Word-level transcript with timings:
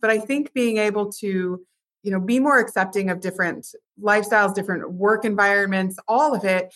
But 0.00 0.10
I 0.10 0.18
think 0.18 0.52
being 0.52 0.78
able 0.78 1.10
to, 1.14 1.60
you 2.02 2.10
know, 2.10 2.20
be 2.20 2.40
more 2.40 2.58
accepting 2.58 3.10
of 3.10 3.20
different 3.20 3.66
lifestyles, 4.00 4.54
different 4.54 4.92
work 4.92 5.24
environments, 5.24 5.98
all 6.06 6.34
of 6.34 6.44
it 6.44 6.72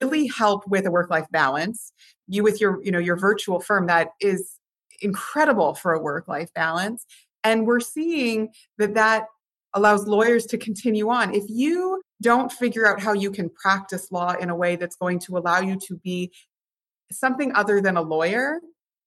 really 0.00 0.26
help 0.26 0.66
with 0.66 0.86
a 0.86 0.90
work 0.90 1.10
life 1.10 1.26
balance. 1.30 1.92
You 2.28 2.42
with 2.42 2.60
your, 2.60 2.82
you 2.82 2.90
know, 2.90 2.98
your 2.98 3.16
virtual 3.16 3.60
firm 3.60 3.86
that 3.86 4.08
is 4.20 4.58
incredible 5.00 5.74
for 5.74 5.92
a 5.92 6.00
work 6.00 6.26
life 6.28 6.52
balance. 6.54 7.04
And 7.44 7.66
we're 7.66 7.80
seeing 7.80 8.48
that 8.78 8.94
that 8.94 9.26
allows 9.74 10.06
lawyers 10.06 10.46
to 10.46 10.58
continue 10.58 11.10
on. 11.10 11.34
If 11.34 11.44
you 11.48 12.02
don't 12.22 12.50
figure 12.50 12.86
out 12.86 13.00
how 13.00 13.12
you 13.12 13.30
can 13.30 13.50
practice 13.50 14.10
law 14.10 14.32
in 14.32 14.50
a 14.50 14.56
way 14.56 14.76
that's 14.76 14.96
going 14.96 15.18
to 15.20 15.36
allow 15.36 15.60
you 15.60 15.78
to 15.86 15.96
be 15.96 16.32
something 17.12 17.54
other 17.54 17.80
than 17.80 17.96
a 17.96 18.02
lawyer, 18.02 18.60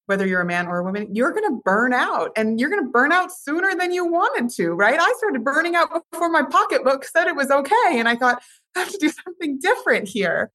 whether 0.10 0.26
you're 0.26 0.41
a 0.41 0.46
man 0.46 0.66
or 0.66 0.80
a 0.80 0.84
woman, 0.84 1.07
you're 1.14 1.32
going 1.32 1.48
to 1.48 1.62
burn 1.64 1.94
out 1.94 2.32
and 2.36 2.59
you're 2.59 2.71
going 2.71 2.84
to 2.84 2.89
burn 2.89 3.12
out 3.12 3.32
sooner 3.32 3.76
than 3.76 3.91
you 3.91 4.04
wanted 4.08 4.50
to, 4.50 4.71
right? 4.71 5.00
I 5.00 5.14
started 5.20 5.44
burning 5.44 5.76
out 5.76 5.88
before 6.12 6.31
my 6.31 6.41
pocketbook 6.41 7.05
said 7.05 7.27
it 7.27 7.36
was 7.36 7.52
okay. 7.52 8.00
And 8.00 8.09
I 8.09 8.16
thought, 8.16 8.41
I 8.76 8.80
have 8.80 8.90
to 8.90 8.98
do 8.98 9.09
something 9.09 9.59
different 9.59 10.08
here. 10.08 10.50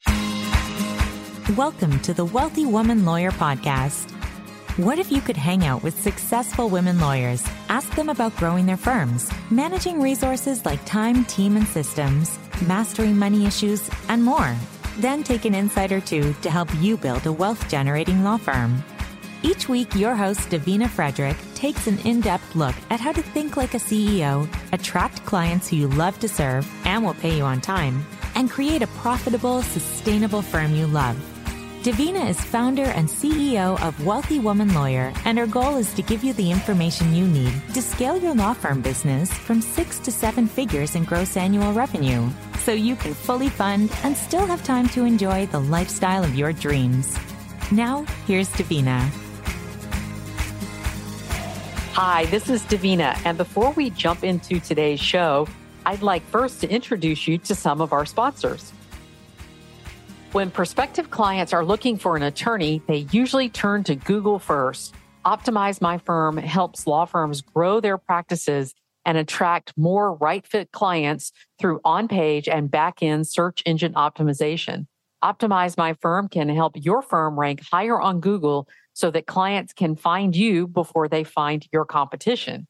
Welcome 1.57 2.01
to 2.01 2.13
the 2.13 2.25
Wealthy 2.25 2.67
Woman 2.67 3.05
Lawyer 3.05 3.31
Podcast. 3.31 4.11
What 4.77 4.99
if 4.99 5.13
you 5.13 5.21
could 5.21 5.37
hang 5.37 5.65
out 5.65 5.85
with 5.85 6.03
successful 6.03 6.69
women 6.69 6.99
lawyers, 6.99 7.45
ask 7.69 7.95
them 7.95 8.09
about 8.09 8.35
growing 8.35 8.67
their 8.67 8.77
firms, 8.77 9.31
managing 9.53 10.03
resources 10.03 10.67
like 10.67 10.85
time, 10.85 11.25
team, 11.27 11.57
and 11.57 11.69
systems, 11.69 12.41
mastering 12.67 13.17
money 13.17 13.47
issues, 13.47 13.89
and 14.09 14.25
more? 14.25 14.57
Then 14.99 15.23
take 15.23 15.45
an 15.45 15.55
insight 15.55 15.93
or 15.93 16.01
two 16.01 16.33
to 16.43 16.51
help 16.51 16.75
you 16.81 16.97
build 16.97 17.25
a 17.27 17.33
wealth 17.33 17.69
generating 17.69 18.25
law 18.25 18.37
firm. 18.37 18.83
Each 19.45 19.69
week, 19.69 19.95
your 19.95 20.15
host, 20.15 20.49
Davina 20.49 20.89
Frederick, 20.89 21.37
takes 21.55 21.87
an 21.87 21.99
in 21.99 22.23
depth 22.23 22.57
look 22.57 22.75
at 22.89 22.99
how 22.99 23.13
to 23.13 23.21
think 23.21 23.59
like 23.59 23.75
a 23.75 23.79
CEO, 23.79 24.49
attract 24.73 25.23
clients 25.27 25.69
who 25.69 25.77
you 25.77 25.89
love 25.89 26.19
to 26.21 26.29
serve 26.31 26.67
and 26.87 27.05
will 27.05 27.13
pay 27.13 27.37
you 27.37 27.45
on 27.45 27.61
time, 27.61 28.07
and 28.37 28.51
create 28.51 28.81
a 28.81 28.87
profitable, 29.03 29.61
sustainable 29.61 30.41
firm 30.41 30.75
you 30.75 30.87
love. 30.87 31.15
Davina 31.83 32.27
is 32.31 32.41
founder 32.41 32.85
and 32.85 33.07
CEO 33.07 33.79
of 33.87 34.07
Wealthy 34.07 34.39
Woman 34.39 34.73
Lawyer, 34.73 35.13
and 35.27 35.37
her 35.37 35.47
goal 35.47 35.77
is 35.77 35.93
to 35.93 36.01
give 36.01 36.25
you 36.25 36.33
the 36.33 36.51
information 36.51 37.15
you 37.15 37.27
need 37.27 37.53
to 37.75 37.83
scale 37.83 38.17
your 38.17 38.35
law 38.35 38.55
firm 38.55 38.81
business 38.81 39.31
from 39.31 39.61
six 39.61 39.99
to 39.99 40.11
seven 40.11 40.47
figures 40.47 40.95
in 40.95 41.05
gross 41.05 41.37
annual 41.37 41.75
revenue 41.75 42.31
so 42.61 42.73
you 42.73 42.97
can 42.97 43.13
fully 43.13 43.51
fund 43.51 43.93
and 44.05 44.17
still 44.17 44.47
have 44.47 44.65
time 44.65 44.89
to 44.89 45.05
enjoy 45.05 45.45
the 45.49 45.61
lifestyle 45.61 46.25
of 46.25 46.35
your 46.35 46.55
dreams. 46.55 47.15
Now, 47.71 48.07
here's 48.27 48.49
Davina. 48.49 49.24
Hi, 51.97 52.25
this 52.25 52.51
is 52.51 52.65
Davina, 52.65 53.17
and 53.25 53.39
before 53.39 53.71
we 53.71 53.89
jump 53.91 54.25
into 54.25 54.59
today's 54.59 54.99
show, 54.99 55.47
I'd 55.87 56.03
like 56.03 56.27
first 56.27 56.61
to 56.63 56.69
introduce 56.69 57.29
you 57.29 57.39
to 57.39 57.55
some 57.55 57.81
of 57.81 57.93
our 57.93 58.05
sponsors. 58.05 58.73
When 60.33 60.51
prospective 60.51 61.13
clients 61.13 61.53
are 61.53 61.65
looking 61.65 61.97
for 61.97 62.17
an 62.17 62.25
attorney, 62.25 62.83
they 62.89 63.07
usually 63.13 63.49
turn 63.49 63.85
to 63.85 63.95
Google 63.95 64.41
first. 64.41 64.93
Optimize 65.25 65.81
My 65.81 65.99
Firm 65.99 66.37
helps 66.37 66.89
law 66.89 67.05
firms 67.05 67.43
grow 67.43 67.79
their 67.79 67.97
practices 67.97 68.75
and 69.05 69.17
attract 69.17 69.73
more 69.77 70.15
right 70.15 70.45
fit 70.45 70.73
clients 70.73 71.31
through 71.61 71.81
on 71.85 72.09
page 72.09 72.49
and 72.49 72.73
back 72.73 73.05
end 73.05 73.29
search 73.29 73.63
engine 73.67 73.93
optimization. 73.93 74.89
Optimize 75.23 75.79
My 75.79 75.93
Firm 75.93 76.29
can 76.29 76.49
help 76.49 76.73
your 76.75 77.03
firm 77.03 77.39
rank 77.39 77.63
higher 77.71 78.01
on 78.01 78.19
Google 78.19 78.67
so 78.95 79.11
that 79.11 79.27
clients 79.27 79.73
can 79.73 79.97
find 79.97 80.35
you 80.35 80.67
before 80.67 81.09
they 81.09 81.25
find 81.25 81.67
your 81.73 81.85
competition. 81.85 82.67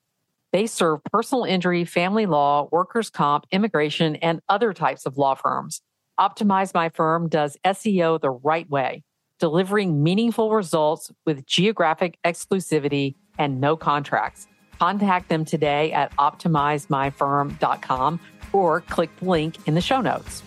They 0.52 0.66
serve 0.66 1.04
personal 1.04 1.44
injury, 1.44 1.84
family 1.84 2.26
law, 2.26 2.68
workers' 2.72 3.10
comp, 3.10 3.46
immigration, 3.50 4.16
and 4.16 4.40
other 4.48 4.72
types 4.72 5.06
of 5.06 5.18
law 5.18 5.34
firms. 5.34 5.82
Optimize 6.18 6.72
My 6.72 6.88
Firm 6.88 7.28
does 7.28 7.58
SEO 7.64 8.20
the 8.20 8.30
right 8.30 8.68
way, 8.70 9.02
delivering 9.40 10.02
meaningful 10.02 10.52
results 10.52 11.10
with 11.26 11.44
geographic 11.46 12.18
exclusivity 12.24 13.14
and 13.38 13.60
no 13.60 13.76
contracts. 13.76 14.46
Contact 14.78 15.28
them 15.28 15.44
today 15.44 15.92
at 15.92 16.16
optimizemyfirm.com 16.16 18.20
or 18.52 18.80
click 18.82 19.10
the 19.16 19.24
link 19.24 19.56
in 19.66 19.74
the 19.74 19.80
show 19.80 20.00
notes. 20.00 20.44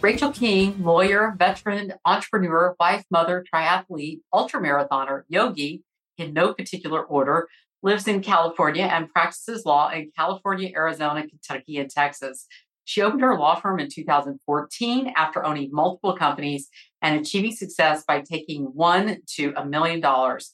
Rachel 0.00 0.30
King, 0.30 0.84
lawyer, 0.84 1.34
veteran, 1.36 1.92
entrepreneur, 2.04 2.76
wife, 2.78 3.02
mother, 3.10 3.44
triathlete, 3.52 4.20
ultramarathoner, 4.32 5.22
yogi, 5.28 5.82
in 6.18 6.32
no 6.32 6.54
particular 6.54 7.02
order, 7.02 7.48
lives 7.82 8.06
in 8.06 8.22
California 8.22 8.84
and 8.84 9.12
practices 9.12 9.66
law 9.66 9.90
in 9.90 10.12
California, 10.16 10.70
Arizona, 10.72 11.26
Kentucky, 11.26 11.78
and 11.78 11.90
Texas. 11.90 12.46
She 12.84 13.02
opened 13.02 13.22
her 13.22 13.36
law 13.36 13.56
firm 13.56 13.80
in 13.80 13.88
2014 13.90 15.12
after 15.16 15.44
owning 15.44 15.70
multiple 15.72 16.16
companies 16.16 16.68
and 17.02 17.20
achieving 17.20 17.52
success 17.52 18.04
by 18.06 18.20
taking 18.20 18.66
one 18.66 19.18
to 19.34 19.52
a 19.56 19.66
million 19.66 20.00
dollars. 20.00 20.52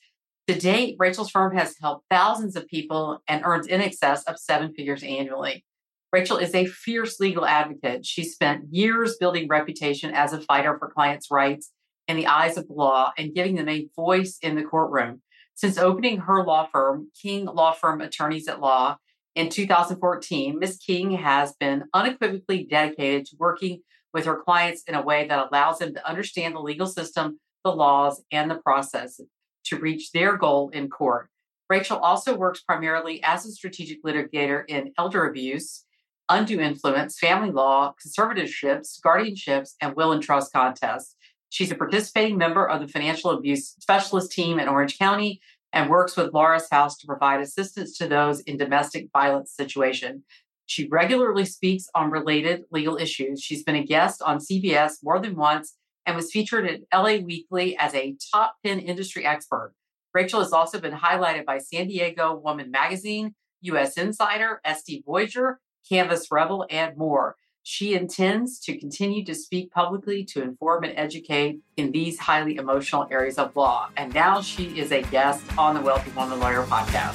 To 0.49 0.59
date, 0.59 0.97
Rachel's 0.99 1.31
firm 1.31 1.55
has 1.55 1.76
helped 1.81 2.06
thousands 2.09 2.56
of 2.56 2.66
people 2.66 3.22
and 3.28 3.44
earns 3.44 3.66
in 3.66 3.82
excess 3.82 4.25
of 4.25 4.38
seven 4.38 4.72
figures 4.72 5.03
annually. 5.03 5.66
Rachel 6.14 6.36
is 6.36 6.54
a 6.54 6.66
fierce 6.66 7.19
legal 7.19 7.44
advocate. 7.44 8.06
She 8.06 8.22
spent 8.22 8.72
years 8.72 9.16
building 9.19 9.48
reputation 9.48 10.14
as 10.14 10.32
a 10.32 10.41
fighter 10.41 10.78
for 10.78 10.88
clients' 10.88 11.28
rights 11.28 11.72
in 12.06 12.16
the 12.16 12.28
eyes 12.28 12.56
of 12.56 12.69
the 12.69 12.72
law 12.72 13.10
and 13.19 13.34
giving 13.34 13.56
them 13.56 13.69
a 13.69 13.88
voice 13.97 14.38
in 14.41 14.54
the 14.54 14.62
courtroom. 14.62 15.22
Since 15.56 15.76
opening 15.76 16.19
her 16.19 16.44
law 16.44 16.69
firm, 16.72 17.10
King 17.20 17.47
Law 17.47 17.72
Firm 17.72 18.00
Attorneys 18.00 18.47
at 18.47 18.60
Law, 18.60 18.98
in 19.34 19.48
2014, 19.48 20.56
Ms. 20.56 20.78
King 20.86 21.10
has 21.10 21.54
been 21.54 21.82
unequivocally 21.92 22.62
dedicated 22.62 23.26
to 23.26 23.36
working 23.41 23.81
with 24.12 24.26
her 24.26 24.41
clients 24.41 24.84
in 24.86 24.94
a 24.94 25.02
way 25.02 25.26
that 25.26 25.48
allows 25.48 25.81
them 25.81 25.94
to 25.94 26.08
understand 26.08 26.54
the 26.54 26.60
legal 26.60 26.86
system, 26.86 27.41
the 27.64 27.72
laws, 27.72 28.22
and 28.31 28.48
the 28.48 28.60
process 28.62 29.20
to 29.64 29.81
reach 29.81 30.12
their 30.12 30.36
goal 30.36 30.69
in 30.69 30.88
court. 30.88 31.28
Rachel 31.69 31.98
also 31.98 32.36
works 32.36 32.60
primarily 32.60 33.20
as 33.25 33.44
a 33.44 33.50
strategic 33.50 34.04
litigator 34.04 34.62
in 34.69 34.92
elder 34.96 35.26
abuse, 35.26 35.83
undue 36.28 36.60
influence, 36.60 37.18
family 37.18 37.50
law, 37.50 37.94
conservatorships, 38.04 39.00
guardianships, 39.00 39.74
and 39.80 39.94
will 39.94 40.12
and 40.12 40.22
trust 40.22 40.52
contests. 40.52 41.16
She's 41.50 41.70
a 41.70 41.76
participating 41.76 42.38
member 42.38 42.68
of 42.68 42.80
the 42.80 42.88
financial 42.88 43.30
abuse 43.30 43.74
specialist 43.78 44.32
team 44.32 44.58
in 44.58 44.68
Orange 44.68 44.98
County 44.98 45.40
and 45.72 45.90
works 45.90 46.16
with 46.16 46.32
Laura's 46.32 46.68
House 46.70 46.96
to 46.98 47.06
provide 47.06 47.40
assistance 47.40 47.96
to 47.98 48.08
those 48.08 48.40
in 48.40 48.56
domestic 48.56 49.08
violence 49.12 49.52
situation. 49.52 50.24
She 50.66 50.88
regularly 50.88 51.44
speaks 51.44 51.88
on 51.94 52.10
related 52.10 52.64
legal 52.70 52.96
issues. 52.96 53.42
She's 53.42 53.62
been 53.62 53.76
a 53.76 53.84
guest 53.84 54.22
on 54.22 54.38
CBS 54.38 54.94
more 55.02 55.20
than 55.20 55.36
once 55.36 55.74
and 56.06 56.16
was 56.16 56.30
featured 56.30 56.66
at 56.66 56.80
LA 56.92 57.16
Weekly 57.24 57.76
as 57.76 57.94
a 57.94 58.16
top 58.32 58.56
10 58.64 58.80
industry 58.80 59.26
expert. 59.26 59.74
Rachel 60.12 60.40
has 60.40 60.52
also 60.52 60.80
been 60.80 60.92
highlighted 60.92 61.44
by 61.44 61.58
San 61.58 61.88
Diego 61.88 62.34
Woman 62.34 62.70
Magazine, 62.70 63.34
US 63.62 63.98
Insider, 63.98 64.60
SD 64.66 65.04
Voyager, 65.04 65.60
Canvas 65.88 66.28
Rebel, 66.30 66.66
and 66.70 66.96
more. 66.96 67.36
She 67.62 67.94
intends 67.94 68.58
to 68.60 68.76
continue 68.76 69.24
to 69.24 69.34
speak 69.34 69.70
publicly 69.70 70.24
to 70.26 70.42
inform 70.42 70.84
and 70.84 70.92
educate 70.98 71.60
in 71.76 71.92
these 71.92 72.18
highly 72.18 72.56
emotional 72.56 73.06
areas 73.10 73.38
of 73.38 73.56
law. 73.56 73.88
And 73.96 74.12
now 74.12 74.42
she 74.42 74.78
is 74.78 74.92
a 74.92 75.02
guest 75.02 75.42
on 75.56 75.74
the 75.74 75.80
Wealthy 75.80 76.10
Woman 76.10 76.40
Lawyer 76.40 76.64
podcast. 76.64 77.14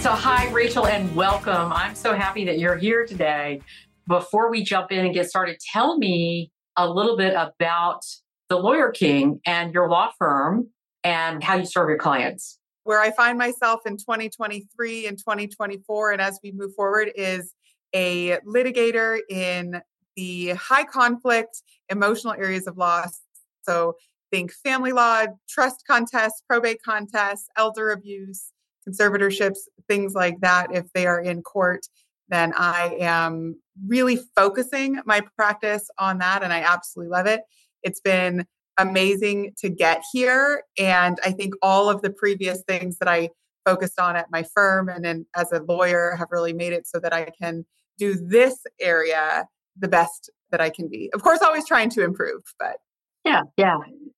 So, 0.00 0.12
hi, 0.12 0.48
Rachel, 0.50 0.86
and 0.86 1.14
welcome. 1.14 1.72
I'm 1.72 1.94
so 1.94 2.14
happy 2.14 2.44
that 2.46 2.58
you're 2.58 2.76
here 2.76 3.04
today. 3.04 3.60
Before 4.06 4.50
we 4.50 4.62
jump 4.62 4.92
in 4.92 5.04
and 5.04 5.12
get 5.12 5.28
started, 5.28 5.58
tell 5.60 5.98
me 5.98 6.50
a 6.76 6.88
little 6.88 7.16
bit 7.16 7.34
about 7.36 8.02
the 8.48 8.56
Lawyer 8.56 8.90
King 8.90 9.40
and 9.44 9.74
your 9.74 9.90
law 9.90 10.10
firm 10.18 10.68
and 11.04 11.42
how 11.42 11.56
you 11.56 11.66
serve 11.66 11.88
your 11.88 11.98
clients. 11.98 12.57
Where 12.88 13.02
I 13.02 13.10
find 13.10 13.36
myself 13.36 13.80
in 13.84 13.98
2023 13.98 15.08
and 15.08 15.18
2024, 15.18 16.12
and 16.12 16.22
as 16.22 16.40
we 16.42 16.52
move 16.52 16.74
forward, 16.74 17.12
is 17.14 17.52
a 17.92 18.38
litigator 18.46 19.18
in 19.28 19.82
the 20.16 20.54
high 20.54 20.84
conflict 20.84 21.60
emotional 21.90 22.32
areas 22.32 22.66
of 22.66 22.78
law. 22.78 23.04
So 23.60 23.96
think 24.30 24.52
family 24.52 24.92
law, 24.92 25.26
trust 25.50 25.84
contests, 25.86 26.42
probate 26.48 26.82
contests, 26.82 27.50
elder 27.58 27.90
abuse, 27.90 28.52
conservatorships, 28.88 29.58
things 29.86 30.14
like 30.14 30.40
that. 30.40 30.74
If 30.74 30.90
they 30.94 31.06
are 31.06 31.20
in 31.20 31.42
court, 31.42 31.84
then 32.30 32.54
I 32.56 32.96
am 33.00 33.60
really 33.86 34.18
focusing 34.34 34.98
my 35.04 35.20
practice 35.36 35.90
on 35.98 36.16
that 36.20 36.42
and 36.42 36.54
I 36.54 36.60
absolutely 36.60 37.10
love 37.10 37.26
it. 37.26 37.42
It's 37.82 38.00
been 38.00 38.46
amazing 38.78 39.52
to 39.58 39.68
get 39.68 40.02
here. 40.12 40.62
And 40.78 41.18
I 41.24 41.32
think 41.32 41.54
all 41.62 41.90
of 41.90 42.02
the 42.02 42.10
previous 42.10 42.62
things 42.66 42.98
that 42.98 43.08
I 43.08 43.30
focused 43.64 44.00
on 44.00 44.16
at 44.16 44.30
my 44.30 44.44
firm 44.54 44.88
and 44.88 45.04
then 45.04 45.26
as 45.36 45.52
a 45.52 45.60
lawyer 45.60 46.14
have 46.16 46.28
really 46.30 46.52
made 46.52 46.72
it 46.72 46.86
so 46.86 46.98
that 47.00 47.12
I 47.12 47.30
can 47.40 47.66
do 47.98 48.14
this 48.14 48.56
area 48.80 49.46
the 49.76 49.88
best 49.88 50.30
that 50.50 50.60
I 50.60 50.70
can 50.70 50.88
be. 50.88 51.10
Of 51.12 51.22
course, 51.22 51.40
always 51.42 51.66
trying 51.66 51.90
to 51.90 52.04
improve, 52.04 52.42
but 52.58 52.76
yeah, 53.24 53.42
yeah. 53.56 53.76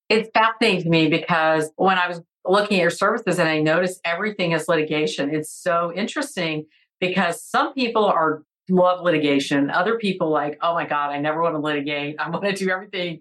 It's 0.09 0.29
fascinating 0.33 0.85
to 0.85 0.89
me 0.89 1.09
because 1.09 1.71
when 1.77 1.99
I 1.99 2.07
was 2.07 2.21
looking 2.47 2.79
at 2.79 2.83
your 2.83 2.91
services 2.91 3.39
and 3.39 3.49
I 3.49 3.61
noticed 3.61 4.01
everything 4.05 4.53
is 4.53 4.69
litigation. 4.69 5.35
It's 5.35 5.53
so 5.53 5.93
interesting 5.95 6.67
because 7.01 7.43
some 7.43 7.75
people 7.75 8.05
are 8.05 8.43
love 8.69 9.03
litigation. 9.03 9.71
Other 9.71 9.99
people 9.99 10.31
like, 10.31 10.59
oh 10.63 10.75
my 10.75 10.87
God, 10.87 11.11
I 11.11 11.19
never 11.19 11.43
want 11.43 11.55
to 11.55 11.59
litigate. 11.59 12.17
I 12.19 12.31
want 12.31 12.45
to 12.45 12.53
do 12.53 12.71
everything 12.71 13.21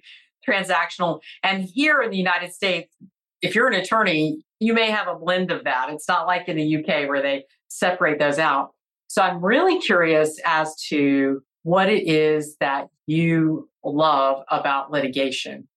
transactional. 0.50 1.22
And 1.44 1.64
here 1.64 2.02
in 2.02 2.12
the 2.12 2.18
United 2.18 2.54
States, 2.54 2.96
if 3.42 3.56
you're 3.56 3.68
an 3.68 3.74
attorney, 3.74 4.44
you 4.60 4.74
may 4.74 4.92
have 4.92 5.08
a 5.08 5.16
blend 5.16 5.52
of 5.52 5.64
that. 5.64 5.90
It's 5.90 6.08
not 6.08 6.28
like 6.28 6.50
in 6.50 6.58
the 6.58 6.78
UK 6.78 7.08
where 7.08 7.22
they 7.22 7.46
separate 7.70 8.20
those 8.20 8.40
out. 8.40 8.72
So 9.08 9.22
I'm 9.22 9.44
really 9.44 9.80
curious 9.80 10.40
as 10.46 10.76
to 10.90 11.42
what 11.64 11.90
it 11.90 12.08
is 12.08 12.56
that 12.60 12.88
you 13.08 13.70
love 13.84 14.44
about 14.50 14.92
litigation. 14.92 15.68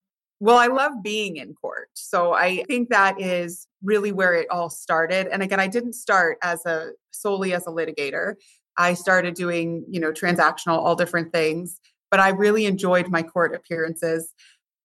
Well, 0.41 0.59
I 0.59 0.67
love 0.67 0.93
being 1.05 1.37
in 1.37 1.55
court. 1.55 1.91
So 1.95 2.33
I 2.33 2.65
think 2.65 2.89
that 2.89 3.21
is 3.21 3.69
really 3.83 4.11
where 4.11 4.35
it 4.35 4.49
all 4.51 4.71
started. 4.71 5.29
And 5.29 5.41
again, 5.43 5.61
I 5.61 5.69
didn't 5.69 5.93
start 5.93 6.39
as 6.43 6.67
a 6.67 6.91
solely 7.13 7.53
as 7.55 7.67
a 7.67 7.71
litigator. 7.71 8.35
I 8.77 8.95
started 8.95 9.35
doing, 9.35 9.85
you 9.89 10.01
know, 10.01 10.11
transactional, 10.11 10.79
all 10.79 10.97
different 10.97 11.33
things, 11.33 11.79
but 12.11 12.19
I 12.19 12.31
really 12.31 12.67
enjoyed 12.67 13.09
my 13.09 13.23
court 13.23 13.55
appearances. 13.55 14.35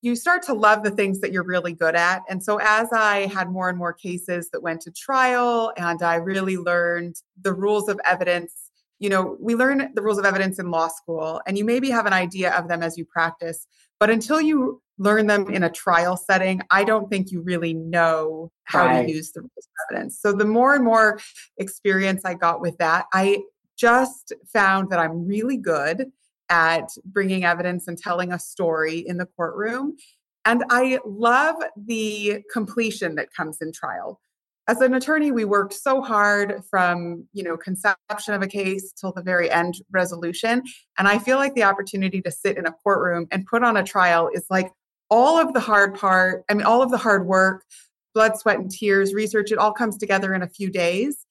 You 0.02 0.16
start 0.16 0.44
to 0.44 0.54
love 0.54 0.84
the 0.84 0.92
things 0.92 1.20
that 1.22 1.32
you're 1.32 1.44
really 1.44 1.74
good 1.74 1.96
at. 1.96 2.24
And 2.30 2.44
so 2.44 2.60
as 2.62 2.88
I 2.94 3.26
had 3.28 3.50
more 3.50 3.70
and 3.70 3.78
more 3.78 3.94
cases 3.94 4.50
that 4.52 4.62
went 4.62 4.82
to 4.82 4.92
trial 4.92 5.74
and 5.76 6.02
I 6.04 6.16
really 6.16 6.56
learned 6.58 7.16
the 7.42 7.54
rules 7.54 7.90
of 7.90 8.00
evidence 8.06 8.68
you 9.00 9.10
know, 9.10 9.38
we 9.40 9.56
learn 9.56 9.92
the 9.94 10.02
rules 10.02 10.18
of 10.18 10.26
evidence 10.26 10.60
in 10.60 10.72
law 10.72 10.88
school, 10.88 11.42
and 11.46 11.58
you 11.58 11.64
maybe 11.64 11.90
have 11.90 12.06
an 12.06 12.14
idea 12.14 12.52
of 12.54 12.68
them 12.68 12.82
as 12.82 12.98
you 12.98 13.06
practice. 13.06 13.68
But 14.00 14.10
until 14.10 14.42
you 14.42 14.82
learn 14.98 15.28
them 15.28 15.50
in 15.50 15.64
a 15.64 15.70
trial 15.70 16.18
setting, 16.18 16.62
I 16.72 16.84
don't 16.84 17.10
think 17.10 17.32
you 17.32 17.42
really 17.42 17.74
know 17.74 18.52
how 18.64 18.86
right. 18.86 19.06
to 19.06 19.12
use 19.12 19.32
the 19.32 19.42
rules 19.42 19.52
of 19.58 19.96
evidence. 19.96 20.20
So 20.20 20.34
the 20.34 20.46
more 20.46 20.74
and 20.74 20.84
more 20.84 21.20
experience 21.58 22.26
I 22.26 22.34
got 22.34 22.62
with 22.62 22.78
that, 22.80 23.06
I 23.14 23.44
just 23.78 24.34
found 24.52 24.90
that 24.90 25.00
I'm 25.00 25.28
really 25.28 25.58
good 25.58 26.12
at 26.50 26.90
bringing 27.06 27.44
evidence 27.44 27.88
and 27.88 27.98
telling 27.98 28.32
a 28.32 28.40
story 28.40 29.00
in 29.00 29.18
the 29.18 29.26
courtroom. 29.26 29.96
And 30.46 30.64
I 30.70 31.00
love 31.06 31.56
the 31.76 32.44
completion 32.52 33.16
that 33.16 33.34
comes 33.34 33.58
in 33.62 33.72
trial 33.74 34.22
as 34.68 34.82
an 34.82 34.94
attorney 34.94 35.32
we 35.32 35.46
worked 35.46 35.74
so 35.74 36.02
hard 36.02 36.62
from 36.70 37.26
you 37.34 37.44
know 37.44 37.58
conception 37.58 38.34
of 38.34 38.42
a 38.42 38.48
case 38.48 38.92
till 38.92 39.12
the 39.12 39.22
very 39.22 39.50
end 39.50 39.76
resolution 39.92 40.62
and 41.00 41.08
i 41.08 41.18
feel 41.18 41.38
like 41.38 41.56
the 41.56 41.64
opportunity 41.64 42.22
to 42.22 42.32
sit 42.32 42.58
in 42.58 42.66
a 42.66 42.74
courtroom 42.84 43.28
and 43.32 43.46
put 43.46 43.64
on 43.64 43.78
a 43.78 43.84
trial 43.84 44.30
is 44.34 44.46
like 44.50 44.72
all 45.10 45.40
of 45.40 45.54
the 45.54 45.60
hard 45.60 45.96
part 45.96 46.44
i 46.50 46.54
mean 46.54 46.66
all 46.66 46.82
of 46.82 46.92
the 46.92 46.98
hard 46.98 47.26
work 47.26 47.64
blood 48.14 48.38
sweat 48.38 48.60
and 48.60 48.72
tears 48.72 49.14
research 49.14 49.52
it 49.52 49.58
all 49.58 49.72
comes 49.72 49.98
together 49.98 50.34
in 50.34 50.42
a 50.42 50.50
few 50.50 50.70
days 50.70 51.26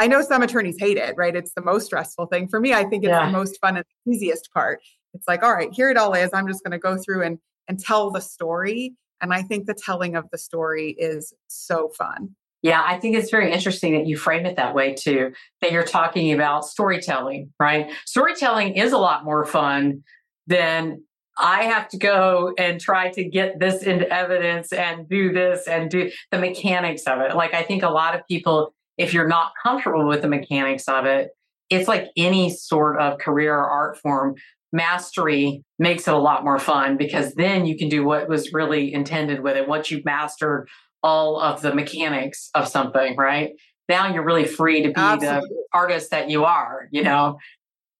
i 0.00 0.06
know 0.06 0.22
some 0.22 0.42
attorneys 0.42 0.76
hate 0.78 0.96
it 0.96 1.14
right 1.16 1.36
it's 1.36 1.52
the 1.54 1.62
most 1.62 1.86
stressful 1.86 2.26
thing 2.26 2.48
for 2.48 2.60
me 2.60 2.72
i 2.72 2.84
think 2.84 3.04
it's 3.04 3.10
yeah. 3.10 3.26
the 3.26 3.32
most 3.32 3.58
fun 3.60 3.76
and 3.76 3.84
easiest 4.06 4.52
part 4.52 4.80
it's 5.14 5.28
like 5.28 5.42
all 5.42 5.54
right 5.54 5.72
here 5.72 5.90
it 5.90 5.96
all 5.96 6.12
is 6.14 6.30
i'm 6.32 6.48
just 6.48 6.64
going 6.64 6.72
to 6.72 6.78
go 6.78 6.96
through 6.96 7.22
and 7.22 7.38
and 7.68 7.78
tell 7.78 8.10
the 8.10 8.20
story 8.20 8.94
and 9.20 9.32
i 9.32 9.42
think 9.42 9.66
the 9.66 9.74
telling 9.74 10.16
of 10.16 10.24
the 10.32 10.38
story 10.38 10.96
is 10.98 11.32
so 11.48 11.88
fun 11.88 12.34
yeah, 12.62 12.84
I 12.86 12.98
think 12.98 13.16
it's 13.16 13.30
very 13.30 13.50
interesting 13.50 13.94
that 13.94 14.06
you 14.06 14.18
frame 14.18 14.44
it 14.44 14.56
that 14.56 14.74
way 14.74 14.94
too, 14.94 15.32
that 15.62 15.72
you're 15.72 15.82
talking 15.82 16.32
about 16.32 16.66
storytelling, 16.66 17.52
right? 17.58 17.90
Storytelling 18.04 18.74
is 18.74 18.92
a 18.92 18.98
lot 18.98 19.24
more 19.24 19.46
fun 19.46 20.02
than 20.46 21.02
I 21.38 21.64
have 21.64 21.88
to 21.88 21.96
go 21.96 22.52
and 22.58 22.78
try 22.78 23.10
to 23.12 23.24
get 23.24 23.58
this 23.58 23.82
into 23.82 24.06
evidence 24.12 24.72
and 24.72 25.08
do 25.08 25.32
this 25.32 25.66
and 25.66 25.90
do 25.90 26.10
the 26.30 26.38
mechanics 26.38 27.04
of 27.04 27.20
it. 27.20 27.34
Like, 27.34 27.54
I 27.54 27.62
think 27.62 27.82
a 27.82 27.88
lot 27.88 28.14
of 28.14 28.26
people, 28.28 28.74
if 29.00 29.14
you're 29.14 29.26
not 29.26 29.52
comfortable 29.62 30.06
with 30.06 30.20
the 30.20 30.28
mechanics 30.28 30.86
of 30.86 31.06
it, 31.06 31.30
it's 31.70 31.88
like 31.88 32.08
any 32.18 32.50
sort 32.50 33.00
of 33.00 33.18
career 33.18 33.56
or 33.56 33.66
art 33.66 33.96
form. 33.96 34.34
Mastery 34.72 35.64
makes 35.78 36.06
it 36.06 36.12
a 36.12 36.18
lot 36.18 36.44
more 36.44 36.58
fun 36.58 36.98
because 36.98 37.32
then 37.34 37.64
you 37.64 37.78
can 37.78 37.88
do 37.88 38.04
what 38.04 38.28
was 38.28 38.52
really 38.52 38.92
intended 38.92 39.40
with 39.40 39.56
it. 39.56 39.66
Once 39.66 39.90
you've 39.90 40.04
mastered 40.04 40.68
all 41.02 41.40
of 41.40 41.62
the 41.62 41.74
mechanics 41.74 42.50
of 42.54 42.68
something, 42.68 43.16
right? 43.16 43.52
Now 43.88 44.12
you're 44.12 44.22
really 44.22 44.44
free 44.44 44.82
to 44.82 44.88
be 44.88 44.94
Absolutely. 44.96 45.48
the 45.48 45.64
artist 45.72 46.10
that 46.10 46.28
you 46.28 46.44
are, 46.44 46.86
you 46.90 47.02
know. 47.02 47.38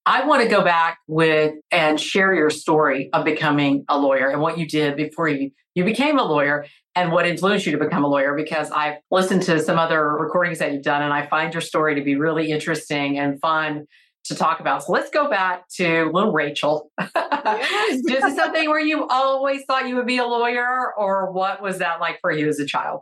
I 0.05 0.27
want 0.27 0.43
to 0.43 0.49
go 0.49 0.63
back 0.63 0.99
with 1.09 1.55
and 1.71 1.99
share 1.99 2.35
your 2.35 2.51
story 2.51 3.09
of 3.15 3.25
becoming 3.25 3.85
a 3.89 3.99
lawyer 3.99 4.29
and 4.29 4.41
what 4.41 4.59
you 4.59 4.67
did 4.67 4.97
before 4.97 5.29
you, 5.29 5.51
you 5.75 5.85
became 5.85 6.19
a 6.19 6.25
lawyer 6.25 6.67
and 6.95 7.13
what 7.13 7.27
influenced 7.27 7.67
you 7.67 7.73
to 7.73 7.79
become 7.79 8.05
a 8.05 8.09
lawyer 8.09 8.35
because 8.35 8.71
I've 8.71 8.97
listened 9.11 9.43
to 9.43 9.61
some 9.61 9.79
other 9.79 10.17
recordings 10.17 10.59
that 10.59 10.73
you've 10.73 10.83
done 10.83 11.03
and 11.03 11.13
I 11.13 11.27
find 11.27 11.55
your 11.55 11.61
story 11.61 11.95
to 11.95 12.03
be 12.03 12.17
really 12.17 12.51
interesting 12.51 13.19
and 13.19 13.41
fun 13.41 13.87
to 14.25 14.35
talk 14.35 14.61
about. 14.61 14.85
So 14.85 14.93
let's 14.93 15.11
go 15.11 15.31
back 15.31 15.69
to 15.77 16.11
little 16.13 16.33
Rachel. 16.33 16.91
Yes. 16.99 18.01
Is 18.07 18.37
something 18.37 18.69
where 18.69 18.81
you 18.81 19.07
always 19.09 19.63
thought 19.67 19.89
you 19.89 19.97
would 19.97 20.07
be 20.07 20.19
a 20.19 20.27
lawyer, 20.27 20.95
or 20.97 21.33
what 21.33 21.63
was 21.63 21.79
that 21.79 22.01
like 22.01 22.21
for 22.21 22.31
you 22.31 22.49
as 22.49 22.59
a 22.61 22.67
child? 22.67 23.01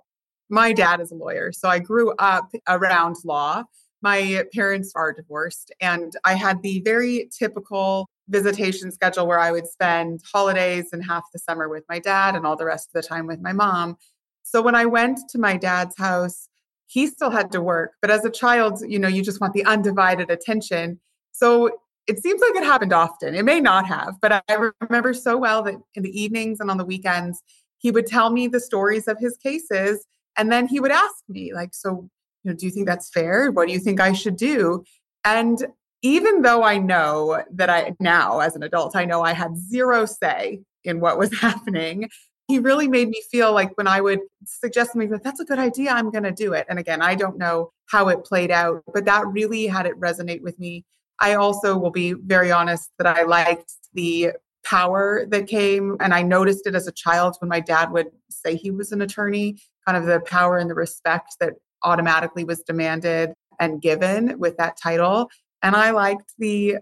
My 0.48 0.72
dad 0.72 1.00
is 1.00 1.12
a 1.12 1.14
lawyer, 1.14 1.52
so 1.52 1.68
I 1.68 1.78
grew 1.78 2.14
up 2.18 2.50
around 2.66 3.16
law. 3.24 3.64
My 4.00 4.44
parents 4.54 4.92
are 4.94 5.12
divorced, 5.12 5.72
and 5.80 6.12
I 6.24 6.34
had 6.34 6.62
the 6.62 6.80
very 6.80 7.28
typical 7.36 8.08
visitation 8.28 8.92
schedule 8.92 9.26
where 9.26 9.38
I 9.38 9.50
would 9.50 9.66
spend 9.66 10.20
holidays 10.32 10.86
and 10.92 11.04
half 11.04 11.24
the 11.32 11.38
summer 11.38 11.68
with 11.68 11.84
my 11.88 11.98
dad 11.98 12.34
and 12.34 12.46
all 12.46 12.56
the 12.56 12.64
rest 12.64 12.88
of 12.88 12.92
the 13.02 13.06
time 13.06 13.26
with 13.26 13.40
my 13.40 13.52
mom. 13.52 13.96
So 14.42 14.62
when 14.62 14.74
I 14.74 14.86
went 14.86 15.18
to 15.30 15.38
my 15.38 15.56
dad's 15.56 15.96
house, 15.98 16.48
he 16.86 17.06
still 17.06 17.30
had 17.30 17.52
to 17.52 17.60
work, 17.60 17.92
but 18.00 18.10
as 18.10 18.24
a 18.24 18.30
child, 18.30 18.82
you 18.86 18.98
know, 18.98 19.08
you 19.08 19.22
just 19.22 19.40
want 19.40 19.52
the 19.52 19.64
undivided 19.64 20.30
attention. 20.30 20.98
So 21.32 21.70
it 22.06 22.22
seems 22.22 22.40
like 22.40 22.56
it 22.56 22.64
happened 22.64 22.94
often. 22.94 23.34
It 23.34 23.44
may 23.44 23.60
not 23.60 23.86
have, 23.86 24.14
but 24.22 24.42
I 24.48 24.70
remember 24.80 25.12
so 25.12 25.36
well 25.36 25.62
that 25.64 25.74
in 25.94 26.02
the 26.02 26.18
evenings 26.18 26.60
and 26.60 26.70
on 26.70 26.78
the 26.78 26.84
weekends, 26.84 27.42
he 27.76 27.90
would 27.90 28.06
tell 28.06 28.30
me 28.30 28.48
the 28.48 28.60
stories 28.60 29.06
of 29.06 29.18
his 29.20 29.36
cases. 29.36 30.06
And 30.38 30.50
then 30.50 30.66
he 30.66 30.80
would 30.80 30.90
ask 30.90 31.16
me, 31.28 31.52
like, 31.52 31.74
so, 31.74 32.08
you 32.42 32.50
know, 32.50 32.56
do 32.56 32.64
you 32.64 32.72
think 32.72 32.86
that's 32.86 33.10
fair? 33.10 33.50
What 33.50 33.66
do 33.66 33.74
you 33.74 33.80
think 33.80 34.00
I 34.00 34.12
should 34.12 34.36
do? 34.36 34.82
And 35.24 35.66
even 36.02 36.42
though 36.42 36.62
I 36.62 36.78
know 36.78 37.42
that 37.52 37.70
I 37.70 37.94
now, 38.00 38.40
as 38.40 38.56
an 38.56 38.62
adult, 38.62 38.94
I 38.96 39.04
know 39.04 39.22
I 39.22 39.32
had 39.32 39.56
zero 39.56 40.06
say 40.06 40.60
in 40.84 41.00
what 41.00 41.18
was 41.18 41.36
happening, 41.40 42.08
he 42.46 42.58
really 42.58 42.88
made 42.88 43.08
me 43.08 43.22
feel 43.30 43.52
like 43.52 43.76
when 43.76 43.86
I 43.86 44.00
would 44.00 44.20
suggest 44.46 44.92
something, 44.92 45.10
like, 45.10 45.22
that's 45.22 45.40
a 45.40 45.44
good 45.44 45.58
idea, 45.58 45.90
I'm 45.90 46.10
going 46.10 46.24
to 46.24 46.32
do 46.32 46.54
it. 46.54 46.66
And 46.70 46.78
again, 46.78 47.02
I 47.02 47.14
don't 47.14 47.36
know 47.36 47.70
how 47.86 48.08
it 48.08 48.24
played 48.24 48.50
out, 48.50 48.82
but 48.94 49.04
that 49.04 49.26
really 49.26 49.66
had 49.66 49.84
it 49.84 50.00
resonate 50.00 50.42
with 50.42 50.58
me 50.58 50.84
I 51.20 51.34
also 51.34 51.76
will 51.76 51.90
be 51.90 52.12
very 52.12 52.52
honest 52.52 52.90
that 52.98 53.06
I 53.06 53.22
liked 53.22 53.72
the 53.94 54.32
power 54.64 55.26
that 55.28 55.46
came 55.46 55.96
and 56.00 56.12
I 56.12 56.22
noticed 56.22 56.66
it 56.66 56.74
as 56.74 56.86
a 56.86 56.92
child 56.92 57.36
when 57.40 57.48
my 57.48 57.60
dad 57.60 57.90
would 57.92 58.08
say 58.30 58.54
he 58.54 58.70
was 58.70 58.92
an 58.92 59.00
attorney, 59.00 59.58
kind 59.86 59.96
of 59.96 60.04
the 60.04 60.20
power 60.20 60.58
and 60.58 60.70
the 60.70 60.74
respect 60.74 61.36
that 61.40 61.54
automatically 61.82 62.44
was 62.44 62.60
demanded 62.62 63.32
and 63.58 63.82
given 63.82 64.38
with 64.38 64.56
that 64.58 64.76
title. 64.80 65.30
And 65.62 65.74
I 65.74 65.90
liked 65.90 66.32
the 66.38 66.76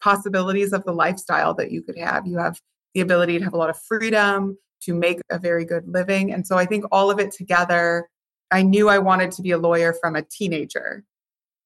possibilities 0.00 0.72
of 0.72 0.84
the 0.84 0.92
lifestyle 0.92 1.54
that 1.54 1.70
you 1.70 1.82
could 1.82 1.98
have. 1.98 2.26
You 2.26 2.38
have 2.38 2.60
the 2.94 3.00
ability 3.00 3.38
to 3.38 3.44
have 3.44 3.52
a 3.52 3.56
lot 3.56 3.70
of 3.70 3.78
freedom, 3.78 4.56
to 4.82 4.94
make 4.94 5.20
a 5.30 5.38
very 5.38 5.64
good 5.64 5.86
living. 5.86 6.32
And 6.32 6.46
so 6.46 6.56
I 6.56 6.64
think 6.64 6.84
all 6.90 7.10
of 7.10 7.18
it 7.18 7.32
together, 7.32 8.08
I 8.50 8.62
knew 8.62 8.88
I 8.88 8.98
wanted 8.98 9.30
to 9.32 9.42
be 9.42 9.50
a 9.50 9.58
lawyer 9.58 9.94
from 10.00 10.16
a 10.16 10.22
teenager. 10.22 11.04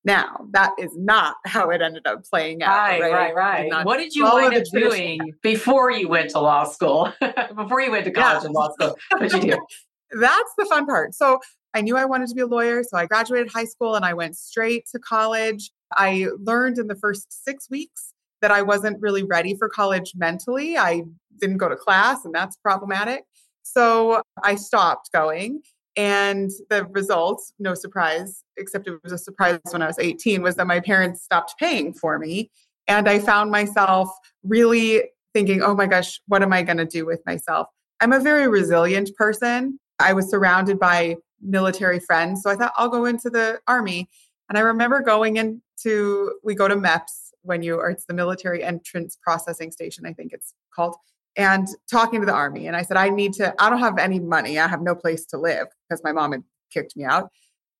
Now, 0.05 0.47
that 0.51 0.73
is 0.79 0.91
not 0.97 1.37
how 1.47 1.71
it 1.71 1.81
ended 1.81 2.07
up 2.07 2.25
playing 2.25 2.63
out. 2.63 2.77
Right, 2.77 3.01
right, 3.01 3.35
right. 3.35 3.71
right. 3.71 3.87
What 3.87 3.99
did 3.99 4.15
you 4.15 4.25
wind 4.25 4.55
up 4.55 4.65
doing 4.73 5.33
before 5.43 5.91
you 5.91 6.09
went 6.09 6.31
to 6.31 6.41
law 6.41 6.65
school? 6.65 7.13
before 7.57 7.81
you 7.81 7.91
went 7.91 8.05
to 8.05 8.11
college 8.11 8.43
yeah. 8.43 8.47
and 8.47 8.55
law 8.55 8.71
school? 8.73 8.97
What 9.11 9.31
did 9.31 9.33
you 9.33 9.53
do? 9.53 9.59
That's 10.21 10.53
the 10.59 10.67
fun 10.67 10.87
part. 10.87 11.15
So 11.15 11.41
I 11.73 11.81
knew 11.81 11.97
I 11.97 12.05
wanted 12.05 12.29
to 12.29 12.35
be 12.35 12.43
a 12.43 12.47
lawyer. 12.47 12.85
So 12.85 12.97
I 12.97 13.07
graduated 13.07 13.51
high 13.51 13.65
school 13.65 13.97
and 13.97 14.05
I 14.05 14.15
went 14.15 14.37
straight 14.37 14.85
to 14.93 14.99
college. 14.99 15.71
I 15.97 16.29
learned 16.39 16.79
in 16.79 16.87
the 16.87 16.95
first 16.95 17.45
six 17.45 17.69
weeks 17.71 18.13
that 18.43 18.51
I 18.51 18.63
wasn't 18.63 19.01
really 19.01 19.23
ready 19.23 19.55
for 19.57 19.69
college 19.69 20.13
mentally. 20.15 20.77
I 20.77 21.03
didn't 21.41 21.59
go 21.59 21.69
to 21.69 21.77
class, 21.77 22.25
and 22.25 22.35
that's 22.35 22.57
problematic. 22.57 23.25
So 23.63 24.23
I 24.43 24.55
stopped 24.57 25.11
going. 25.13 25.63
And 25.97 26.51
the 26.71 26.87
results, 26.87 27.53
no 27.59 27.75
surprise, 27.75 28.43
except 28.57 28.89
it 28.89 29.01
was 29.05 29.13
a 29.13 29.19
surprise 29.19 29.61
when 29.71 29.81
I 29.81 29.87
was 29.87 29.99
18, 29.99 30.43
was 30.43 30.57
that 30.57 30.67
my 30.67 30.81
parents 30.81 31.23
stopped 31.23 31.55
paying 31.59 31.93
for 31.93 32.19
me. 32.19 32.51
And 32.89 33.09
I 33.09 33.19
found 33.19 33.51
myself 33.51 34.11
really 34.43 35.05
thinking, 35.33 35.63
oh 35.63 35.75
my 35.75 35.87
gosh, 35.87 36.21
what 36.27 36.43
am 36.43 36.53
I 36.53 36.63
going 36.63 36.79
to 36.79 36.85
do 36.85 37.07
with 37.07 37.21
myself? 37.27 37.69
I'm 38.01 38.13
a 38.13 38.21
very 38.21 38.49
resilient 38.49 39.11
person. 39.17 39.79
I 39.99 40.13
was 40.13 40.29
surrounded 40.29 40.79
by 40.79 41.17
military 41.41 42.01
friends. 42.01 42.43
So 42.43 42.51
I 42.51 42.57
thought 42.57 42.73
I'll 42.77 42.89
go 42.89 43.05
into 43.05 43.31
the 43.31 43.61
army. 43.69 44.09
And 44.49 44.59
I 44.59 44.61
remember 44.61 45.01
going 45.01 45.37
into, 45.37 46.35
we 46.43 46.55
go 46.55 46.69
to 46.69 46.77
MEPS 46.77 47.31
when 47.43 47.63
you, 47.63 47.77
or 47.77 47.91
it's 47.91 48.07
the 48.07 48.15
military 48.15 48.63
entrance 48.63 49.19
processing 49.23 49.71
station, 49.71 50.07
I 50.07 50.13
think 50.13 50.33
it's 50.33 50.55
called 50.75 50.97
and 51.37 51.67
talking 51.91 52.21
to 52.21 52.27
the 52.27 52.33
army. 52.33 52.67
And 52.67 52.77
I 52.77 52.83
said, 52.83 52.97
I 52.97 53.09
need 53.09 53.33
to, 53.35 53.55
I 53.59 53.69
don't 53.69 53.81
have 53.81 53.99
any 53.99 54.21
money. 54.21 54.59
I 54.59 54.69
have 54.69 54.83
no 54.83 54.95
place 54.95 55.25
to 55.27 55.39
live 55.39 55.67
because 55.89 56.03
my 56.05 56.13
mom 56.13 56.33
had 56.33 56.45
kicked 56.73 56.97
me 56.97 57.05
out. 57.05 57.31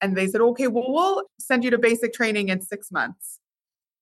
And 0.01 0.17
they 0.17 0.27
said, 0.27 0.41
okay, 0.41 0.67
well, 0.67 0.85
we'll 0.89 1.23
send 1.39 1.65
you 1.65 1.71
to 1.71 1.79
basic 1.79 2.13
training 2.13 2.49
in 2.49 2.61
six 2.61 2.91
months. 2.91 3.39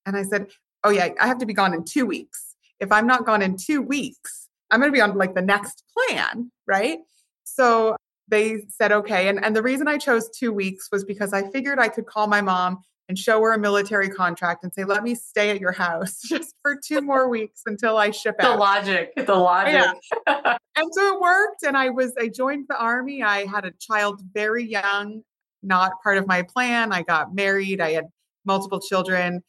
And 0.07 0.16
I 0.16 0.23
said, 0.23 0.49
oh, 0.85 0.90
yeah, 0.90 1.11
I 1.21 1.26
have 1.26 1.38
to 1.38 1.47
be 1.47 1.52
gone 1.52 1.75
in 1.75 1.85
two 1.85 2.07
weeks. 2.07 2.57
If 2.81 2.90
I'm 2.90 3.07
not 3.07 3.26
gone 3.26 3.42
in 3.42 3.57
two 3.57 3.83
weeks, 3.83 4.49
I'm 4.71 4.81
going 4.81 4.90
to 4.90 4.97
be 4.97 5.02
on 5.02 5.16
like 5.16 5.35
the 5.35 5.42
next 5.42 5.85
plan, 5.95 6.50
right? 6.66 6.99
So 7.45 7.97
they 8.29 8.64
said, 8.69 8.93
okay. 8.93 9.29
And, 9.29 9.45
and 9.45 9.55
the 9.55 9.62
reason 9.62 9.88
I 9.88 9.99
chose 9.99 10.31
two 10.31 10.52
weeks 10.52 10.88
was 10.91 11.05
because 11.05 11.33
I 11.33 11.50
figured 11.50 11.79
I 11.79 11.88
could 11.88 12.07
call 12.07 12.26
my 12.26 12.41
mom 12.41 12.79
and 13.09 13.19
show 13.19 13.41
her 13.43 13.52
a 13.52 13.59
military 13.59 14.09
contract 14.09 14.64
and 14.64 14.73
say, 14.73 14.85
let 14.85 15.02
me 15.02 15.14
stay 15.14 15.50
at 15.50 15.61
your 15.61 15.73
house 15.73 16.21
just 16.25 16.55
for 16.62 16.76
two 16.83 17.00
more 17.00 17.29
weeks 17.29 17.62
until 17.67 17.99
I 17.99 18.11
ship 18.11 18.37
out. 18.41 18.55
the. 18.55 18.59
Logic, 18.59 19.12
the 19.17 19.35
logic. 19.35 19.75
Yeah. 19.75 20.57
and 20.76 20.88
so 20.93 21.14
it 21.14 21.21
worked. 21.21 21.62
And 21.64 21.76
I 21.76 21.91
was, 21.91 22.14
I 22.19 22.29
joined 22.29 22.67
the 22.69 22.79
army. 22.79 23.23
I 23.23 23.45
had 23.47 23.64
a 23.64 23.73
child 23.73 24.23
very 24.33 24.64
young, 24.64 25.23
not 25.62 25.93
part 26.02 26.17
of 26.17 26.26
my 26.26 26.43
plan. 26.43 26.93
I 26.93 27.02
got 27.02 27.35
married. 27.35 27.81
I 27.81 27.93
had 27.93 28.07
multiple 28.45 28.81
children. 28.81 29.43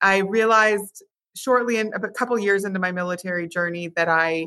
I 0.00 0.18
realized 0.18 1.02
shortly 1.36 1.76
in 1.76 1.92
a 1.94 2.08
couple 2.08 2.38
years 2.38 2.64
into 2.64 2.78
my 2.78 2.92
military 2.92 3.48
journey 3.48 3.88
that 3.96 4.08
I 4.08 4.46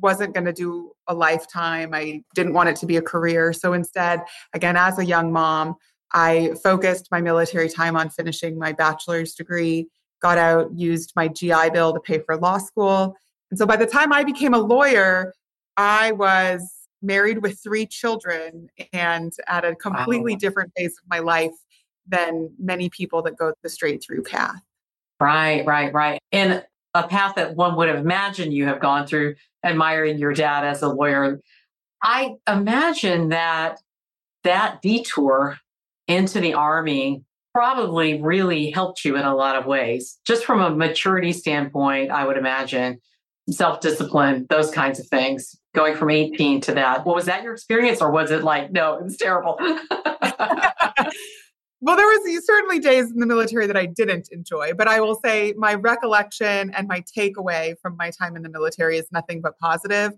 wasn't 0.00 0.34
going 0.34 0.46
to 0.46 0.52
do 0.52 0.92
a 1.06 1.14
lifetime. 1.14 1.92
I 1.92 2.22
didn't 2.34 2.54
want 2.54 2.68
it 2.68 2.76
to 2.76 2.86
be 2.86 2.96
a 2.96 3.02
career. 3.02 3.52
So 3.52 3.72
instead, 3.72 4.22
again, 4.54 4.76
as 4.76 4.98
a 4.98 5.04
young 5.04 5.32
mom, 5.32 5.76
I 6.12 6.52
focused 6.62 7.08
my 7.10 7.20
military 7.20 7.68
time 7.68 7.96
on 7.96 8.10
finishing 8.10 8.58
my 8.58 8.72
bachelor's 8.72 9.34
degree, 9.34 9.88
got 10.20 10.38
out, 10.38 10.70
used 10.74 11.12
my 11.16 11.28
GI 11.28 11.70
Bill 11.72 11.92
to 11.92 12.00
pay 12.00 12.20
for 12.20 12.36
law 12.36 12.58
school. 12.58 13.16
And 13.50 13.58
so 13.58 13.66
by 13.66 13.76
the 13.76 13.86
time 13.86 14.12
I 14.12 14.24
became 14.24 14.54
a 14.54 14.58
lawyer, 14.58 15.34
I 15.76 16.12
was 16.12 16.70
married 17.02 17.42
with 17.42 17.58
three 17.62 17.86
children 17.86 18.68
and 18.92 19.32
at 19.48 19.64
a 19.64 19.74
completely 19.74 20.32
wow. 20.32 20.38
different 20.38 20.72
phase 20.76 20.92
of 20.92 21.08
my 21.08 21.18
life 21.18 21.52
than 22.06 22.50
many 22.58 22.88
people 22.90 23.22
that 23.22 23.36
go 23.36 23.52
the 23.62 23.68
straight 23.68 24.02
through 24.02 24.22
path. 24.22 24.60
Right, 25.20 25.64
right, 25.66 25.92
right. 25.92 26.20
And 26.32 26.64
a 26.94 27.06
path 27.06 27.34
that 27.36 27.56
one 27.56 27.76
would 27.76 27.88
have 27.88 27.98
imagined 27.98 28.52
you 28.52 28.66
have 28.66 28.80
gone 28.80 29.06
through, 29.06 29.34
admiring 29.64 30.18
your 30.18 30.32
dad 30.32 30.64
as 30.64 30.82
a 30.82 30.88
lawyer. 30.88 31.40
I 32.02 32.34
imagine 32.48 33.28
that 33.30 33.80
that 34.44 34.82
detour 34.82 35.58
into 36.08 36.40
the 36.40 36.54
army 36.54 37.22
probably 37.54 38.20
really 38.20 38.70
helped 38.70 39.04
you 39.04 39.16
in 39.16 39.24
a 39.24 39.34
lot 39.34 39.56
of 39.56 39.66
ways. 39.66 40.18
Just 40.26 40.44
from 40.44 40.60
a 40.60 40.70
maturity 40.70 41.32
standpoint, 41.32 42.10
I 42.10 42.26
would 42.26 42.36
imagine 42.36 43.00
self 43.50 43.80
discipline, 43.80 44.46
those 44.48 44.70
kinds 44.70 44.98
of 44.98 45.06
things, 45.06 45.56
going 45.74 45.96
from 45.96 46.10
18 46.10 46.60
to 46.62 46.74
that. 46.74 47.04
Well, 47.04 47.14
was 47.14 47.26
that 47.26 47.42
your 47.42 47.52
experience 47.52 48.00
or 48.00 48.10
was 48.10 48.30
it 48.30 48.42
like, 48.42 48.72
no, 48.72 48.94
it 48.94 49.04
was 49.04 49.16
terrible? 49.16 49.58
well, 51.82 51.96
there 51.96 52.06
was 52.06 52.46
certainly 52.46 52.78
days 52.78 53.10
in 53.10 53.18
the 53.18 53.26
military 53.26 53.66
that 53.66 53.76
I 53.76 53.86
didn't 53.86 54.28
enjoy, 54.30 54.72
but 54.72 54.86
I 54.86 55.00
will 55.00 55.18
say 55.24 55.52
my 55.56 55.74
recollection 55.74 56.70
and 56.74 56.86
my 56.86 57.02
takeaway 57.16 57.74
from 57.82 57.96
my 57.96 58.10
time 58.10 58.36
in 58.36 58.42
the 58.42 58.48
military 58.48 58.98
is 58.98 59.10
nothing 59.10 59.40
but 59.40 59.58
positive. 59.58 60.12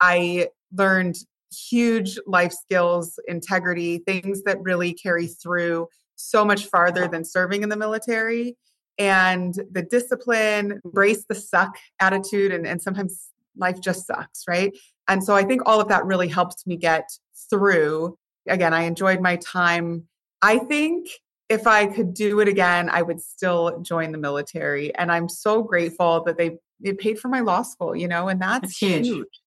I 0.00 0.48
learned 0.72 1.16
huge 1.52 2.18
life 2.26 2.52
skills, 2.52 3.20
integrity, 3.28 3.98
things 3.98 4.42
that 4.44 4.62
really 4.62 4.94
carry 4.94 5.26
through 5.26 5.88
so 6.16 6.46
much 6.46 6.64
farther 6.66 7.06
than 7.06 7.26
serving 7.26 7.62
in 7.62 7.68
the 7.68 7.76
military. 7.76 8.56
And 8.98 9.54
the 9.70 9.82
discipline, 9.82 10.80
brace 10.82 11.26
the 11.28 11.34
suck 11.34 11.76
attitude, 12.00 12.52
and, 12.52 12.66
and 12.66 12.80
sometimes 12.80 13.28
life 13.54 13.82
just 13.82 14.06
sucks, 14.06 14.44
right? 14.48 14.72
And 15.08 15.22
so 15.22 15.34
I 15.34 15.42
think 15.42 15.60
all 15.66 15.78
of 15.78 15.88
that 15.88 16.06
really 16.06 16.28
helped 16.28 16.66
me 16.66 16.78
get 16.78 17.10
through. 17.50 18.16
Again, 18.48 18.72
I 18.72 18.84
enjoyed 18.84 19.20
my 19.20 19.36
time. 19.36 20.08
I 20.42 20.58
think 20.58 21.08
if 21.48 21.66
I 21.66 21.86
could 21.86 22.14
do 22.14 22.40
it 22.40 22.48
again, 22.48 22.88
I 22.90 23.02
would 23.02 23.20
still 23.20 23.80
join 23.80 24.12
the 24.12 24.18
military. 24.18 24.94
And 24.96 25.12
I'm 25.12 25.28
so 25.28 25.62
grateful 25.62 26.24
that 26.24 26.36
they, 26.36 26.58
they 26.80 26.92
paid 26.92 27.18
for 27.18 27.28
my 27.28 27.40
law 27.40 27.62
school, 27.62 27.94
you 27.94 28.08
know, 28.08 28.28
and 28.28 28.40
that's, 28.40 28.62
that's 28.62 28.78
huge. 28.78 29.06
huge. 29.06 29.40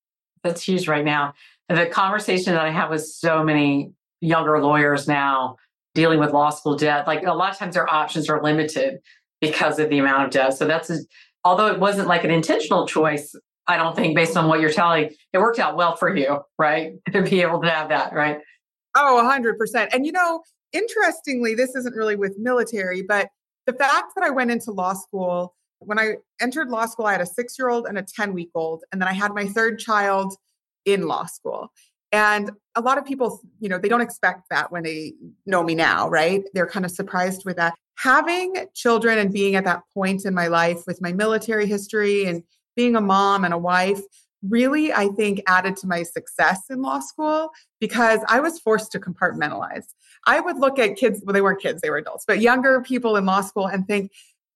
That's 0.44 0.62
huge 0.64 0.88
right 0.88 1.04
now 1.04 1.34
the 1.70 1.86
conversation 1.88 2.54
that 2.54 2.64
I 2.66 2.72
have 2.72 2.90
with 2.90 3.06
so 3.06 3.44
many 3.44 3.92
younger 4.22 4.62
lawyers 4.62 5.08
now 5.08 5.58
dealing 5.94 6.20
with 6.20 6.32
law 6.32 6.50
school 6.50 6.76
debt, 6.76 7.08
like 7.08 7.26
a 7.26 7.34
lot 7.34 7.52
of 7.52 7.58
times 7.58 7.76
their 7.76 7.92
options 7.92 8.30
are 8.30 8.44
limited 8.44 9.00
because 9.42 9.80
of 9.80 9.90
the 9.90 9.98
amount 9.98 10.26
of 10.26 10.30
debt. 10.32 10.54
So 10.54 10.66
that's, 10.66 10.90
a, 10.90 11.00
although 11.44 11.68
it 11.68 11.80
wasn't 11.80 12.08
like 12.08 12.24
an 12.24 12.32
intentional 12.32 12.86
choice, 12.86 13.36
I 13.68 13.78
don't 13.78 13.96
think 13.96 14.16
based 14.16 14.38
on 14.38 14.48
what 14.48 14.60
you're 14.60 14.72
telling, 14.72 15.12
it 15.34 15.38
worked 15.38 15.60
out 15.60 15.76
well 15.76 15.96
for 15.96 16.16
you, 16.16 16.40
right? 16.60 16.94
to 17.14 17.24
be 17.24 17.42
able 17.42 17.62
to 17.62 17.70
have 17.70 17.90
that, 17.90 18.14
right? 18.14 18.40
Oh, 18.96 19.22
100%. 19.24 19.90
And 19.94 20.06
you 20.06 20.12
know, 20.12 20.44
interestingly, 20.76 21.56
this 21.56 21.76
isn't 21.76 21.96
really 21.96 22.16
with 22.16 22.38
military, 22.38 23.02
but 23.02 23.30
the 23.66 23.74
fact 23.74 24.14
that 24.16 24.24
I 24.24 24.30
went 24.30 24.52
into 24.52 24.72
law 24.72 24.94
school, 24.94 25.56
when 25.80 25.98
I 25.98 26.16
entered 26.42 26.70
law 26.70 26.86
school, 26.86 27.06
I 27.06 27.14
had 27.14 27.22
a 27.22 27.26
six 27.26 27.58
year 27.58 27.70
old 27.70 27.88
and 27.88 27.98
a 27.98 28.04
10 28.04 28.34
week 28.34 28.50
old. 28.54 28.84
And 28.92 29.02
then 29.02 29.08
I 29.08 29.14
had 29.14 29.34
my 29.34 29.48
third 29.48 29.80
child 29.80 30.36
in 30.86 31.08
law 31.08 31.26
school. 31.26 31.72
And 32.12 32.52
a 32.76 32.82
lot 32.82 32.98
of 32.98 33.06
people, 33.06 33.42
you 33.60 33.68
know, 33.68 33.80
they 33.80 33.90
don't 33.90 34.02
expect 34.02 34.44
that 34.50 34.72
when 34.72 34.84
they 34.84 35.14
know 35.46 35.64
me 35.64 35.76
now, 35.76 36.08
right? 36.08 36.44
They're 36.54 36.68
kind 36.68 36.86
of 36.86 36.92
surprised 36.92 37.44
with 37.46 37.58
that. 37.58 37.74
Having 37.98 38.68
children 38.74 39.18
and 39.18 39.34
being 39.34 39.56
at 39.56 39.66
that 39.66 39.82
point 39.94 40.26
in 40.26 40.34
my 40.34 40.48
life 40.48 40.84
with 40.86 41.02
my 41.02 41.12
military 41.12 41.66
history 41.66 42.26
and 42.26 42.44
being 42.76 42.96
a 42.96 43.02
mom 43.02 43.44
and 43.44 43.54
a 43.54 43.58
wife 43.58 44.02
really, 44.50 44.94
I 44.94 45.08
think, 45.10 45.42
added 45.48 45.78
to 45.78 45.88
my 45.88 46.04
success 46.04 46.64
in 46.70 46.82
law 46.82 47.00
school 47.00 47.52
because 47.80 48.20
I 48.28 48.40
was 48.40 48.60
forced 48.60 48.92
to 48.94 49.00
compartmentalize. 49.00 49.86
I 50.28 50.40
would 50.40 50.58
look 50.58 50.80
at 50.80 50.96
kids, 50.96 51.22
well, 51.24 51.34
they 51.34 51.42
weren't 51.42 51.62
kids, 51.62 51.82
they 51.82 51.90
were 51.90 51.98
adults, 51.98 52.26
but 52.28 52.42
younger 52.42 52.82
people 52.82 53.16
in 53.16 53.26
law 53.26 53.42
school 53.42 53.68
and 53.68 53.88
think, 53.88 54.12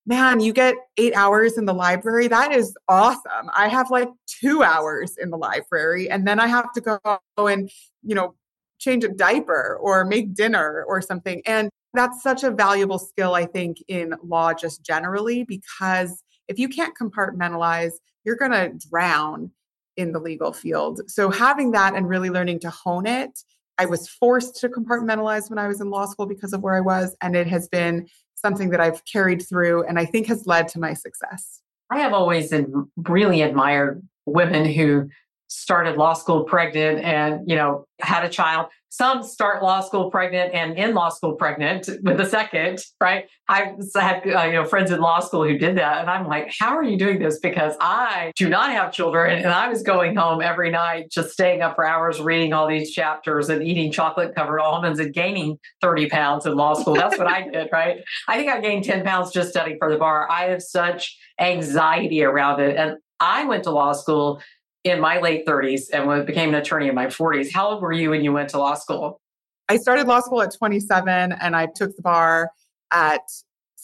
man, 0.06 0.40
you 0.40 0.54
get 0.54 0.76
eight 0.98 1.16
hours 1.16 1.58
in 1.58 1.66
the 1.66 1.74
library. 1.74 2.28
That 2.28 2.52
is 2.52 2.76
awesome. 2.88 3.50
I 3.56 3.68
have 3.68 3.92
like 3.92 4.10
two 4.26 4.64
hours 4.64 5.16
in 5.18 5.30
the 5.30 5.38
library, 5.38 6.10
and 6.10 6.28
then 6.28 6.40
I 6.40 6.48
have 6.48 6.72
to 6.74 6.82
go 6.82 7.48
and, 7.48 7.70
you 8.04 8.16
know, 8.16 8.34
change 8.80 9.04
a 9.04 9.10
diaper 9.10 9.78
or 9.80 10.06
make 10.06 10.34
dinner 10.34 10.84
or 10.88 11.02
something. 11.02 11.42
And 11.46 11.70
that's 11.94 12.24
such 12.24 12.44
a 12.44 12.52
valuable 12.52 12.98
skill, 12.98 13.36
I 13.36 13.46
think, 13.46 13.84
in 13.88 14.14
law 14.24 14.54
just 14.54 14.84
generally, 14.84 15.44
because 15.44 16.24
if 16.48 16.58
you 16.58 16.70
can't 16.70 16.98
compartmentalize, 16.98 17.94
you're 18.24 18.36
going 18.36 18.52
to 18.52 18.72
drown 18.90 19.52
in 20.00 20.12
the 20.12 20.20
legal 20.20 20.54
field. 20.54 21.02
So 21.08 21.30
having 21.30 21.72
that 21.72 21.94
and 21.94 22.08
really 22.08 22.30
learning 22.30 22.60
to 22.62 22.70
hone 22.70 23.06
it, 23.06 23.38
I 23.78 23.86
was 23.86 24.08
forced 24.08 24.56
to 24.62 24.70
compartmentalize 24.70 25.50
when 25.50 25.60
I 25.60 25.68
was 25.68 25.82
in 25.82 25.90
law 25.90 26.06
school 26.06 26.26
because 26.26 26.54
of 26.54 26.62
where 26.62 26.76
I 26.76 26.82
was. 26.82 27.16
And 27.22 27.36
it 27.36 27.48
has 27.48 27.68
been 27.68 28.08
something 28.36 28.70
that 28.70 28.80
I've 28.80 29.04
carried 29.06 29.48
through 29.48 29.86
and 29.86 30.00
I 30.00 30.06
think 30.06 30.28
has 30.28 30.48
led 30.48 30.68
to 30.70 30.80
my 30.80 30.94
success. 30.94 31.62
I 31.90 32.00
have 32.00 32.14
always 32.14 32.54
really 32.98 33.42
admired 33.42 34.02
women 34.26 34.66
who 34.66 35.10
started 35.50 35.98
law 35.98 36.14
school 36.14 36.44
pregnant 36.44 37.04
and 37.04 37.50
you 37.50 37.56
know 37.56 37.86
had 38.00 38.24
a 38.24 38.30
child. 38.30 38.68
Some 38.92 39.22
start 39.22 39.62
law 39.62 39.82
school 39.82 40.10
pregnant 40.10 40.54
and 40.54 40.78
in 40.78 40.96
law 40.96 41.10
school 41.10 41.34
pregnant 41.34 41.90
with 42.02 42.20
a 42.20 42.26
second 42.26 42.80
right? 43.02 43.26
I 43.48 43.74
had 43.96 44.28
uh, 44.28 44.44
you 44.44 44.54
know 44.54 44.66
friends 44.66 44.92
in 44.92 45.00
law 45.00 45.20
school 45.20 45.44
who 45.44 45.58
did 45.58 45.78
that 45.78 46.02
and 46.02 46.10
i'm 46.10 46.28
like 46.28 46.54
how 46.60 46.76
are 46.76 46.84
you 46.84 46.98
doing 46.98 47.20
this? 47.20 47.40
Because 47.40 47.76
i 47.82 48.32
do 48.36 48.48
not 48.48 48.72
have 48.72 48.92
children 48.92 49.38
and 49.38 49.48
i 49.48 49.68
was 49.68 49.82
going 49.82 50.16
home 50.16 50.42
every 50.42 50.70
night 50.70 51.12
just 51.12 51.32
staying 51.32 51.62
up 51.62 51.76
for 51.76 51.86
hours 51.86 52.20
reading 52.20 52.54
all 52.54 52.68
these 52.68 52.92
chapters 52.92 53.50
and 53.50 53.64
eating 53.64 53.92
chocolate 53.92 54.36
covered 54.36 54.60
almonds 54.60 55.00
and 55.00 55.14
gaining 55.14 55.58
30 55.82 56.10
pounds 56.10 56.46
in 56.46 56.56
law 56.56 56.74
school. 56.74 56.94
That's 56.94 57.18
what 57.18 57.28
i 57.28 57.48
did 57.50 57.70
right? 57.74 58.02
I 58.28 58.38
think 58.38 58.52
i 58.52 58.62
gained 58.62 58.86
10 58.86 59.04
pounds 59.04 59.32
just 59.32 59.50
studying 59.50 59.78
for 59.80 59.92
the 59.92 59.98
bar. 59.98 60.30
I 60.30 60.46
have 60.46 60.62
such 60.62 61.18
anxiety 61.40 62.24
around 62.24 62.60
it 62.60 62.76
and 62.76 62.98
i 63.20 63.46
went 63.46 63.64
to 63.64 63.72
law 63.72 63.94
school 63.94 64.42
in 64.84 65.00
my 65.00 65.20
late 65.20 65.46
30s 65.46 65.90
and 65.92 66.26
became 66.26 66.50
an 66.50 66.56
attorney 66.56 66.88
in 66.88 66.96
my 66.96 67.08
40s. 67.08 67.52
How 67.54 67.70
old 67.70 67.82
were 67.82 67.92
you 67.92 68.12
when 68.12 68.24
you 68.24 68.32
went 68.32 68.50
to 68.50 68.60
law 68.60 68.76
school? 68.76 69.20
I 69.68 69.78
started 69.78 70.08
law 70.08 70.20
school 70.22 70.42
at 70.42 70.54
27 70.56 71.32
and 71.32 71.56
I 71.56 71.68
took 71.68 71.96
the 71.96 72.02
bar 72.02 72.52
at 72.92 73.22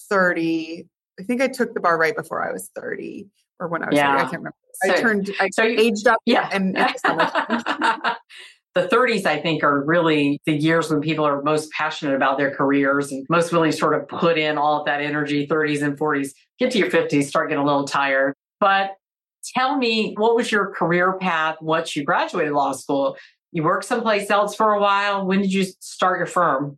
30. 0.09 0.87
I 1.19 1.23
think 1.23 1.41
I 1.41 1.47
took 1.47 1.73
the 1.73 1.79
bar 1.79 1.97
right 1.97 2.15
before 2.15 2.47
I 2.47 2.51
was 2.51 2.71
30 2.75 3.27
or 3.59 3.67
when 3.67 3.83
I 3.83 3.87
was 3.87 3.95
yeah. 3.95 4.11
30. 4.11 4.17
I 4.17 4.23
can't 4.23 4.33
remember. 4.37 4.55
So, 4.83 4.91
I 4.91 4.97
turned, 4.97 5.35
I 5.39 5.49
so 5.49 5.63
you, 5.63 5.79
aged 5.79 6.07
up 6.07 6.19
yeah. 6.25 6.49
and, 6.51 6.77
and 6.77 6.93
the 8.73 8.87
30s, 8.87 9.25
I 9.25 9.39
think, 9.39 9.63
are 9.63 9.83
really 9.83 10.41
the 10.45 10.53
years 10.53 10.89
when 10.89 11.01
people 11.01 11.25
are 11.25 11.41
most 11.43 11.71
passionate 11.71 12.15
about 12.15 12.37
their 12.37 12.53
careers 12.53 13.11
and 13.11 13.25
most 13.29 13.53
willing 13.53 13.71
to 13.71 13.77
sort 13.77 13.93
of 13.93 14.07
put 14.07 14.37
in 14.37 14.57
all 14.57 14.79
of 14.79 14.85
that 14.85 15.01
energy. 15.01 15.47
30s 15.47 15.81
and 15.81 15.97
40s, 15.97 16.31
get 16.59 16.71
to 16.71 16.79
your 16.79 16.89
50s, 16.89 17.25
start 17.25 17.49
getting 17.49 17.63
a 17.63 17.65
little 17.65 17.85
tired. 17.85 18.33
But 18.59 18.95
tell 19.53 19.77
me 19.77 20.13
what 20.17 20.35
was 20.35 20.51
your 20.51 20.71
career 20.73 21.13
path 21.13 21.57
once 21.61 21.95
you 21.95 22.03
graduated 22.03 22.53
law 22.53 22.71
school? 22.73 23.17
You 23.51 23.63
worked 23.63 23.85
someplace 23.85 24.29
else 24.29 24.55
for 24.55 24.73
a 24.73 24.81
while. 24.81 25.25
When 25.25 25.41
did 25.41 25.53
you 25.53 25.65
start 25.79 26.19
your 26.19 26.27
firm? 26.27 26.77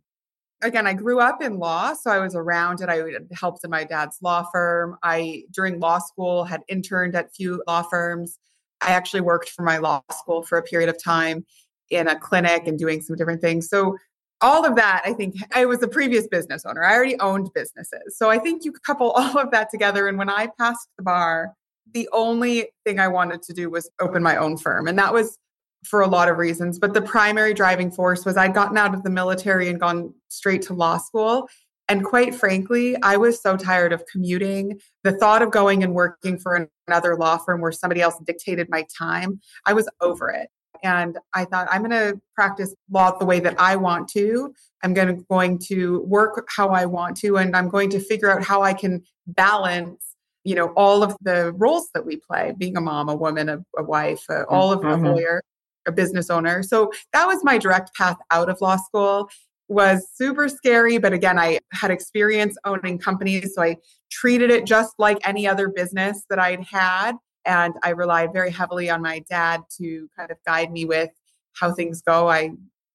Again, 0.62 0.86
I 0.86 0.94
grew 0.94 1.20
up 1.20 1.40
in 1.40 1.58
law, 1.58 1.94
so 1.94 2.10
I 2.10 2.18
was 2.18 2.34
around 2.34 2.80
it. 2.80 2.88
I 2.88 3.02
helped 3.32 3.64
in 3.64 3.70
my 3.70 3.84
dad's 3.84 4.18
law 4.22 4.44
firm. 4.52 4.96
I, 5.02 5.44
during 5.52 5.78
law 5.78 5.98
school, 5.98 6.44
had 6.44 6.62
interned 6.68 7.14
at 7.14 7.34
few 7.34 7.62
law 7.68 7.82
firms. 7.82 8.38
I 8.80 8.90
actually 8.90 9.20
worked 9.20 9.50
for 9.50 9.62
my 9.62 9.78
law 9.78 10.02
school 10.10 10.42
for 10.42 10.58
a 10.58 10.62
period 10.62 10.88
of 10.88 11.02
time 11.02 11.44
in 11.90 12.08
a 12.08 12.18
clinic 12.18 12.66
and 12.66 12.78
doing 12.78 13.00
some 13.00 13.16
different 13.16 13.40
things. 13.40 13.68
So 13.68 13.96
all 14.40 14.64
of 14.64 14.76
that, 14.76 15.02
I 15.04 15.12
think 15.12 15.36
I 15.52 15.64
was 15.64 15.82
a 15.82 15.88
previous 15.88 16.26
business 16.28 16.64
owner. 16.64 16.84
I 16.84 16.94
already 16.94 17.18
owned 17.18 17.50
businesses. 17.54 18.16
So 18.16 18.30
I 18.30 18.38
think 18.38 18.64
you 18.64 18.72
couple 18.72 19.10
all 19.16 19.38
of 19.38 19.50
that 19.50 19.70
together. 19.70 20.06
And 20.06 20.18
when 20.18 20.30
I 20.30 20.48
passed 20.58 20.88
the 20.96 21.02
bar, 21.02 21.54
the 21.92 22.08
only 22.12 22.70
thing 22.84 22.98
I 22.98 23.08
wanted 23.08 23.42
to 23.42 23.52
do 23.52 23.70
was 23.70 23.90
open 24.00 24.22
my 24.22 24.36
own 24.36 24.56
firm. 24.56 24.86
And 24.86 24.98
that 24.98 25.12
was 25.12 25.38
for 25.84 26.00
a 26.00 26.08
lot 26.08 26.28
of 26.28 26.38
reasons. 26.38 26.78
But 26.78 26.94
the 26.94 27.02
primary 27.02 27.54
driving 27.54 27.90
force 27.90 28.24
was 28.24 28.36
I'd 28.36 28.54
gotten 28.54 28.76
out 28.76 28.94
of 28.94 29.02
the 29.02 29.10
military 29.10 29.68
and 29.68 29.78
gone 29.78 30.12
straight 30.28 30.62
to 30.62 30.74
law 30.74 30.98
school. 30.98 31.48
And 31.88 32.04
quite 32.04 32.34
frankly, 32.34 32.96
I 33.02 33.16
was 33.16 33.40
so 33.40 33.56
tired 33.56 33.92
of 33.92 34.04
commuting. 34.06 34.78
The 35.04 35.12
thought 35.12 35.40
of 35.40 35.50
going 35.50 35.82
and 35.82 35.94
working 35.94 36.38
for 36.38 36.68
another 36.86 37.16
law 37.16 37.38
firm 37.38 37.60
where 37.60 37.72
somebody 37.72 38.02
else 38.02 38.16
dictated 38.26 38.68
my 38.68 38.84
time, 38.96 39.40
I 39.64 39.72
was 39.72 39.88
over 40.00 40.28
it. 40.30 40.50
And 40.82 41.18
I 41.34 41.44
thought, 41.44 41.66
I'm 41.70 41.82
going 41.82 41.90
to 41.90 42.20
practice 42.34 42.74
law 42.90 43.16
the 43.18 43.24
way 43.24 43.40
that 43.40 43.58
I 43.58 43.76
want 43.76 44.08
to. 44.10 44.52
I'm 44.84 44.94
going 44.94 45.08
to, 45.08 45.24
going 45.28 45.58
to 45.66 46.02
work 46.02 46.46
how 46.54 46.68
I 46.68 46.84
want 46.86 47.16
to, 47.18 47.36
and 47.36 47.56
I'm 47.56 47.68
going 47.68 47.90
to 47.90 48.00
figure 48.00 48.30
out 48.30 48.44
how 48.44 48.62
I 48.62 48.74
can 48.74 49.02
balance 49.26 50.07
you 50.48 50.54
know 50.54 50.68
all 50.76 51.02
of 51.02 51.16
the 51.20 51.52
roles 51.52 51.88
that 51.94 52.04
we 52.04 52.16
play 52.16 52.52
being 52.56 52.76
a 52.76 52.80
mom 52.80 53.08
a 53.08 53.14
woman 53.14 53.48
a, 53.48 53.64
a 53.76 53.82
wife 53.82 54.24
uh, 54.30 54.44
all 54.48 54.72
of 54.72 54.80
mm-hmm. 54.80 55.04
a 55.04 55.12
lawyer 55.12 55.42
a 55.86 55.92
business 55.92 56.30
owner 56.30 56.62
so 56.62 56.90
that 57.12 57.26
was 57.26 57.42
my 57.44 57.58
direct 57.58 57.94
path 57.94 58.16
out 58.30 58.48
of 58.48 58.60
law 58.60 58.76
school 58.76 59.28
was 59.68 60.06
super 60.14 60.48
scary 60.48 60.98
but 60.98 61.12
again 61.12 61.38
i 61.38 61.58
had 61.72 61.90
experience 61.90 62.56
owning 62.64 62.98
companies 62.98 63.54
so 63.54 63.62
i 63.62 63.76
treated 64.10 64.50
it 64.50 64.64
just 64.64 64.94
like 64.98 65.18
any 65.24 65.46
other 65.46 65.68
business 65.68 66.24
that 66.30 66.38
i'd 66.38 66.62
had 66.62 67.14
and 67.48 67.74
I 67.82 67.90
relied 67.90 68.32
very 68.32 68.50
heavily 68.50 68.90
on 68.90 69.02
my 69.02 69.24
dad 69.30 69.62
to 69.78 70.08
kind 70.16 70.30
of 70.30 70.36
guide 70.46 70.70
me 70.70 70.84
with 70.84 71.10
how 71.54 71.72
things 71.72 72.02
go. 72.02 72.28
I 72.28 72.50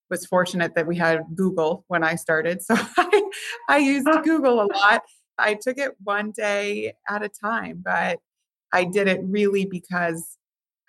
was 0.10 0.26
fortunate 0.28 0.76
that 0.76 0.86
we 0.86 0.96
had 0.96 1.24
Google 1.36 1.84
when 1.88 2.04
I 2.04 2.16
started. 2.16 2.62
So 2.68 2.76
I, 2.98 3.24
I 3.68 3.78
used 3.80 4.08
Google 4.24 4.62
a 4.62 4.68
lot. 4.72 5.02
I 5.38 5.56
took 5.56 5.78
it 5.78 5.94
one 6.04 6.32
day 6.32 6.94
at 7.10 7.24
a 7.24 7.30
time, 7.30 7.82
but 7.84 8.20
I 8.72 8.84
did 8.86 9.08
it 9.08 9.22
really 9.24 9.66
because 9.66 10.38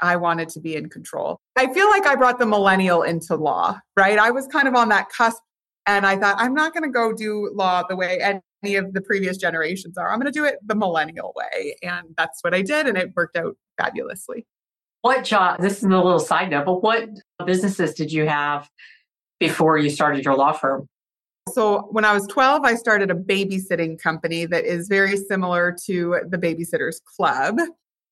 I 0.01 0.17
wanted 0.17 0.49
to 0.51 0.61
be 0.61 0.77
in 0.77 0.89
control. 0.89 1.41
I 1.57 1.73
feel 1.73 1.89
like 1.89 2.07
I 2.07 2.15
brought 2.17 2.39
the 2.39 2.47
millennial 2.47 3.03
into 3.03 3.37
law, 3.37 3.79
right? 3.97 4.19
I 4.19 4.31
was 4.31 4.47
kind 4.47 4.67
of 4.67 4.75
on 4.75 4.89
that 4.89 5.09
cusp 5.09 5.43
and 5.87 6.07
I 6.07 6.17
thought, 6.17 6.37
I'm 6.39 6.55
not 6.55 6.73
going 6.73 6.83
to 6.85 6.91
go 6.91 7.13
do 7.13 7.51
law 7.55 7.83
the 7.89 7.97
way 7.97 8.21
any 8.21 8.77
of 8.77 8.93
the 8.95 9.03
previous 9.03 9.37
generations 9.37 9.99
are. 9.99 10.11
I'm 10.11 10.19
going 10.19 10.33
to 10.33 10.39
do 10.39 10.45
it 10.45 10.57
the 10.67 10.75
millennial 10.75 11.33
way. 11.37 11.77
And 11.83 12.09
that's 12.17 12.43
what 12.43 12.55
I 12.55 12.63
did. 12.63 12.87
And 12.87 12.97
it 12.97 13.13
worked 13.15 13.37
out 13.37 13.57
fabulously. 13.79 14.47
What 15.03 15.25
job, 15.25 15.61
this 15.61 15.79
is 15.79 15.85
a 15.85 15.89
little 15.89 16.19
side 16.19 16.51
note, 16.51 16.65
but 16.65 16.83
what 16.83 17.09
businesses 17.45 17.93
did 17.93 18.11
you 18.11 18.27
have 18.27 18.71
before 19.39 19.77
you 19.77 19.91
started 19.91 20.25
your 20.25 20.35
law 20.35 20.53
firm? 20.53 20.87
So, 21.53 21.89
when 21.91 22.05
I 22.05 22.15
was 22.15 22.27
12, 22.27 22.65
I 22.65 22.75
started 22.75 23.11
a 23.11 23.15
babysitting 23.15 24.01
company 24.01 24.47
that 24.47 24.65
is 24.65 24.89
very 24.89 25.17
similar 25.17 25.77
to 25.85 26.21
the 26.29 26.39
Babysitters 26.39 27.03
Club. 27.05 27.59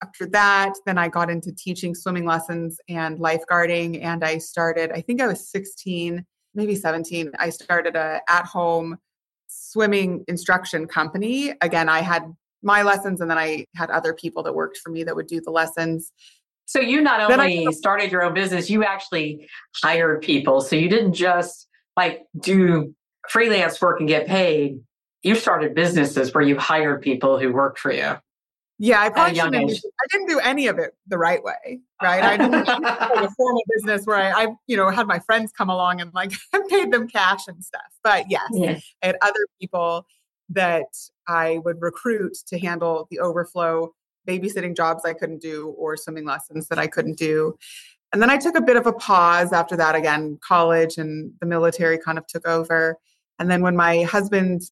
After 0.03 0.27
that, 0.27 0.75
then 0.85 0.99
I 0.99 1.09
got 1.09 1.31
into 1.31 1.53
teaching 1.53 1.95
swimming 1.95 2.27
lessons 2.27 2.79
and 2.89 3.19
lifeguarding. 3.19 4.03
And 4.03 4.23
I 4.23 4.39
started, 4.39 4.93
I 4.93 5.01
think 5.01 5.21
I 5.23 5.27
was 5.27 5.49
16, 5.51 6.25
maybe 6.55 6.75
17. 6.75 7.33
I 7.39 7.51
started 7.51 7.97
a 7.97 8.21
at 8.29 8.45
home 8.45 8.99
swimming 9.49 10.25
instruction 10.29 10.87
company. 10.87 11.55
Again, 11.63 11.89
I 11.89 12.01
had 12.01 12.25
my 12.63 12.83
lessons 12.83 13.21
and 13.21 13.31
then 13.31 13.39
I 13.39 13.67
had 13.75 13.91
other 13.91 14.13
people 14.13 14.43
that 14.43 14.55
worked 14.55 14.79
for 14.79 14.91
me 14.91 15.05
that 15.05 15.17
would 15.17 15.27
do 15.27 15.41
the 15.41 15.51
lessons. 15.51 16.13
So 16.67 16.81
you 16.81 17.01
not 17.01 17.21
only 17.21 17.67
I, 17.67 17.71
started 17.73 18.13
your 18.13 18.23
own 18.23 18.35
business, 18.35 18.71
you 18.71 18.85
actually 18.85 19.49
hired 19.83 20.23
people. 20.23 20.61
So 20.61 20.77
you 20.77 20.89
didn't 20.89 21.15
just 21.15 21.67
like 21.97 22.23
do 22.39 22.95
freelance 23.29 23.81
work 23.81 24.01
and 24.01 24.09
get 24.09 24.27
paid. 24.27 24.81
You 25.23 25.35
started 25.35 25.75
businesses 25.75 26.35
where 26.35 26.43
you 26.43 26.59
hired 26.59 27.03
people 27.03 27.39
who 27.39 27.53
worked 27.53 27.79
for 27.79 27.93
you. 27.93 28.17
Yeah, 28.79 29.01
I 29.01 29.11
probably 29.11 29.35
didn't, 29.35 29.55
I 29.55 30.07
didn't 30.11 30.27
do 30.27 30.41
any 30.41 30.67
of 30.67 30.79
it 30.79 30.97
the 31.07 31.17
right 31.17 31.41
way, 31.45 31.81
right? 32.03 32.23
I 32.23 32.37
didn't 32.37 32.67
have 32.67 33.25
a 33.25 33.31
formal 33.37 33.63
business 33.73 34.05
where 34.07 34.17
I, 34.17 34.45
I, 34.45 34.49
you 34.67 34.77
know, 34.77 34.91
had 34.91 35.07
my 35.07 35.21
friends 35.21 35.53
come 35.57 35.71
along 35.71 36.01
and 36.01 36.13
like 36.13 36.33
paid 36.69 36.91
them 36.91 37.07
cash 37.07 37.47
and 37.47 37.63
stuff. 37.63 37.83
But 38.03 38.29
yes, 38.29 38.49
yeah. 38.53 38.81
I 39.03 39.07
had 39.07 39.17
other 39.23 39.47
people 39.61 40.05
that 40.49 40.87
I 41.29 41.59
would 41.65 41.81
recruit 41.81 42.37
to 42.49 42.59
handle 42.59 43.07
the 43.11 43.21
overflow 43.21 43.95
babysitting 44.27 44.77
jobs 44.77 45.05
I 45.05 45.13
couldn't 45.15 45.41
do 45.41 45.69
or 45.79 45.97
swimming 45.97 46.25
lessons 46.25 46.69
that 46.69 46.79
I 46.79 46.87
couldn't 46.87 47.19
do. 47.19 47.57
And 48.13 48.21
then 48.21 48.31
I 48.31 48.37
took 48.37 48.57
a 48.57 48.61
bit 48.61 48.77
of 48.77 48.87
a 48.87 48.93
pause 48.93 49.53
after 49.53 49.77
that 49.77 49.95
again, 49.95 50.39
college 50.47 50.99
and 50.99 51.33
the 51.41 51.47
military 51.47 51.99
kind 51.99 52.19
of 52.19 52.27
took 52.27 52.47
over. 52.47 52.99
And 53.39 53.51
then 53.51 53.63
when 53.63 53.77
my 53.77 54.03
husband 54.03 54.63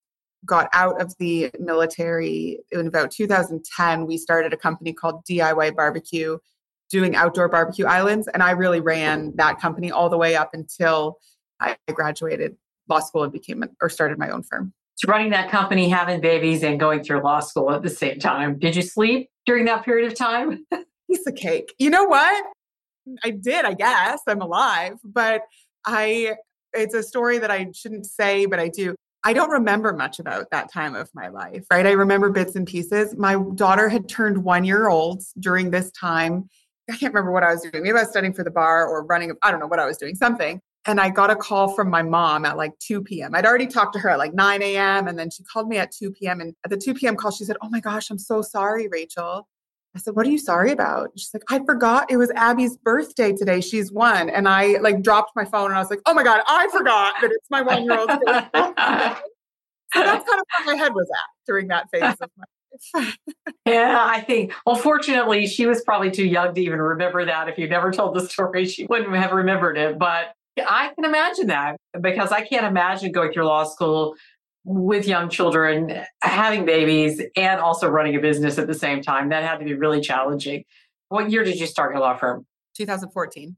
got 0.45 0.69
out 0.73 1.01
of 1.01 1.15
the 1.19 1.51
military 1.59 2.59
in 2.73 2.87
about 2.87 3.11
2010, 3.11 4.07
we 4.07 4.17
started 4.17 4.53
a 4.53 4.57
company 4.57 4.93
called 4.93 5.25
DIY 5.25 5.77
Barbecue 5.77 6.39
doing 6.91 7.15
outdoor 7.15 7.49
barbecue 7.49 7.87
islands. 7.87 8.29
And 8.29 8.43
I 8.43 8.51
really 8.51 8.81
ran 8.81 9.33
that 9.37 9.61
company 9.61 9.91
all 9.91 10.09
the 10.09 10.17
way 10.17 10.35
up 10.35 10.51
until 10.53 11.19
I 11.61 11.77
graduated 11.93 12.57
law 12.89 13.01
school 13.01 13.23
and 13.23 13.33
became 13.33 13.65
or 13.81 13.89
started 13.89 14.19
my 14.19 14.31
own 14.31 14.43
firm. 14.43 14.73
So 14.97 15.09
running 15.09 15.31
that 15.31 15.51
company, 15.51 15.89
having 15.89 16.21
babies, 16.21 16.63
and 16.63 16.79
going 16.79 17.03
through 17.03 17.23
law 17.23 17.41
school 17.41 17.71
at 17.73 17.83
the 17.83 17.89
same 17.89 18.19
time. 18.19 18.59
Did 18.59 18.77
you 18.77 18.83
sleep 18.83 19.31
during 19.47 19.65
that 19.65 19.85
period 19.85 20.11
of 20.11 20.19
time? 20.19 20.67
Piece 21.11 21.27
of 21.27 21.37
cake. 21.37 21.73
You 21.79 21.91
know 21.91 22.05
what? 22.05 22.45
I 23.25 23.31
did, 23.31 23.65
I 23.65 23.73
guess. 23.73 24.21
I'm 24.27 24.43
alive, 24.43 24.99
but 25.03 25.43
I 25.87 26.37
it's 26.73 26.95
a 26.95 27.03
story 27.03 27.39
that 27.39 27.51
I 27.51 27.69
shouldn't 27.73 28.07
say, 28.07 28.47
but 28.47 28.59
I 28.59 28.69
do. 28.69 28.95
I 29.23 29.33
don't 29.35 29.51
remember 29.51 29.93
much 29.93 30.19
about 30.19 30.51
that 30.51 30.73
time 30.73 30.95
of 30.95 31.11
my 31.15 31.29
life, 31.29 31.67
right? 31.71 31.87
I 31.87 31.93
remember 31.93 32.31
bits 32.31 32.57
and 32.57 32.67
pieces. 32.67 33.15
My 33.17 33.37
daughter 33.55 33.89
had 33.89 34.09
turned 34.09 34.43
one 34.43 34.65
year 34.65 34.89
old 34.89 35.23
during 35.39 35.71
this 35.71 35.91
time. 35.91 36.49
I 36.91 36.97
can't 36.97 37.13
remember 37.13 37.31
what 37.31 37.43
I 37.43 37.53
was 37.53 37.61
doing. 37.61 37.85
Maybe 37.85 37.91
I 37.91 38.03
was 38.03 38.11
studying 38.11 38.33
for 38.33 38.45
the 38.45 38.51
bar 38.51 38.87
or 38.87 39.05
running, 39.05 39.33
I 39.43 39.51
don't 39.51 39.61
know 39.61 39.67
what 39.67 39.79
I 39.79 39.87
was 39.87 39.99
doing, 39.99 40.15
something. 40.15 40.61
And 40.87 40.99
I 40.99 41.11
got 41.11 41.31
a 41.31 41.37
call 41.37 41.75
from 41.75 41.91
my 41.91 42.03
mom 42.03 42.47
at 42.47 42.57
like 42.57 42.73
2 42.79 43.03
p.m. 43.03 43.35
I'd 43.35 43.45
already 43.45 43.67
talked 43.67 43.93
to 43.93 43.99
her 43.99 44.09
at 44.09 44.19
like 44.19 44.33
9 44.33 44.63
a.m. 44.63 45.07
And 45.07 45.19
then 45.19 45.31
she 45.31 45.45
called 45.45 45.69
me 45.69 45.77
at 45.77 45.93
2 45.93 46.13
p.m. 46.13 46.41
And 46.41 46.55
at 46.65 46.71
the 46.71 46.79
2 46.79 46.95
p.m. 46.95 47.17
call, 47.17 47.31
she 47.31 47.45
said, 47.45 47.59
Oh 47.61 47.69
my 47.69 47.81
gosh, 47.81 48.09
I'm 48.11 48.19
so 48.19 48.41
sorry, 48.41 48.89
Rachel. 48.89 49.47
I 49.95 49.99
said, 49.99 50.15
What 50.15 50.27
are 50.27 50.31
you 50.31 50.39
sorry 50.39 50.71
about? 50.71 51.11
She's 51.17 51.31
like, 51.35 51.43
I 51.51 51.65
forgot 51.65 52.11
it 52.11 52.17
was 52.17 52.31
Abby's 52.33 52.77
birthday 52.77 53.33
today. 53.33 53.61
She's 53.61 53.91
one. 53.91 54.31
And 54.31 54.49
I 54.49 54.79
like 54.79 55.03
dropped 55.03 55.33
my 55.35 55.45
phone 55.45 55.67
and 55.67 55.75
I 55.75 55.81
was 55.81 55.91
like, 55.91 56.01
Oh 56.07 56.15
my 56.15 56.23
God, 56.23 56.43
I 56.47 56.69
forgot 56.69 57.15
that 57.21 57.31
it's 57.31 57.51
my 57.51 57.63
one 57.63 57.85
year 57.85 57.99
old. 57.99 58.11
so 58.19 58.19
that's 58.27 60.29
kind 60.29 60.41
of 60.41 60.45
where 60.65 60.67
my 60.67 60.77
head 60.77 60.95
was 60.95 61.09
at 61.13 61.47
during 61.47 61.69
that 61.69 61.89
phase 61.91 62.17
of 62.21 62.31
my 62.37 62.45
life. 62.45 63.19
yeah, 63.67 64.07
I 64.09 64.21
think, 64.21 64.53
well, 64.65 64.77
fortunately, 64.77 65.47
she 65.47 65.67
was 65.67 65.83
probably 65.83 66.11
too 66.11 66.27
young 66.27 66.55
to 66.55 66.61
even 66.61 66.81
remember 66.81 67.25
that. 67.25 67.49
If 67.49 67.59
you 67.59 67.69
never 67.69 67.91
told 67.91 68.15
the 68.15 68.29
story, 68.29 68.67
she 68.67 68.87
wouldn't 68.87 69.15
have 69.17 69.33
remembered 69.33 69.77
it. 69.77 69.99
But 69.99 70.35
I 70.59 70.93
can 70.95 71.05
imagine 71.05 71.49
that 71.49 71.77
because 72.01 72.33
I 72.33 72.43
can't 72.43 72.67
imagine 72.67 73.13
going 73.13 73.33
through 73.33 73.47
law 73.47 73.65
school 73.65 74.15
with 74.65 75.07
young 75.07 75.29
children, 75.29 76.05
having 76.23 76.65
babies, 76.65 77.23
and 77.37 77.61
also 77.61 77.89
running 77.89 78.17
a 78.17 78.21
business 78.21 78.59
at 78.59 78.67
the 78.67 78.75
same 78.75 79.03
time. 79.03 79.31
That 79.31 79.43
had 79.43 79.59
to 79.59 79.65
be 79.65 79.75
really 79.75 80.01
challenging. 80.01 80.65
What 81.09 81.31
year 81.31 81.45
did 81.45 81.59
you 81.59 81.67
start 81.67 81.93
your 81.93 82.01
law 82.01 82.17
firm? 82.17 82.47
2014. 82.77 83.57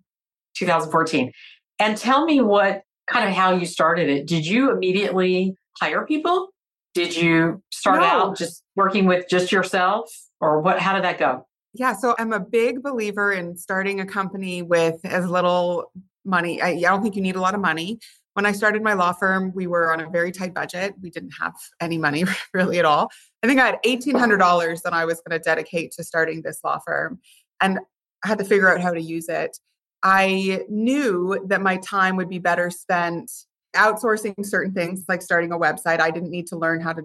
2014. 0.57 1.33
And 1.79 1.97
tell 1.97 2.25
me 2.25 2.41
what 2.41 2.83
kind 3.07 3.29
of 3.29 3.35
how 3.35 3.55
you 3.55 3.67
started 3.67 4.09
it. 4.09 4.27
Did 4.27 4.47
you 4.47 4.71
immediately 4.71 5.55
hire 5.81 6.07
people? 6.07 6.49
Did 6.95 7.17
you 7.17 7.63
start 7.73 8.01
no. 8.01 8.07
out 8.07 8.37
just 8.37 8.63
working 8.77 9.07
with 9.07 9.29
just 9.29 9.51
yourself 9.51 10.11
or 10.41 10.61
what 10.61 10.79
how 10.79 10.95
did 10.95 11.05
that 11.05 11.19
go? 11.19 11.47
Yeah, 11.75 11.95
so 11.95 12.15
I'm 12.19 12.33
a 12.35 12.41
big 12.41 12.83
believer 12.83 13.33
in 13.33 13.57
starting 13.57 14.01
a 14.01 14.07
company 14.07 14.61
with 14.61 15.01
as 15.05 15.27
little 15.27 15.91
money. 16.25 16.61
I, 16.61 16.69
I 16.69 16.81
don't 16.81 17.03
think 17.03 17.17
you 17.17 17.23
need 17.23 17.37
a 17.37 17.41
lot 17.41 17.55
of 17.55 17.61
money. 17.61 17.99
When 18.35 18.47
I 18.47 18.53
started 18.53 18.83
my 18.83 18.95
law 18.95 19.13
firm, 19.13 19.53
we 19.55 19.67
were 19.67 19.93
on 19.93 20.01
a 20.01 20.09
very 20.09 20.33
tight 20.33 20.55
budget. 20.55 20.95
We 21.03 21.11
didn't 21.11 21.33
have 21.41 21.55
any 21.81 21.99
money 21.99 22.25
really 22.55 22.79
at 22.79 22.85
all. 22.85 23.11
I 23.43 23.47
think 23.47 23.61
I 23.61 23.67
had 23.67 23.79
$1,800 23.85 24.83
that 24.83 24.93
I 24.93 25.05
was 25.05 25.21
going 25.27 25.39
to 25.39 25.43
dedicate 25.43 25.93
to 25.93 26.05
starting 26.05 26.43
this 26.43 26.61
law 26.65 26.79
firm. 26.85 27.21
And 27.61 27.79
I 28.25 28.29
had 28.29 28.39
to 28.39 28.45
figure 28.45 28.73
out 28.73 28.81
how 28.81 28.93
to 28.93 29.01
use 29.01 29.29
it. 29.29 29.59
I 30.03 30.65
knew 30.69 31.45
that 31.47 31.61
my 31.61 31.77
time 31.77 32.17
would 32.17 32.29
be 32.29 32.39
better 32.39 32.71
spent 32.71 33.31
outsourcing 33.77 34.35
certain 34.45 34.73
things 34.73 35.05
like 35.09 35.23
starting 35.23 35.53
a 35.53 35.59
website. 35.59 36.01
I 36.01 36.11
didn't 36.11 36.31
need 36.31 36.47
to 36.49 36.57
learn 36.57 36.81
how 36.81 36.93
to 36.93 37.03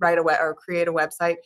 write 0.00 0.18
a 0.18 0.22
web 0.22 0.38
or 0.40 0.54
create 0.54 0.88
a 0.88 0.92
website. 0.92 1.36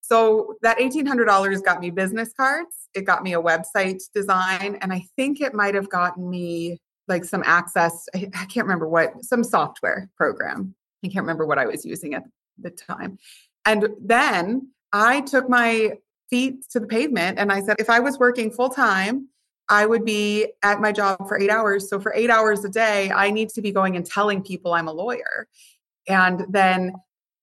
So 0.00 0.54
that 0.62 0.78
$1,800 0.78 1.62
got 1.64 1.80
me 1.80 1.90
business 1.90 2.32
cards. 2.32 2.88
It 2.94 3.02
got 3.02 3.22
me 3.22 3.34
a 3.34 3.42
website 3.42 4.02
design. 4.14 4.78
And 4.80 4.92
I 4.92 5.04
think 5.16 5.40
it 5.40 5.54
might 5.54 5.74
have 5.74 5.90
gotten 5.90 6.28
me 6.30 6.80
like 7.08 7.24
some 7.24 7.42
access. 7.44 8.06
I, 8.14 8.30
I 8.34 8.44
can't 8.46 8.66
remember 8.66 8.88
what, 8.88 9.24
some 9.24 9.44
software 9.44 10.08
program. 10.16 10.74
I 11.04 11.08
can't 11.08 11.24
remember 11.24 11.46
what 11.46 11.58
I 11.58 11.66
was 11.66 11.84
using 11.84 12.14
at 12.14 12.24
the 12.58 12.70
time. 12.70 13.18
And 13.64 13.88
then 14.00 14.70
I 14.92 15.20
took 15.22 15.48
my 15.48 15.92
feet 16.30 16.68
to 16.70 16.80
the 16.80 16.86
pavement 16.86 17.38
and 17.38 17.52
I 17.52 17.60
said, 17.60 17.76
if 17.78 17.88
I 17.90 18.00
was 18.00 18.18
working 18.18 18.50
full 18.50 18.70
time 18.70 19.28
I 19.68 19.86
would 19.86 20.04
be 20.04 20.52
at 20.62 20.80
my 20.80 20.92
job 20.92 21.28
for 21.28 21.38
eight 21.38 21.50
hours. 21.50 21.88
So 21.90 22.00
for 22.00 22.12
eight 22.14 22.30
hours 22.30 22.64
a 22.64 22.68
day, 22.68 23.10
I 23.10 23.30
need 23.30 23.50
to 23.50 23.60
be 23.60 23.70
going 23.70 23.96
and 23.96 24.06
telling 24.06 24.42
people 24.42 24.72
I'm 24.72 24.88
a 24.88 24.92
lawyer. 24.92 25.46
And 26.08 26.46
then 26.48 26.94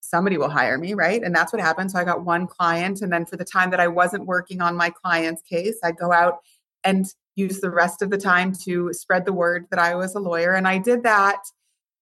somebody 0.01 0.37
will 0.37 0.49
hire 0.49 0.77
me, 0.77 0.93
right? 0.95 1.21
And 1.21 1.35
that's 1.35 1.53
what 1.53 1.61
happened. 1.61 1.91
So 1.91 1.99
I 1.99 2.03
got 2.03 2.25
one 2.25 2.47
client. 2.47 3.01
And 3.01 3.11
then 3.11 3.25
for 3.25 3.37
the 3.37 3.45
time 3.45 3.69
that 3.71 3.79
I 3.79 3.87
wasn't 3.87 4.25
working 4.25 4.61
on 4.61 4.75
my 4.75 4.89
client's 4.89 5.41
case, 5.43 5.77
I'd 5.83 5.97
go 5.97 6.11
out 6.11 6.39
and 6.85 7.05
use 7.35 7.59
the 7.59 7.69
rest 7.69 8.01
of 8.01 8.09
the 8.09 8.17
time 8.17 8.53
to 8.63 8.93
spread 8.93 9.25
the 9.25 9.33
word 9.33 9.65
that 9.71 9.79
I 9.79 9.95
was 9.95 10.15
a 10.15 10.19
lawyer. 10.19 10.53
And 10.53 10.67
I 10.67 10.77
did 10.77 11.03
that. 11.03 11.39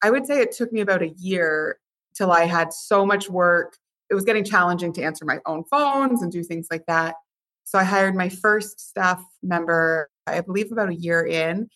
I 0.03 0.11
would 0.11 0.27
say 0.27 0.41
it 0.41 0.51
took 0.51 0.71
me 0.71 0.81
about 0.81 1.01
a 1.01 1.09
year 1.17 1.79
till 2.13 2.31
I 2.31 2.45
had 2.45 2.73
so 2.73 3.05
much 3.05 3.29
work. 3.29 3.77
It 4.09 4.13
was 4.13 4.25
getting 4.25 4.43
challenging 4.43 4.93
to 4.93 5.03
answer 5.03 5.25
my 5.25 5.39
own 5.45 5.63
phones 5.63 6.21
and 6.21 6.31
do 6.31 6.43
things 6.43 6.67
like 6.69 6.85
that. 6.87 7.15
So 7.63 7.79
I 7.79 7.83
hired 7.83 8.15
my 8.15 8.29
first 8.29 8.79
staff 8.79 9.23
member, 9.41 10.09
I 10.27 10.41
believe 10.41 10.71
about 10.71 10.89
a 10.89 10.95
year 10.95 11.25
in. 11.25 11.69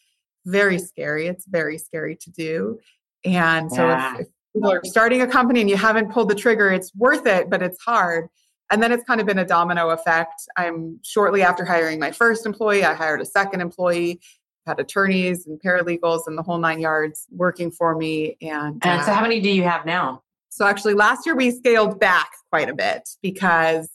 Very 0.46 0.78
scary. 0.78 1.28
It's 1.28 1.46
very 1.48 1.78
scary 1.78 2.16
to 2.18 2.30
do. 2.32 2.80
And 3.26 3.72
so 3.72 3.88
yeah. 3.88 4.16
if, 4.16 4.22
if 4.22 4.28
people 4.54 4.72
are 4.72 4.82
starting 4.84 5.22
a 5.22 5.28
company 5.28 5.62
and 5.62 5.70
you 5.70 5.78
haven't 5.78 6.12
pulled 6.12 6.30
the 6.30 6.36
trigger, 6.36 6.70
it's 6.70 6.94
worth 6.96 7.26
it, 7.26 7.50
but 7.50 7.62
it's 7.62 7.82
hard. 7.82 8.28
And 8.70 8.84
then 8.84 8.92
it's 8.92 9.04
kind 9.04 9.22
of 9.22 9.28
been 9.28 9.40
a 9.40 9.46
domino 9.46 9.90
effect. 9.90 10.42
I'm 10.58 11.00
shortly 11.04 11.42
after 11.42 11.64
hiring 11.64 12.00
my 12.00 12.12
first 12.12 12.46
employee, 12.46 12.84
I 12.84 12.94
hired 12.94 13.22
a 13.22 13.26
second 13.26 13.62
employee, 13.62 14.20
had 14.66 14.80
attorneys 14.80 15.48
and 15.48 15.60
paralegals 15.62 16.22
and 16.28 16.38
the 16.38 16.44
whole 16.44 16.58
nine 16.58 16.80
yards 16.80 17.26
working 17.32 17.72
for 17.72 17.96
me. 17.96 18.38
And, 18.42 18.82
and 18.84 19.04
so, 19.04 19.12
uh, 19.12 19.16
how 19.16 19.22
many 19.22 19.40
do 19.40 19.50
you 19.50 19.64
have 19.64 19.86
now? 19.86 20.22
So, 20.50 20.66
actually, 20.66 20.96
last 20.96 21.26
year 21.26 21.36
we 21.36 21.52
scaled 21.52 22.00
back 22.00 22.30
quite 22.52 22.70
a 22.70 22.74
bit 22.74 23.08
because 23.22 23.90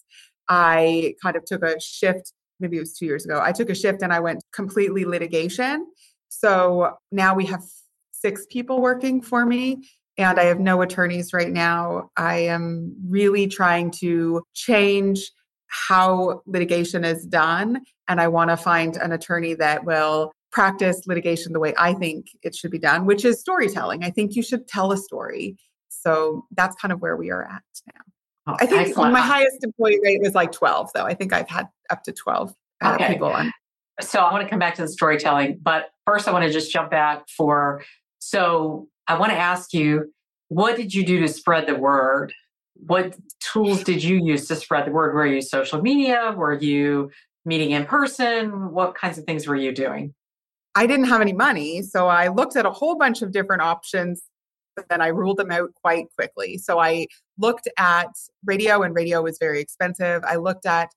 I 0.49 1.15
kind 1.23 1.37
of 1.37 1.45
took 1.45 1.63
a 1.63 1.79
shift. 1.81 2.33
Maybe 2.59 2.79
it 2.79 2.81
was 2.81 2.97
two 2.97 3.07
years 3.07 3.25
ago. 3.25 3.41
I 3.43 3.53
took 3.53 3.69
a 3.69 3.75
shift 3.75 4.03
and 4.03 4.13
I 4.13 4.21
went 4.21 4.43
completely 4.53 5.05
litigation. 5.05 5.87
So 6.29 6.97
now 7.11 7.35
we 7.35 7.45
have 7.47 7.63
six 8.13 8.47
people 8.49 8.81
working 8.81 9.21
for 9.21 9.45
me 9.45 9.85
and 10.19 10.39
I 10.39 10.45
have 10.45 10.61
no 10.61 10.83
attorneys 10.83 11.33
right 11.33 11.51
now. 11.51 12.11
I 12.17 12.39
am 12.39 12.95
really 13.09 13.47
trying 13.47 13.91
to 14.01 14.43
change 14.55 15.31
how 15.69 16.43
litigation 16.47 17.05
is 17.05 17.25
done. 17.25 17.81
And 18.09 18.21
I 18.21 18.29
want 18.29 18.51
to 18.51 18.57
find 18.57 18.97
an 18.97 19.13
attorney 19.13 19.55
that 19.55 19.85
will 19.85 20.33
practice 20.51 21.01
litigation 21.07 21.55
the 21.55 21.61
way 21.61 21.73
I 21.79 21.95
think 21.95 22.27
it 22.43 22.55
should 22.55 22.71
be 22.71 22.79
done, 22.79 23.07
which 23.07 23.25
is 23.25 23.41
storytelling. 23.41 24.05
I 24.05 24.11
think 24.11 24.37
you 24.37 24.43
should 24.43 24.69
tell 24.69 24.93
a 24.93 24.99
story. 24.99 25.57
So 25.89 26.45
that's 26.55 26.77
kind 26.77 26.93
of 26.93 27.01
where 27.01 27.17
we 27.17 27.31
are 27.31 27.45
at 27.45 27.63
now. 27.87 28.01
Oh, 28.47 28.57
I 28.61 28.67
think 28.67 28.89
excellent. 28.89 29.13
my 29.13 29.21
highest 29.21 29.63
employee 29.63 30.01
rate 30.03 30.21
was 30.21 30.35
like 30.35 30.53
12, 30.53 30.91
though. 30.95 31.05
I 31.05 31.15
think 31.15 31.33
I've 31.33 31.49
had 31.49 31.69
up 31.91 32.03
to 32.05 32.13
12 32.13 32.53
uh, 32.83 32.95
okay. 32.95 33.15
people 33.15 33.29
on. 33.29 33.53
So 34.01 34.21
I 34.21 34.33
want 34.33 34.45
to 34.45 34.51
come 34.51 34.59
back 34.59 34.75
to 34.75 34.83
the 34.83 34.89
storytelling, 34.89 35.61
but 35.63 35.91
first 36.07 36.27
I 36.27 36.33
want 36.33 36.45
to 36.45 36.51
just 36.51 36.73
jump 36.73 36.91
back 36.91 37.29
for 37.29 37.83
so 38.19 38.89
I 39.09 39.19
want 39.19 39.33
to 39.33 39.39
ask 39.39 39.73
you, 39.73 40.13
what 40.49 40.77
did 40.77 40.95
you 40.95 41.05
do 41.05 41.21
to 41.21 41.29
spread 41.29 41.67
the 41.67 41.75
word? 41.75 42.33
What 42.75 43.17
tools 43.41 43.85
did 43.85 44.03
you 44.03 44.21
use 44.23 44.47
to 44.49 44.57
spread 44.57 44.87
the 44.87 44.91
word? 44.91 45.15
Were 45.15 45.27
you 45.27 45.41
social 45.41 45.81
media? 45.81 46.35
Were 46.37 46.55
you 46.55 47.11
meeting 47.45 47.71
in 47.71 47.85
person? 47.87 48.73
What 48.73 48.95
kinds 48.95 49.19
of 49.19 49.25
things 49.25 49.47
were 49.47 49.57
you 49.57 49.73
doing? 49.73 50.15
I 50.75 50.87
didn't 50.87 51.07
have 51.07 51.21
any 51.21 51.33
money. 51.33 51.83
So 51.83 52.09
I 52.09 52.29
looked 52.29 52.57
at 52.57 52.67
a 52.67 52.71
whole 52.71 52.97
bunch 52.97 53.23
of 53.23 53.33
different 53.33 53.63
options, 53.63 54.23
but 54.75 54.89
then 54.89 55.03
I 55.03 55.09
ruled 55.09 55.37
them 55.37 55.51
out 55.51 55.71
quite 55.83 56.07
quickly. 56.17 56.59
So 56.59 56.79
I 56.79 57.07
looked 57.39 57.69
at 57.79 58.09
radio, 58.45 58.83
and 58.83 58.95
radio 58.95 59.23
was 59.23 59.37
very 59.39 59.61
expensive. 59.61 60.23
I 60.25 60.37
looked 60.37 60.67
at 60.67 60.89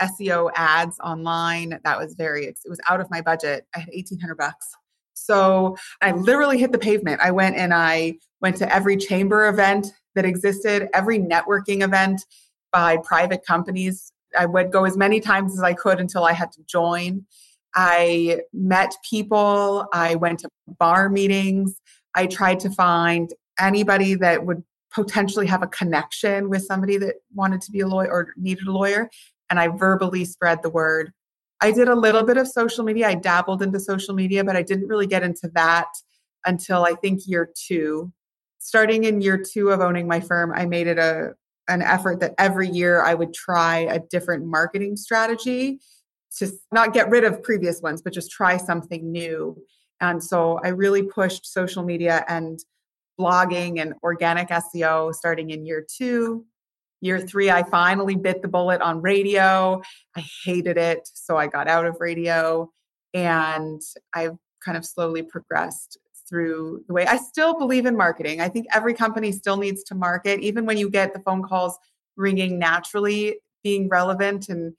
SEO 0.00 0.50
ads 0.54 0.98
online. 1.02 1.78
That 1.84 1.98
was 1.98 2.14
very, 2.14 2.46
it 2.46 2.58
was 2.68 2.80
out 2.88 3.00
of 3.00 3.10
my 3.10 3.20
budget. 3.20 3.66
I 3.74 3.80
had 3.80 3.88
1800 3.94 4.36
bucks. 4.36 4.66
So 5.14 5.76
I 6.00 6.12
literally 6.12 6.58
hit 6.58 6.72
the 6.72 6.78
pavement. 6.78 7.20
I 7.20 7.30
went 7.30 7.56
and 7.56 7.72
I 7.72 8.18
went 8.40 8.56
to 8.56 8.74
every 8.74 8.96
chamber 8.96 9.48
event 9.48 9.88
that 10.14 10.24
existed, 10.24 10.88
every 10.94 11.18
networking 11.18 11.82
event 11.82 12.24
by 12.72 12.96
private 12.98 13.44
companies. 13.46 14.12
I 14.38 14.46
would 14.46 14.72
go 14.72 14.84
as 14.84 14.96
many 14.96 15.20
times 15.20 15.54
as 15.54 15.62
I 15.62 15.74
could 15.74 16.00
until 16.00 16.24
I 16.24 16.32
had 16.32 16.52
to 16.52 16.62
join. 16.64 17.24
I 17.74 18.40
met 18.52 18.94
people. 19.08 19.86
I 19.92 20.14
went 20.16 20.40
to 20.40 20.48
bar 20.78 21.08
meetings. 21.08 21.76
I 22.14 22.26
tried 22.26 22.60
to 22.60 22.70
find 22.70 23.32
anybody 23.58 24.14
that 24.14 24.44
would 24.44 24.62
potentially 24.92 25.46
have 25.46 25.62
a 25.62 25.66
connection 25.66 26.50
with 26.50 26.62
somebody 26.64 26.98
that 26.98 27.16
wanted 27.34 27.62
to 27.62 27.70
be 27.70 27.80
a 27.80 27.86
lawyer 27.86 28.10
or 28.10 28.34
needed 28.36 28.66
a 28.66 28.72
lawyer. 28.72 29.08
And 29.48 29.58
I 29.58 29.68
verbally 29.68 30.24
spread 30.24 30.62
the 30.62 30.70
word 30.70 31.12
I 31.62 31.70
did 31.70 31.88
a 31.88 31.94
little 31.94 32.24
bit 32.24 32.36
of 32.36 32.48
social 32.48 32.84
media. 32.84 33.08
I 33.08 33.14
dabbled 33.14 33.62
into 33.62 33.78
social 33.78 34.14
media, 34.14 34.42
but 34.42 34.56
I 34.56 34.62
didn't 34.62 34.88
really 34.88 35.06
get 35.06 35.22
into 35.22 35.48
that 35.54 35.86
until 36.44 36.84
I 36.84 36.94
think 36.94 37.20
year 37.26 37.48
two. 37.54 38.12
Starting 38.58 39.04
in 39.04 39.20
year 39.20 39.38
two 39.42 39.70
of 39.70 39.80
owning 39.80 40.08
my 40.08 40.20
firm, 40.20 40.52
I 40.54 40.66
made 40.66 40.88
it 40.88 40.98
a 40.98 41.34
an 41.68 41.80
effort 41.80 42.18
that 42.18 42.34
every 42.38 42.68
year 42.68 43.02
I 43.04 43.14
would 43.14 43.32
try 43.32 43.78
a 43.78 44.00
different 44.10 44.44
marketing 44.44 44.96
strategy 44.96 45.78
to 46.38 46.50
not 46.72 46.92
get 46.92 47.08
rid 47.08 47.22
of 47.22 47.42
previous 47.42 47.80
ones, 47.80 48.02
but 48.02 48.12
just 48.12 48.32
try 48.32 48.56
something 48.56 49.12
new. 49.12 49.56
And 50.00 50.22
so 50.22 50.58
I 50.64 50.68
really 50.68 51.04
pushed 51.04 51.46
social 51.46 51.84
media 51.84 52.24
and 52.26 52.58
blogging 53.18 53.80
and 53.80 53.94
organic 54.02 54.48
SEO 54.48 55.14
starting 55.14 55.50
in 55.50 55.64
year 55.64 55.86
two. 55.88 56.44
Year 57.02 57.18
mm-hmm. 57.18 57.26
three, 57.26 57.50
I 57.50 57.64
finally 57.64 58.14
bit 58.14 58.40
the 58.40 58.48
bullet 58.48 58.80
on 58.80 59.02
radio. 59.02 59.82
I 60.16 60.24
hated 60.44 60.78
it. 60.78 61.06
So 61.12 61.36
I 61.36 61.48
got 61.48 61.68
out 61.68 61.84
of 61.84 61.96
radio 62.00 62.70
and 63.12 63.82
I've 64.14 64.38
kind 64.64 64.78
of 64.78 64.86
slowly 64.86 65.22
progressed 65.22 65.98
through 66.28 66.82
the 66.86 66.94
way 66.94 67.04
I 67.06 67.18
still 67.18 67.58
believe 67.58 67.84
in 67.84 67.96
marketing. 67.96 68.40
I 68.40 68.48
think 68.48 68.66
every 68.72 68.94
company 68.94 69.32
still 69.32 69.58
needs 69.58 69.82
to 69.84 69.94
market, 69.94 70.40
even 70.40 70.64
when 70.64 70.78
you 70.78 70.88
get 70.88 71.12
the 71.12 71.20
phone 71.20 71.42
calls 71.42 71.76
ringing 72.16 72.58
naturally, 72.58 73.36
being 73.62 73.88
relevant 73.88 74.48
and 74.48 74.74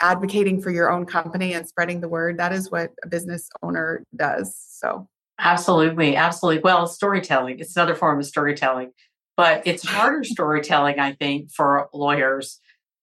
advocating 0.00 0.60
for 0.60 0.70
your 0.70 0.90
own 0.90 1.04
company 1.04 1.52
and 1.52 1.68
spreading 1.68 2.00
the 2.00 2.08
word. 2.08 2.38
That 2.38 2.52
is 2.52 2.70
what 2.70 2.90
a 3.04 3.08
business 3.08 3.48
owner 3.62 4.02
does. 4.16 4.56
So, 4.56 5.06
absolutely. 5.38 6.16
Absolutely. 6.16 6.62
Well, 6.62 6.86
storytelling, 6.86 7.60
it's 7.60 7.76
another 7.76 7.94
form 7.94 8.18
of 8.18 8.26
storytelling. 8.26 8.92
But 9.40 9.66
it's 9.66 9.82
harder 9.82 10.22
storytelling, 10.22 11.00
I 11.00 11.14
think, 11.14 11.50
for 11.50 11.88
lawyers 11.94 12.60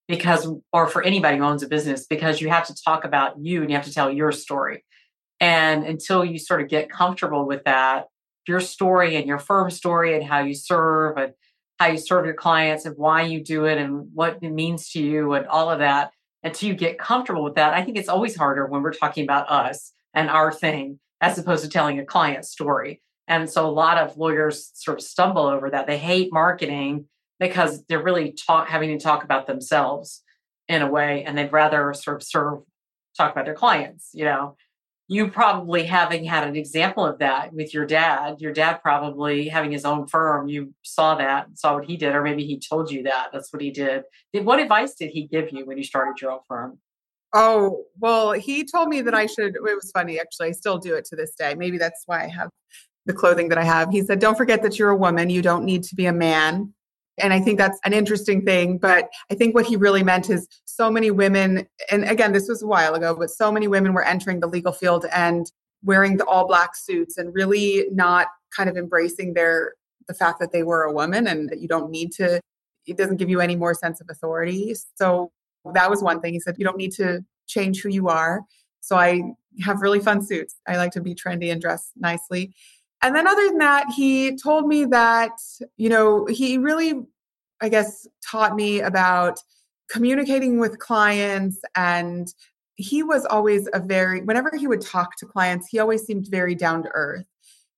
because, 0.08 0.48
or 0.72 0.86
for 0.86 1.02
anybody 1.02 1.40
who 1.40 1.44
owns 1.44 1.64
a 1.64 1.68
business, 1.68 2.06
because 2.06 2.40
you 2.40 2.50
have 2.50 2.68
to 2.68 2.76
talk 2.86 3.06
about 3.06 3.40
you 3.40 3.62
and 3.62 3.72
you 3.72 3.76
have 3.76 3.86
to 3.86 3.92
tell 3.92 4.12
your 4.12 4.32
story. 4.32 4.86
And 5.40 5.84
until 5.84 6.24
you 6.24 6.38
sort 6.38 6.62
of 6.62 6.68
get 6.68 6.92
comfortable 6.92 7.48
with 7.48 7.64
that, 7.64 8.06
your 8.48 8.60
story 8.60 9.16
and 9.16 9.26
your 9.26 9.40
firm 9.40 9.72
story 9.72 10.16
and 10.16 10.24
how 10.24 10.42
you 10.42 10.54
serve 10.54 11.18
and 11.18 11.34
how 11.80 11.88
you 11.88 11.98
serve 11.98 12.26
your 12.26 12.36
clients 12.36 12.86
and 12.86 12.96
why 12.96 13.24
you 13.24 13.44
do 13.44 13.66
it 13.66 13.80
and 13.80 14.10
what 14.14 14.38
it 14.44 14.52
means 14.52 14.92
to 14.92 15.02
you 15.02 15.34
and 15.34 15.48
all 15.48 15.72
of 15.72 15.80
that, 15.80 16.12
until 16.44 16.70
you 16.70 16.76
get 16.76 17.00
comfortable 17.00 17.44
with 17.44 17.56
that, 17.56 17.74
I 17.74 17.82
think 17.82 17.98
it's 17.98 18.10
always 18.10 18.36
harder 18.36 18.68
when 18.68 18.84
we're 18.84 18.94
talking 18.94 19.24
about 19.24 19.50
us 19.50 19.92
and 20.14 20.30
our 20.30 20.52
thing 20.52 21.00
as 21.20 21.40
opposed 21.40 21.64
to 21.64 21.70
telling 21.72 21.98
a 21.98 22.06
client 22.06 22.46
story. 22.46 23.02
And 23.28 23.50
so 23.50 23.68
a 23.68 23.72
lot 23.72 23.98
of 23.98 24.18
lawyers 24.18 24.72
sort 24.74 25.00
of 25.00 25.04
stumble 25.04 25.48
over 25.48 25.70
that. 25.70 25.88
They 25.88 25.98
hate 25.98 26.32
marketing 26.32 27.06
because 27.40 27.84
they're 27.86 28.02
really 28.02 28.32
talk, 28.32 28.68
having 28.68 28.98
to 28.98 29.04
talk 29.04 29.24
about 29.24 29.48
themselves 29.48 30.24
in 30.68 30.82
a 30.82 30.90
way, 30.90 31.24
and 31.24 31.38
they'd 31.38 31.52
rather 31.52 31.94
sort 31.94 32.18
of 32.18 32.24
serve, 32.24 32.60
talk 33.16 33.32
about 33.32 33.46
their 33.46 33.54
clients, 33.54 34.10
you 34.14 34.26
know. 34.26 34.56
You 35.10 35.30
probably 35.30 35.86
having 35.86 36.26
had 36.26 36.46
an 36.46 36.58
example 36.58 37.06
of 37.06 37.20
that 37.20 37.54
with 37.54 37.74
your 37.74 37.86
dad, 37.86 38.42
your 38.42 38.52
dad 38.52 38.82
probably 38.82 39.48
having 39.48 39.72
his 39.72 39.86
own 39.86 40.06
firm, 40.06 40.50
you 40.50 40.74
saw 40.82 41.16
that, 41.16 41.48
saw 41.54 41.76
what 41.76 41.86
he 41.86 41.96
did, 41.96 42.14
or 42.14 42.22
maybe 42.22 42.46
he 42.46 42.60
told 42.60 42.92
you 42.92 43.04
that. 43.04 43.30
That's 43.32 43.54
what 43.54 43.62
he 43.62 43.72
did. 43.72 44.04
What 44.34 44.60
advice 44.60 44.96
did 44.96 45.12
he 45.12 45.26
give 45.26 45.54
you 45.54 45.66
when 45.66 45.78
you 45.78 45.86
started 45.86 46.22
your 46.22 46.32
own 46.32 46.40
firm? 46.48 46.80
Oh, 47.34 47.84
well, 48.00 48.34
he 48.34 48.66
told 48.66 48.90
me 48.90 49.02
that 49.02 49.14
I 49.14 49.28
should. 49.28 49.56
It 49.56 49.62
was 49.62 49.92
funny, 49.94 50.20
actually. 50.20 50.50
I 50.50 50.52
still 50.52 50.78
do 50.78 50.96
it 50.96 51.06
to 51.06 51.16
this 51.16 51.34
day. 51.36 51.56
Maybe 51.56 51.78
that's 51.78 52.04
why 52.06 52.24
I 52.24 52.28
have 52.28 52.50
the 53.08 53.14
clothing 53.14 53.50
that 53.50 53.58
I 53.58 53.64
have. 53.64 53.90
He 53.90 54.02
said, 54.02 54.20
Don't 54.20 54.38
forget 54.38 54.62
that 54.64 54.78
you're 54.78 54.90
a 54.90 54.96
woman. 54.96 55.30
You 55.30 55.42
don't 55.42 55.66
need 55.66 55.84
to 55.84 55.96
be 55.96 56.06
a 56.06 56.14
man. 56.14 56.74
And 57.20 57.34
I 57.34 57.40
think 57.40 57.58
that's 57.58 57.80
an 57.84 57.94
interesting 57.94 58.46
thing. 58.46 58.78
But 58.78 59.10
I 59.32 59.36
think 59.36 59.56
what 59.56 59.66
he 59.66 59.76
really 59.76 60.04
meant 60.04 60.30
is 60.30 60.48
so 60.66 60.92
many 60.92 61.10
women, 61.10 61.68
and 61.90 62.04
again, 62.04 62.32
this 62.32 62.48
was 62.48 62.62
a 62.62 62.68
while 62.68 62.94
ago, 62.94 63.16
but 63.18 63.32
so 63.32 63.52
many 63.52 63.68
women 63.68 63.94
were 63.94 64.04
entering 64.04 64.40
the 64.40 64.48
legal 64.48 64.72
field 64.72 65.06
and 65.12 65.52
wearing 65.84 66.18
the 66.18 66.26
all 66.26 66.46
black 66.48 66.76
suits 66.76 67.18
and 67.18 67.34
really 67.34 67.86
not 67.92 68.28
kind 68.56 68.70
of 68.70 68.78
embracing 68.78 69.34
their 69.34 69.74
the 70.08 70.14
fact 70.14 70.40
that 70.40 70.52
they 70.52 70.64
were 70.64 70.84
a 70.84 70.94
woman 70.94 71.28
and 71.28 71.50
that 71.50 71.60
you 71.60 71.68
don't 71.68 71.92
need 71.92 72.12
to 72.14 72.40
it 72.86 72.98
doesn't 72.98 73.18
give 73.18 73.30
you 73.30 73.42
any 73.42 73.56
more 73.56 73.74
sense 73.74 74.00
of 74.00 74.08
authority 74.10 74.74
so 74.96 75.32
that 75.74 75.90
was 75.90 76.02
one 76.02 76.22
thing 76.22 76.34
he 76.34 76.40
said 76.40 76.56
you 76.58 76.66
don't 76.66 76.78
need 76.78 76.92
to 76.92 77.24
change 77.46 77.82
who 77.82 77.90
you 77.90 78.08
are 78.08 78.42
so 78.80 78.96
i 78.96 79.22
have 79.62 79.82
really 79.82 80.00
fun 80.00 80.26
suits 80.26 80.56
i 80.68 80.78
like 80.78 80.92
to 80.92 81.02
be 81.02 81.14
trendy 81.14 81.52
and 81.52 81.62
dress 81.62 81.92
nicely 81.98 82.54
and 83.02 83.16
then 83.16 83.28
other 83.28 83.48
than 83.48 83.60
that, 83.60 83.88
he 83.96 84.36
told 84.38 84.68
me 84.68 84.86
that, 84.86 85.32
you 85.78 85.90
know, 85.90 86.26
he 86.26 86.58
really, 86.58 86.94
I 87.62 87.70
guess, 87.70 88.08
taught 88.26 88.56
me 88.56 88.82
about 88.82 89.40
communicating 89.90 90.60
with 90.60 90.80
clients 90.80 91.60
and 91.76 92.28
he 92.76 93.02
was 93.04 93.26
always 93.26 93.68
a 93.74 93.80
very, 93.80 94.22
whenever 94.22 94.52
he 94.56 94.68
would 94.68 94.82
talk 94.82 95.16
to 95.18 95.26
clients, 95.26 95.68
he 95.68 95.80
always 95.80 96.04
seemed 96.04 96.28
very 96.30 96.56
down 96.56 96.84
to 96.84 96.90
earth. 96.94 97.26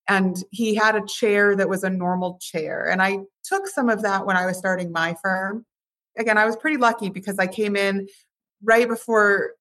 And 0.07 0.43
he 0.51 0.75
had 0.75 0.95
a 0.95 1.05
chair 1.05 1.55
that 1.55 1.69
was 1.69 1.83
a 1.83 1.89
normal 1.89 2.37
chair. 2.41 2.89
And 2.89 3.01
I 3.01 3.19
took 3.43 3.67
some 3.67 3.89
of 3.89 4.01
that 4.01 4.25
when 4.25 4.35
I 4.35 4.45
was 4.45 4.57
starting 4.57 4.91
my 4.91 5.15
firm. 5.21 5.65
Again, 6.17 6.37
I 6.37 6.45
was 6.45 6.57
pretty 6.57 6.77
lucky 6.77 7.09
because 7.09 7.39
I 7.39 7.47
came 7.47 7.75
in 7.75 8.07
right 8.63 8.87
before 8.87 9.51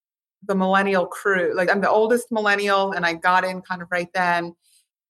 the 0.44 0.54
millennial 0.54 1.06
crew. 1.06 1.52
Like 1.54 1.70
I'm 1.70 1.80
the 1.80 1.90
oldest 1.90 2.32
millennial 2.32 2.92
and 2.92 3.04
I 3.04 3.14
got 3.14 3.44
in 3.44 3.60
kind 3.60 3.82
of 3.82 3.88
right 3.90 4.08
then. 4.14 4.54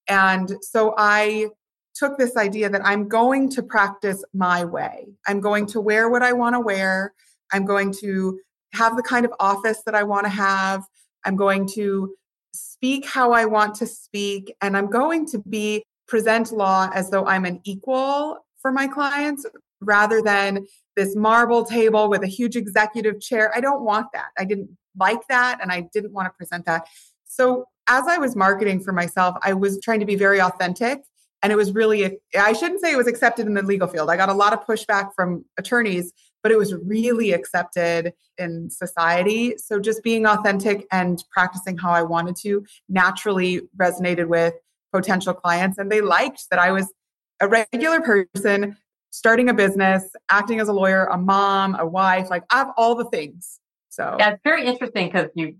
And 0.08 0.56
so 0.62 0.94
I 0.96 1.48
took 1.94 2.16
this 2.16 2.36
idea 2.36 2.68
that 2.70 2.84
I'm 2.84 3.08
going 3.08 3.50
to 3.50 3.62
practice 3.62 4.22
my 4.32 4.64
way. 4.64 5.08
I'm 5.26 5.40
going 5.40 5.66
to 5.66 5.80
wear 5.80 6.08
what 6.08 6.22
I 6.22 6.32
want 6.32 6.54
to 6.54 6.60
wear. 6.60 7.12
I'm 7.52 7.64
going 7.64 7.92
to 8.00 8.38
have 8.72 8.96
the 8.96 9.02
kind 9.02 9.24
of 9.24 9.32
office 9.40 9.82
that 9.84 9.94
I 9.94 10.04
want 10.04 10.24
to 10.24 10.30
have. 10.30 10.84
I'm 11.24 11.36
going 11.36 11.68
to 11.74 12.14
speak 12.52 13.06
how 13.06 13.32
I 13.32 13.44
want 13.44 13.74
to 13.76 13.86
speak. 13.86 14.54
And 14.60 14.76
I'm 14.76 14.88
going 14.88 15.26
to 15.26 15.38
be 15.38 15.84
present 16.06 16.52
law 16.52 16.88
as 16.94 17.10
though 17.10 17.26
I'm 17.26 17.44
an 17.44 17.60
equal 17.64 18.38
for 18.60 18.72
my 18.72 18.86
clients 18.86 19.44
rather 19.80 20.22
than 20.22 20.66
this 20.96 21.14
marble 21.14 21.64
table 21.64 22.08
with 22.08 22.22
a 22.22 22.26
huge 22.26 22.56
executive 22.56 23.20
chair. 23.20 23.52
I 23.54 23.60
don't 23.60 23.82
want 23.82 24.06
that. 24.12 24.28
I 24.38 24.44
didn't 24.44 24.70
like 24.98 25.26
that 25.28 25.58
and 25.62 25.70
I 25.70 25.88
didn't 25.92 26.12
want 26.12 26.26
to 26.26 26.32
present 26.36 26.64
that. 26.66 26.86
So 27.24 27.66
as 27.88 28.06
I 28.06 28.18
was 28.18 28.36
marketing 28.36 28.80
for 28.80 28.92
myself, 28.92 29.36
I 29.42 29.54
was 29.54 29.80
trying 29.80 30.00
to 30.00 30.06
be 30.06 30.14
very 30.14 30.40
authentic. 30.40 31.00
And 31.42 31.52
it 31.52 31.56
was 31.56 31.72
really, 31.72 32.18
I 32.36 32.52
shouldn't 32.52 32.80
say 32.80 32.92
it 32.92 32.96
was 32.96 33.06
accepted 33.06 33.46
in 33.46 33.54
the 33.54 33.62
legal 33.62 33.86
field. 33.86 34.10
I 34.10 34.16
got 34.16 34.28
a 34.28 34.34
lot 34.34 34.52
of 34.52 34.66
pushback 34.66 35.10
from 35.14 35.44
attorneys, 35.56 36.12
but 36.42 36.50
it 36.50 36.58
was 36.58 36.74
really 36.74 37.32
accepted 37.32 38.12
in 38.38 38.70
society. 38.70 39.56
So 39.56 39.78
just 39.78 40.02
being 40.02 40.26
authentic 40.26 40.86
and 40.90 41.22
practicing 41.30 41.78
how 41.78 41.90
I 41.90 42.02
wanted 42.02 42.36
to 42.42 42.64
naturally 42.88 43.62
resonated 43.76 44.26
with 44.26 44.54
potential 44.92 45.32
clients. 45.32 45.78
And 45.78 45.92
they 45.92 46.00
liked 46.00 46.50
that 46.50 46.58
I 46.58 46.72
was 46.72 46.92
a 47.40 47.46
regular 47.46 48.00
person 48.00 48.76
starting 49.10 49.48
a 49.48 49.54
business, 49.54 50.04
acting 50.28 50.60
as 50.60 50.68
a 50.68 50.72
lawyer, 50.72 51.04
a 51.06 51.16
mom, 51.16 51.76
a 51.78 51.86
wife, 51.86 52.30
like 52.30 52.42
I 52.50 52.58
have 52.58 52.72
all 52.76 52.94
the 52.94 53.04
things. 53.06 53.60
So 53.90 54.16
it's 54.18 54.40
very 54.44 54.66
interesting 54.66 55.06
because 55.06 55.28
you 55.34 55.56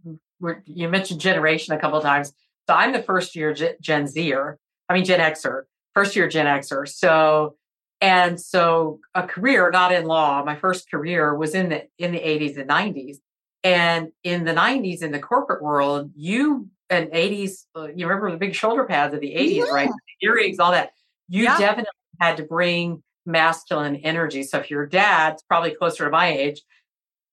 you 0.66 0.88
mentioned 0.88 1.20
generation 1.20 1.74
a 1.74 1.79
couple 1.79 1.98
of 1.98 2.05
times. 2.05 2.33
So 2.68 2.74
I'm 2.74 2.92
the 2.92 3.03
first 3.03 3.35
year 3.35 3.55
Gen 3.81 4.07
Zer, 4.07 4.59
I 4.88 4.94
mean 4.94 5.05
Gen 5.05 5.20
Xer, 5.20 5.62
first 5.94 6.16
year 6.16 6.29
Gen 6.29 6.46
Xer. 6.46 6.88
So 6.88 7.57
and 8.01 8.40
so 8.40 9.01
a 9.14 9.27
career 9.27 9.70
not 9.70 9.92
in 9.92 10.05
law. 10.05 10.44
My 10.44 10.57
first 10.57 10.90
career 10.90 11.35
was 11.35 11.55
in 11.55 11.68
the 11.68 11.87
in 11.98 12.12
the 12.12 12.20
80s 12.20 12.59
and 12.59 12.68
90s. 12.68 13.16
And 13.64 14.12
in 14.22 14.44
the 14.44 14.53
90s 14.53 15.03
in 15.03 15.11
the 15.11 15.18
corporate 15.18 15.62
world, 15.62 16.12
you 16.14 16.68
and 16.90 17.11
80s, 17.11 17.64
uh, 17.77 17.88
you 17.94 18.07
remember 18.07 18.31
the 18.31 18.37
big 18.37 18.55
shoulder 18.55 18.85
pads 18.85 19.14
of 19.14 19.20
the 19.20 19.35
80s, 19.35 19.57
yeah. 19.57 19.62
right? 19.64 19.90
Earrings, 20.22 20.59
all 20.59 20.72
that. 20.72 20.92
You 21.29 21.44
yeah. 21.44 21.59
definitely 21.59 21.90
had 22.20 22.37
to 22.37 22.44
bring 22.44 23.03
masculine 23.27 23.96
energy. 23.96 24.42
So 24.42 24.59
if 24.59 24.70
your 24.70 24.87
dad's 24.87 25.42
probably 25.42 25.72
closer 25.72 26.05
to 26.05 26.11
my 26.11 26.29
age, 26.29 26.62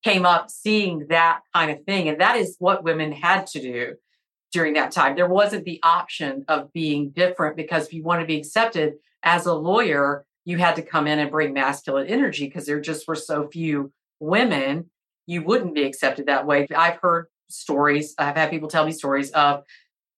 came 0.06 0.24
up 0.24 0.52
seeing 0.52 1.08
that 1.08 1.42
kind 1.52 1.72
of 1.72 1.84
thing. 1.84 2.08
And 2.08 2.22
that 2.22 2.38
is 2.38 2.56
what 2.60 2.84
women 2.84 3.12
had 3.12 3.48
to 3.48 3.60
do 3.60 3.96
during 4.54 4.74
that 4.74 4.92
time. 4.92 5.16
There 5.16 5.28
wasn't 5.28 5.66
the 5.66 5.80
option 5.82 6.46
of 6.48 6.72
being 6.72 7.10
different 7.10 7.58
because 7.58 7.88
if 7.88 7.94
you 7.94 8.04
want 8.04 8.22
to 8.22 8.28
be 8.28 8.38
accepted 8.38 8.94
as 9.24 9.48
a 9.48 9.54
lawyer, 9.54 10.24
you 10.46 10.60
had 10.60 10.76
to 10.76 10.84
come 10.84 11.08
in 11.08 11.18
and 11.18 11.32
bring 11.32 11.54
masculine 11.54 12.06
energy 12.06 12.46
because 12.46 12.68
there 12.68 12.80
just 12.80 13.08
were 13.08 13.16
so 13.16 13.48
few 13.48 13.92
women. 14.20 14.92
You 15.26 15.42
wouldn't 15.42 15.74
be 15.74 15.84
accepted 15.84 16.28
that 16.28 16.46
way. 16.46 16.68
I've 16.76 17.00
heard 17.02 17.26
stories, 17.50 18.14
I've 18.20 18.36
had 18.36 18.52
people 18.52 18.70
tell 18.70 18.86
me 18.86 18.92
stories 18.92 19.32
of 19.32 19.64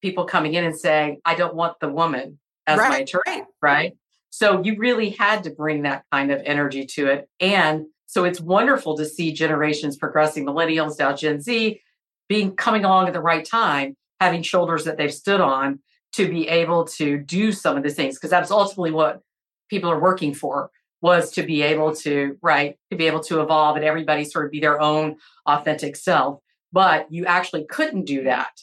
people 0.02 0.26
coming 0.26 0.54
in 0.54 0.66
and 0.66 0.78
saying, 0.78 1.22
I 1.24 1.36
don't 1.36 1.56
want 1.56 1.80
the 1.80 1.90
woman 1.90 2.40
as 2.68 2.78
right. 2.78 2.90
my 2.90 2.98
attorney, 3.00 3.46
right? 3.62 3.94
So 4.32 4.62
you 4.62 4.76
really 4.78 5.12
had 5.12 5.46
to 5.46 5.50
bring 5.50 5.84
that 5.84 6.04
kind 6.12 6.30
of 6.30 6.42
energy 6.44 6.86
to 6.88 7.08
it. 7.08 7.30
And 7.40 7.86
so 8.08 8.24
it's 8.24 8.40
wonderful 8.40 8.98
to 8.98 9.06
see 9.06 9.34
generations 9.34 9.98
progressing, 9.98 10.46
millennials, 10.46 10.98
now 10.98 11.14
Gen 11.14 11.42
Z, 11.42 11.82
being 12.30 12.56
coming 12.56 12.86
along 12.86 13.08
at 13.08 13.14
the 13.14 13.22
right 13.22 13.46
time, 13.46 13.96
having 14.20 14.42
shoulders 14.42 14.86
that 14.86 14.98
they've 14.98 15.14
stood 15.14 15.42
on 15.42 15.80
to 16.14 16.28
be 16.30 16.48
able 16.48 16.86
to 16.86 17.18
do 17.18 17.52
some 17.52 17.78
of 17.78 17.84
these 17.84 17.96
things. 17.96 18.16
Because 18.16 18.30
that's 18.30 18.50
ultimately 18.50 18.92
what 18.92 19.22
people 19.70 19.92
are 19.92 20.00
working 20.00 20.34
for 20.34 20.72
was 21.02 21.32
to 21.32 21.44
be 21.44 21.62
able 21.62 21.94
to, 21.96 22.38
right, 22.42 22.78
to 22.90 22.98
be 22.98 23.06
able 23.06 23.20
to 23.20 23.42
evolve 23.42 23.76
and 23.76 23.86
everybody 23.86 24.24
sort 24.24 24.46
of 24.46 24.52
be 24.52 24.62
their 24.62 24.82
own 24.82 25.18
authentic 25.46 25.98
self. 25.98 26.40
But 26.72 27.12
you 27.12 27.26
actually 27.26 27.66
couldn't 27.66 28.06
do 28.06 28.24
that 28.24 28.62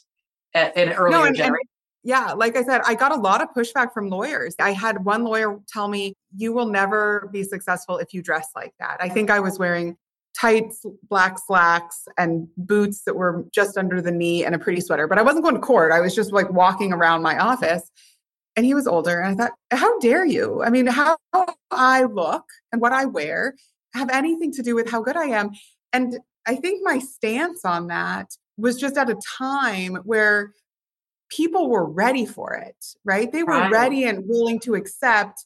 at, 0.55 0.77
in 0.77 0.91
earlier 0.93 1.19
no, 1.19 1.25
and, 1.25 1.37
generation. 1.37 1.59
And- 1.61 1.69
yeah, 2.07 2.33
like 2.33 2.55
I 2.55 2.63
said, 2.63 2.83
I 2.87 2.95
got 2.95 3.13
a 3.13 3.21
lot 3.21 3.41
of 3.41 3.49
pushback 3.57 3.95
from 3.95 4.11
lawyers. 4.11 4.55
I 4.59 4.73
had 4.73 5.07
one 5.07 5.25
lawyer 5.25 5.59
tell 5.67 5.89
me, 5.89 6.15
You 6.37 6.53
will 6.53 6.67
never 6.67 7.29
be 7.33 7.43
successful 7.43 7.99
if 7.99 8.13
you 8.13 8.23
dress 8.23 8.49
like 8.55 8.75
that. 8.79 8.97
I 9.01 9.09
think 9.09 9.31
I 9.31 9.41
was 9.41 9.59
wearing 9.59 9.97
tight 10.37 10.73
black 11.09 11.39
slacks 11.39 12.07
and 12.19 12.49
boots 12.57 13.03
that 13.07 13.15
were 13.15 13.45
just 13.53 13.79
under 13.79 14.03
the 14.03 14.11
knee 14.11 14.45
and 14.45 14.55
a 14.55 14.59
pretty 14.59 14.81
sweater, 14.81 15.07
but 15.07 15.19
I 15.19 15.23
wasn't 15.23 15.45
going 15.45 15.55
to 15.55 15.61
court. 15.61 15.93
I 15.93 16.01
was 16.01 16.15
just 16.15 16.33
like 16.33 16.51
walking 16.51 16.93
around 16.93 17.23
my 17.23 17.39
office. 17.39 17.91
And 18.57 18.65
he 18.65 18.75
was 18.75 18.87
older. 18.87 19.21
And 19.21 19.33
I 19.33 19.45
thought, 19.45 19.59
How 19.73 19.99
dare 19.99 20.25
you? 20.25 20.63
I 20.63 20.71
mean, 20.71 20.87
how 20.87 21.17
I 21.71 22.05
look 22.05 22.45
and 22.73 22.81
what 22.81 22.93
I 22.93 23.05
wear 23.05 23.55
have 23.95 24.11
anything 24.11 24.53
to 24.53 24.63
do 24.63 24.75
with 24.75 24.91
how 24.91 25.03
good 25.03 25.17
I 25.17 25.27
am. 25.27 25.51
And 25.93 26.19
I 26.47 26.57
think 26.57 26.81
my 26.83 26.99
stance 26.99 27.65
on 27.65 27.89
that 27.89 28.37
was 28.57 28.77
just 28.77 28.97
at 28.97 29.11
a 29.11 29.17
time 29.39 29.97
where 30.05 30.53
people 31.31 31.69
were 31.69 31.85
ready 31.85 32.27
for 32.27 32.55
it, 32.55 32.77
right? 33.05 33.31
They 33.33 33.43
were 33.43 33.69
ready 33.71 34.05
and 34.05 34.25
willing 34.27 34.61
to 34.61 34.75
accept, 34.75 35.45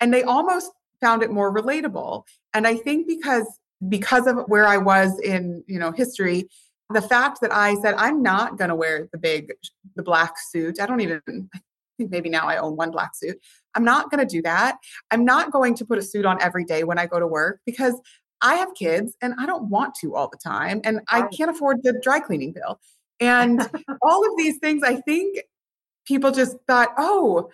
and 0.00 0.12
they 0.12 0.22
almost 0.22 0.70
found 1.00 1.22
it 1.22 1.30
more 1.30 1.54
relatable. 1.54 2.24
And 2.54 2.66
I 2.66 2.76
think 2.76 3.06
because 3.06 3.46
because 3.88 4.26
of 4.26 4.38
where 4.46 4.66
I 4.66 4.78
was 4.78 5.18
in, 5.20 5.62
you 5.66 5.78
know, 5.78 5.92
history, 5.92 6.48
the 6.90 7.02
fact 7.02 7.40
that 7.42 7.52
I 7.52 7.74
said 7.76 7.94
I'm 7.96 8.22
not 8.22 8.58
going 8.58 8.70
to 8.70 8.74
wear 8.74 9.08
the 9.12 9.18
big 9.18 9.52
the 9.96 10.02
black 10.02 10.34
suit. 10.38 10.80
I 10.80 10.86
don't 10.86 11.00
even 11.00 11.20
I 11.54 11.60
think 11.98 12.10
maybe 12.10 12.28
now 12.28 12.46
I 12.46 12.58
own 12.58 12.76
one 12.76 12.90
black 12.90 13.14
suit. 13.14 13.38
I'm 13.74 13.84
not 13.84 14.10
going 14.10 14.26
to 14.26 14.30
do 14.30 14.42
that. 14.42 14.76
I'm 15.10 15.24
not 15.24 15.50
going 15.50 15.74
to 15.76 15.84
put 15.84 15.98
a 15.98 16.02
suit 16.02 16.24
on 16.24 16.40
every 16.40 16.64
day 16.64 16.84
when 16.84 16.98
I 16.98 17.06
go 17.06 17.18
to 17.18 17.26
work 17.26 17.60
because 17.66 17.94
I 18.42 18.54
have 18.56 18.74
kids 18.74 19.14
and 19.22 19.34
I 19.38 19.46
don't 19.46 19.70
want 19.70 19.94
to 19.96 20.14
all 20.14 20.28
the 20.28 20.36
time 20.36 20.80
and 20.84 21.00
I 21.08 21.22
can't 21.28 21.50
afford 21.50 21.82
the 21.82 21.98
dry 22.02 22.20
cleaning 22.20 22.52
bill. 22.52 22.80
And 23.18 23.66
all 24.02 24.26
of 24.26 24.36
these 24.36 24.58
things, 24.58 24.82
I 24.82 24.96
think 24.96 25.38
people 26.06 26.32
just 26.32 26.54
thought, 26.66 26.90
oh, 26.98 27.48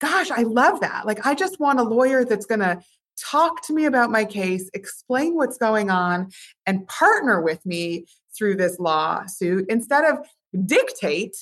gosh, 0.00 0.30
I 0.30 0.42
love 0.42 0.80
that. 0.80 1.06
Like, 1.06 1.26
I 1.26 1.34
just 1.34 1.60
want 1.60 1.80
a 1.80 1.82
lawyer 1.82 2.24
that's 2.24 2.46
going 2.46 2.60
to 2.60 2.80
talk 3.20 3.66
to 3.66 3.72
me 3.72 3.84
about 3.84 4.10
my 4.10 4.24
case, 4.24 4.70
explain 4.74 5.34
what's 5.34 5.58
going 5.58 5.90
on, 5.90 6.30
and 6.66 6.86
partner 6.86 7.40
with 7.40 7.64
me 7.66 8.06
through 8.36 8.56
this 8.56 8.78
lawsuit 8.78 9.66
instead 9.68 10.04
of 10.04 10.18
dictate 10.64 11.34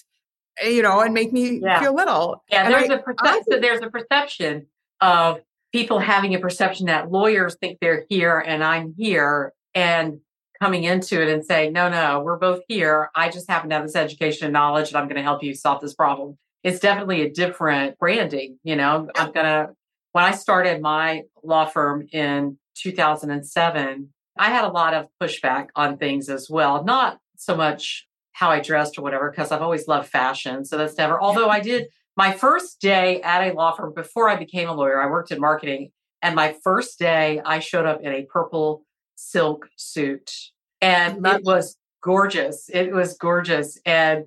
eh, 0.63 0.71
you 0.71 0.81
know 0.81 1.01
and 1.01 1.13
make 1.13 1.31
me 1.33 1.61
yeah. 1.63 1.79
feel 1.79 1.95
little 1.95 2.43
yeah 2.51 2.65
and 2.65 2.75
there's 2.75 2.91
I, 2.91 2.95
a 2.95 2.99
perception 2.99 3.61
there's 3.61 3.83
a 3.83 3.91
perception 3.91 4.67
of 5.03 5.41
people 5.73 5.99
having 5.99 6.35
a 6.35 6.39
perception 6.39 6.87
that 6.87 7.13
lawyers 7.13 7.55
think 7.61 7.79
they're 7.81 8.07
here 8.09 8.39
and 8.39 8.65
i'm 8.65 8.95
here 8.97 9.53
and 9.75 10.21
coming 10.61 10.85
into 10.85 11.21
it 11.21 11.29
and 11.29 11.45
saying, 11.45 11.73
no, 11.73 11.89
no, 11.89 12.21
we're 12.21 12.39
both 12.39 12.61
here. 12.69 13.11
I 13.15 13.29
just 13.29 13.49
happen 13.49 13.71
to 13.71 13.77
have 13.77 13.85
this 13.85 13.97
education 13.97 14.47
and 14.47 14.53
knowledge 14.53 14.89
and 14.89 14.97
I'm 14.97 15.05
going 15.05 15.17
to 15.17 15.23
help 15.23 15.43
you 15.43 15.55
solve 15.55 15.81
this 15.81 15.95
problem. 15.95 16.39
It's 16.67 16.81
definitely 16.81 17.23
a 17.23 17.31
different 17.31 17.97
branding. 17.97 18.59
You 18.65 18.75
know, 18.75 19.09
I'm 19.15 19.33
to, 19.35 19.69
when 20.11 20.25
I 20.25 20.33
started 20.33 20.83
my 20.83 21.23
law 21.45 21.67
firm 21.67 22.09
in 22.13 22.59
2007, 22.75 24.13
I 24.37 24.51
had 24.51 24.65
a 24.65 24.69
lot 24.69 24.93
of 24.93 25.07
pushback 25.23 25.69
on 25.77 25.97
things 25.97 26.29
as 26.29 26.51
well. 26.51 26.83
Not 26.83 27.19
so 27.37 27.57
much 27.57 28.09
how 28.33 28.51
I 28.51 28.59
dressed 28.59 28.99
or 28.99 29.03
whatever, 29.03 29.31
because 29.31 29.53
I've 29.53 29.63
always 29.63 29.87
loved 29.87 30.09
fashion. 30.09 30.65
So 30.65 30.77
that's 30.77 30.99
never, 30.99 31.23
although 31.23 31.49
I 31.49 31.61
did 31.61 31.87
my 32.17 32.33
first 32.33 32.81
day 32.81 33.23
at 33.23 33.47
a 33.47 33.55
law 33.55 33.71
firm 33.71 33.95
before 33.95 34.29
I 34.29 34.35
became 34.35 34.69
a 34.69 34.75
lawyer, 34.75 35.01
I 35.01 35.07
worked 35.07 35.31
in 35.31 35.41
marketing. 35.41 35.93
And 36.21 36.35
my 36.35 36.57
first 36.65 36.99
day, 36.99 37.41
I 37.45 37.61
showed 37.61 37.87
up 37.87 38.01
in 38.01 38.13
a 38.13 38.25
purple 38.25 38.83
silk 39.15 39.69
suit. 39.77 40.33
And 40.81 41.25
it 41.25 41.45
was 41.45 41.77
gorgeous. 42.03 42.69
It 42.73 42.93
was 42.93 43.17
gorgeous. 43.17 43.79
And 43.87 44.25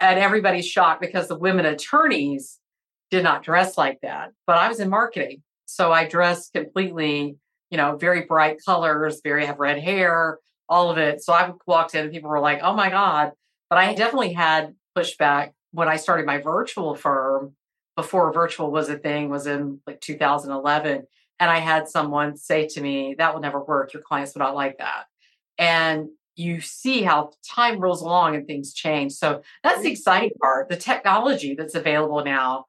and 0.00 0.18
everybody's 0.18 0.66
shocked 0.66 1.00
because 1.00 1.28
the 1.28 1.38
women 1.38 1.66
attorneys 1.66 2.58
did 3.10 3.22
not 3.22 3.42
dress 3.42 3.78
like 3.78 4.00
that. 4.02 4.32
But 4.46 4.58
I 4.58 4.68
was 4.68 4.80
in 4.80 4.90
marketing. 4.90 5.42
So 5.66 5.92
I 5.92 6.06
dressed 6.06 6.52
completely, 6.52 7.36
you 7.70 7.76
know, 7.76 7.96
very 7.96 8.22
bright 8.22 8.58
colors, 8.64 9.20
very 9.22 9.46
have 9.46 9.58
red 9.58 9.78
hair, 9.78 10.38
all 10.68 10.90
of 10.90 10.98
it. 10.98 11.22
So 11.22 11.32
I 11.32 11.52
walked 11.66 11.94
in 11.94 12.04
and 12.04 12.12
people 12.12 12.30
were 12.30 12.40
like, 12.40 12.60
oh 12.62 12.74
my 12.74 12.90
God. 12.90 13.32
But 13.68 13.78
I 13.78 13.94
definitely 13.94 14.32
had 14.32 14.74
pushback 14.96 15.52
when 15.72 15.88
I 15.88 15.96
started 15.96 16.26
my 16.26 16.38
virtual 16.38 16.94
firm 16.94 17.54
before 17.96 18.32
virtual 18.32 18.70
was 18.70 18.88
a 18.88 18.98
thing, 18.98 19.28
was 19.28 19.46
in 19.46 19.80
like 19.86 20.00
2011. 20.00 21.06
And 21.38 21.50
I 21.50 21.58
had 21.58 21.88
someone 21.88 22.36
say 22.36 22.66
to 22.68 22.80
me, 22.80 23.14
that 23.18 23.34
will 23.34 23.40
never 23.40 23.62
work. 23.62 23.92
Your 23.92 24.02
clients 24.02 24.34
would 24.34 24.40
not 24.40 24.54
like 24.54 24.78
that. 24.78 25.04
And 25.58 26.08
you 26.36 26.60
see 26.60 27.02
how 27.02 27.32
time 27.44 27.80
rolls 27.80 28.02
along 28.02 28.36
and 28.36 28.46
things 28.46 28.72
change. 28.72 29.12
So 29.12 29.42
that's 29.64 29.82
the 29.82 29.88
mm. 29.88 29.92
exciting 29.92 30.30
part. 30.40 30.68
The 30.68 30.76
technology 30.76 31.54
that's 31.54 31.74
available 31.74 32.22
now 32.24 32.66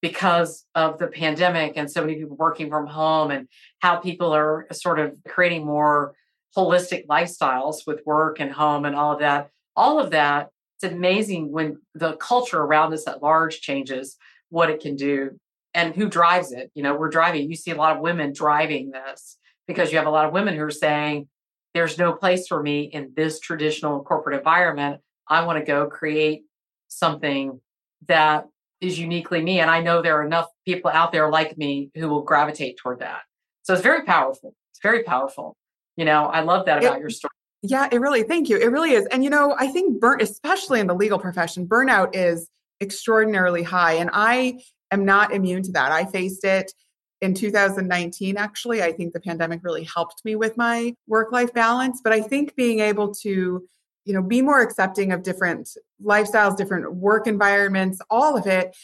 because 0.00 0.64
of 0.76 0.98
the 0.98 1.08
pandemic 1.08 1.72
and 1.76 1.90
so 1.90 2.00
many 2.00 2.14
people 2.14 2.36
working 2.36 2.70
from 2.70 2.86
home 2.86 3.32
and 3.32 3.48
how 3.80 3.96
people 3.96 4.32
are 4.32 4.66
sort 4.72 5.00
of 5.00 5.16
creating 5.26 5.66
more 5.66 6.14
holistic 6.56 7.06
lifestyles 7.06 7.86
with 7.86 8.06
work 8.06 8.38
and 8.40 8.52
home 8.52 8.84
and 8.84 8.94
all 8.94 9.12
of 9.12 9.18
that. 9.18 9.50
All 9.74 9.98
of 9.98 10.10
that, 10.12 10.50
it's 10.80 10.92
amazing 10.92 11.50
when 11.50 11.78
the 11.94 12.14
culture 12.14 12.60
around 12.60 12.92
us 12.92 13.08
at 13.08 13.22
large 13.22 13.60
changes 13.60 14.16
what 14.50 14.70
it 14.70 14.80
can 14.80 14.94
do 14.94 15.38
and 15.74 15.94
who 15.94 16.08
drives 16.08 16.52
it. 16.52 16.70
You 16.74 16.84
know, 16.84 16.96
we're 16.96 17.10
driving, 17.10 17.50
you 17.50 17.56
see 17.56 17.72
a 17.72 17.76
lot 17.76 17.96
of 17.96 18.02
women 18.02 18.32
driving 18.32 18.90
this 18.90 19.36
because 19.66 19.90
you 19.90 19.98
have 19.98 20.06
a 20.06 20.10
lot 20.10 20.26
of 20.26 20.32
women 20.32 20.54
who 20.54 20.62
are 20.62 20.70
saying, 20.70 21.28
there's 21.74 21.98
no 21.98 22.12
place 22.12 22.46
for 22.48 22.62
me 22.62 22.82
in 22.82 23.12
this 23.16 23.40
traditional 23.40 24.02
corporate 24.02 24.38
environment. 24.38 25.00
I 25.28 25.44
want 25.44 25.58
to 25.58 25.64
go 25.64 25.86
create 25.86 26.42
something 26.88 27.60
that 28.06 28.46
is 28.80 28.98
uniquely 28.98 29.42
me. 29.42 29.60
And 29.60 29.70
I 29.70 29.80
know 29.80 30.00
there 30.00 30.18
are 30.18 30.24
enough 30.24 30.46
people 30.64 30.90
out 30.90 31.12
there 31.12 31.30
like 31.30 31.58
me 31.58 31.90
who 31.94 32.08
will 32.08 32.22
gravitate 32.22 32.76
toward 32.78 33.00
that. 33.00 33.20
So 33.62 33.74
it's 33.74 33.82
very 33.82 34.04
powerful. 34.04 34.54
It's 34.72 34.80
very 34.82 35.02
powerful. 35.02 35.56
You 35.96 36.04
know, 36.04 36.26
I 36.26 36.40
love 36.40 36.66
that 36.66 36.78
about 36.78 36.98
it, 36.98 37.00
your 37.00 37.10
story. 37.10 37.32
Yeah, 37.62 37.88
it 37.90 38.00
really, 38.00 38.22
thank 38.22 38.48
you. 38.48 38.56
It 38.56 38.70
really 38.70 38.92
is. 38.92 39.06
And, 39.06 39.24
you 39.24 39.30
know, 39.30 39.54
I 39.58 39.66
think 39.66 40.00
burn, 40.00 40.22
especially 40.22 40.80
in 40.80 40.86
the 40.86 40.94
legal 40.94 41.18
profession, 41.18 41.66
burnout 41.66 42.14
is 42.14 42.48
extraordinarily 42.80 43.64
high. 43.64 43.94
And 43.94 44.10
I 44.12 44.60
am 44.92 45.04
not 45.04 45.32
immune 45.32 45.64
to 45.64 45.72
that. 45.72 45.90
I 45.90 46.04
faced 46.04 46.44
it 46.44 46.72
in 47.20 47.34
2019 47.34 48.36
actually 48.36 48.82
i 48.82 48.92
think 48.92 49.12
the 49.12 49.20
pandemic 49.20 49.60
really 49.62 49.84
helped 49.84 50.24
me 50.24 50.36
with 50.36 50.56
my 50.56 50.94
work 51.06 51.32
life 51.32 51.52
balance 51.52 52.00
but 52.02 52.12
i 52.12 52.20
think 52.20 52.54
being 52.56 52.80
able 52.80 53.12
to 53.12 53.66
you 54.04 54.14
know 54.14 54.22
be 54.22 54.40
more 54.40 54.60
accepting 54.60 55.12
of 55.12 55.22
different 55.22 55.68
lifestyles 56.02 56.56
different 56.56 56.94
work 56.94 57.26
environments 57.26 58.00
all 58.10 58.36
of 58.36 58.46
it 58.46 58.74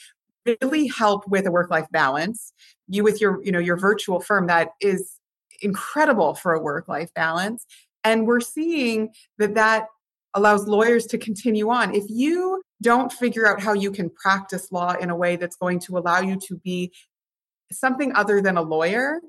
really 0.61 0.87
help 0.89 1.27
with 1.29 1.47
a 1.47 1.51
work 1.51 1.71
life 1.71 1.87
balance. 1.91 2.53
You 2.89 3.03
with 3.03 3.21
your 3.21 3.43
you 3.45 3.53
know 3.53 3.59
your 3.59 3.77
virtual 3.77 4.21
firm 4.21 4.47
that 4.49 4.71
is 4.81 5.19
incredible 5.63 6.35
for 6.35 6.53
a 6.53 6.61
work 6.61 6.89
life 6.89 7.13
balance 7.15 7.65
and 8.03 8.27
we're 8.27 8.41
seeing 8.41 9.11
that 9.39 9.55
that 9.55 9.87
allows 10.35 10.67
lawyers 10.67 11.07
to 11.07 11.17
continue 11.17 11.71
on. 11.71 11.95
If 11.95 12.05
you 12.09 12.61
don't 12.83 13.11
figure 13.13 13.47
out 13.47 13.63
how 13.63 13.73
you 13.73 13.91
can 13.91 14.11
practice 14.11 14.71
law 14.73 14.93
in 14.95 15.09
a 15.09 15.17
way 15.17 15.37
that's 15.37 15.57
going 15.57 15.79
to 15.79 15.97
allow 15.97 16.21
you 16.21 16.37
to 16.49 16.57
be 16.57 16.93
something 17.75 18.15
other 18.15 18.41
than 18.41 18.57
a 18.57 18.63
lawyer, 18.63 19.21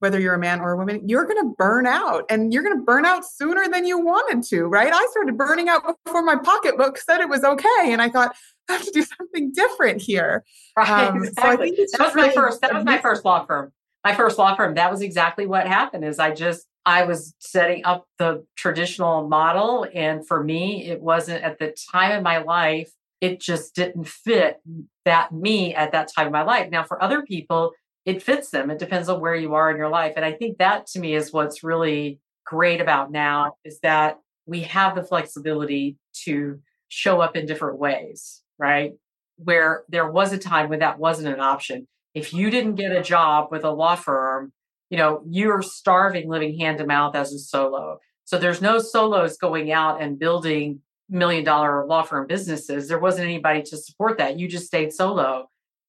whether 0.00 0.18
you're 0.18 0.34
a 0.34 0.38
man 0.38 0.60
or 0.60 0.72
a 0.72 0.76
woman, 0.76 1.06
you're 1.08 1.26
going 1.26 1.42
to 1.42 1.54
burn 1.56 1.86
out 1.86 2.24
and 2.30 2.52
you're 2.52 2.62
going 2.62 2.76
to 2.76 2.82
burn 2.82 3.04
out 3.04 3.24
sooner 3.24 3.68
than 3.68 3.84
you 3.84 3.98
wanted 3.98 4.42
to, 4.48 4.64
right? 4.64 4.92
I 4.92 5.06
started 5.10 5.36
burning 5.36 5.68
out 5.68 5.96
before 6.04 6.22
my 6.22 6.36
pocketbook 6.36 6.98
said 6.98 7.20
it 7.20 7.28
was 7.28 7.44
okay. 7.44 7.92
And 7.92 8.00
I 8.02 8.08
thought, 8.08 8.34
I 8.68 8.74
have 8.74 8.84
to 8.84 8.90
do 8.90 9.02
something 9.02 9.52
different 9.52 10.00
here. 10.00 10.44
Right, 10.76 11.08
um, 11.08 11.24
exactly. 11.24 11.74
So 11.76 11.98
that 11.98 12.06
was 12.06 12.14
really 12.14 12.28
my 12.28 12.34
first, 12.34 12.60
that 12.62 12.74
was 12.74 12.84
my 12.84 12.98
first 12.98 13.24
law 13.24 13.44
firm. 13.44 13.72
My 14.04 14.14
first 14.14 14.38
law 14.38 14.54
firm, 14.54 14.74
that 14.76 14.90
was 14.90 15.02
exactly 15.02 15.46
what 15.46 15.66
happened 15.66 16.04
is 16.04 16.18
I 16.18 16.30
just, 16.30 16.66
I 16.86 17.04
was 17.04 17.34
setting 17.38 17.84
up 17.84 18.06
the 18.18 18.46
traditional 18.56 19.28
model. 19.28 19.86
And 19.92 20.26
for 20.26 20.42
me, 20.42 20.86
it 20.86 21.02
wasn't 21.02 21.42
at 21.42 21.58
the 21.58 21.74
time 21.92 22.12
in 22.12 22.22
my 22.22 22.38
life, 22.38 22.90
it 23.20 23.40
just 23.40 23.74
didn't 23.74 24.08
fit 24.08 24.62
that 25.04 25.32
me 25.32 25.74
at 25.74 25.92
that 25.92 26.10
time 26.14 26.28
of 26.28 26.32
my 26.32 26.42
life. 26.42 26.70
Now, 26.70 26.84
for 26.84 27.02
other 27.02 27.22
people, 27.22 27.72
it 28.04 28.22
fits 28.22 28.50
them. 28.50 28.70
It 28.70 28.78
depends 28.78 29.08
on 29.08 29.20
where 29.20 29.34
you 29.34 29.54
are 29.54 29.70
in 29.70 29.76
your 29.76 29.88
life. 29.88 30.14
And 30.16 30.24
I 30.24 30.32
think 30.32 30.58
that 30.58 30.86
to 30.88 31.00
me 31.00 31.14
is 31.14 31.32
what's 31.32 31.62
really 31.62 32.20
great 32.46 32.80
about 32.80 33.12
now 33.12 33.54
is 33.64 33.78
that 33.80 34.18
we 34.46 34.62
have 34.62 34.94
the 34.94 35.04
flexibility 35.04 35.96
to 36.24 36.60
show 36.88 37.20
up 37.20 37.36
in 37.36 37.46
different 37.46 37.78
ways, 37.78 38.42
right? 38.58 38.92
Where 39.36 39.84
there 39.88 40.10
was 40.10 40.32
a 40.32 40.38
time 40.38 40.68
when 40.68 40.80
that 40.80 40.98
wasn't 40.98 41.32
an 41.32 41.40
option. 41.40 41.86
If 42.14 42.34
you 42.34 42.50
didn't 42.50 42.74
get 42.74 42.90
a 42.90 43.02
job 43.02 43.48
with 43.50 43.64
a 43.64 43.70
law 43.70 43.94
firm, 43.94 44.52
you 44.88 44.98
know, 44.98 45.22
you're 45.28 45.62
starving 45.62 46.28
living 46.28 46.58
hand 46.58 46.78
to 46.78 46.86
mouth 46.86 47.14
as 47.14 47.32
a 47.32 47.38
solo. 47.38 47.98
So 48.24 48.38
there's 48.38 48.60
no 48.60 48.78
solos 48.78 49.36
going 49.36 49.70
out 49.70 50.02
and 50.02 50.18
building 50.18 50.80
million 51.08 51.44
dollar 51.44 51.86
law 51.86 52.02
firm 52.02 52.26
businesses. 52.26 52.88
There 52.88 52.98
wasn't 52.98 53.26
anybody 53.26 53.62
to 53.62 53.76
support 53.76 54.18
that. 54.18 54.38
You 54.38 54.48
just 54.48 54.66
stayed 54.66 54.92
solo 54.92 55.48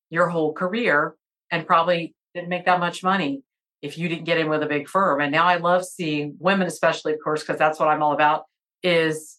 your 0.09 0.27
whole 0.27 0.53
career 0.53 1.15
and 1.51 1.67
probably 1.67 2.15
didn't 2.33 2.49
make 2.49 2.65
that 2.65 2.79
much 2.79 3.03
money 3.03 3.43
if 3.81 3.97
you 3.97 4.07
didn't 4.07 4.25
get 4.25 4.37
in 4.37 4.49
with 4.49 4.63
a 4.63 4.67
big 4.67 4.87
firm. 4.87 5.21
And 5.21 5.31
now 5.31 5.45
I 5.45 5.57
love 5.57 5.85
seeing 5.85 6.35
women, 6.39 6.67
especially, 6.67 7.13
of 7.13 7.19
course, 7.23 7.41
because 7.41 7.57
that's 7.57 7.79
what 7.79 7.89
I'm 7.89 8.01
all 8.01 8.13
about, 8.13 8.45
is 8.83 9.37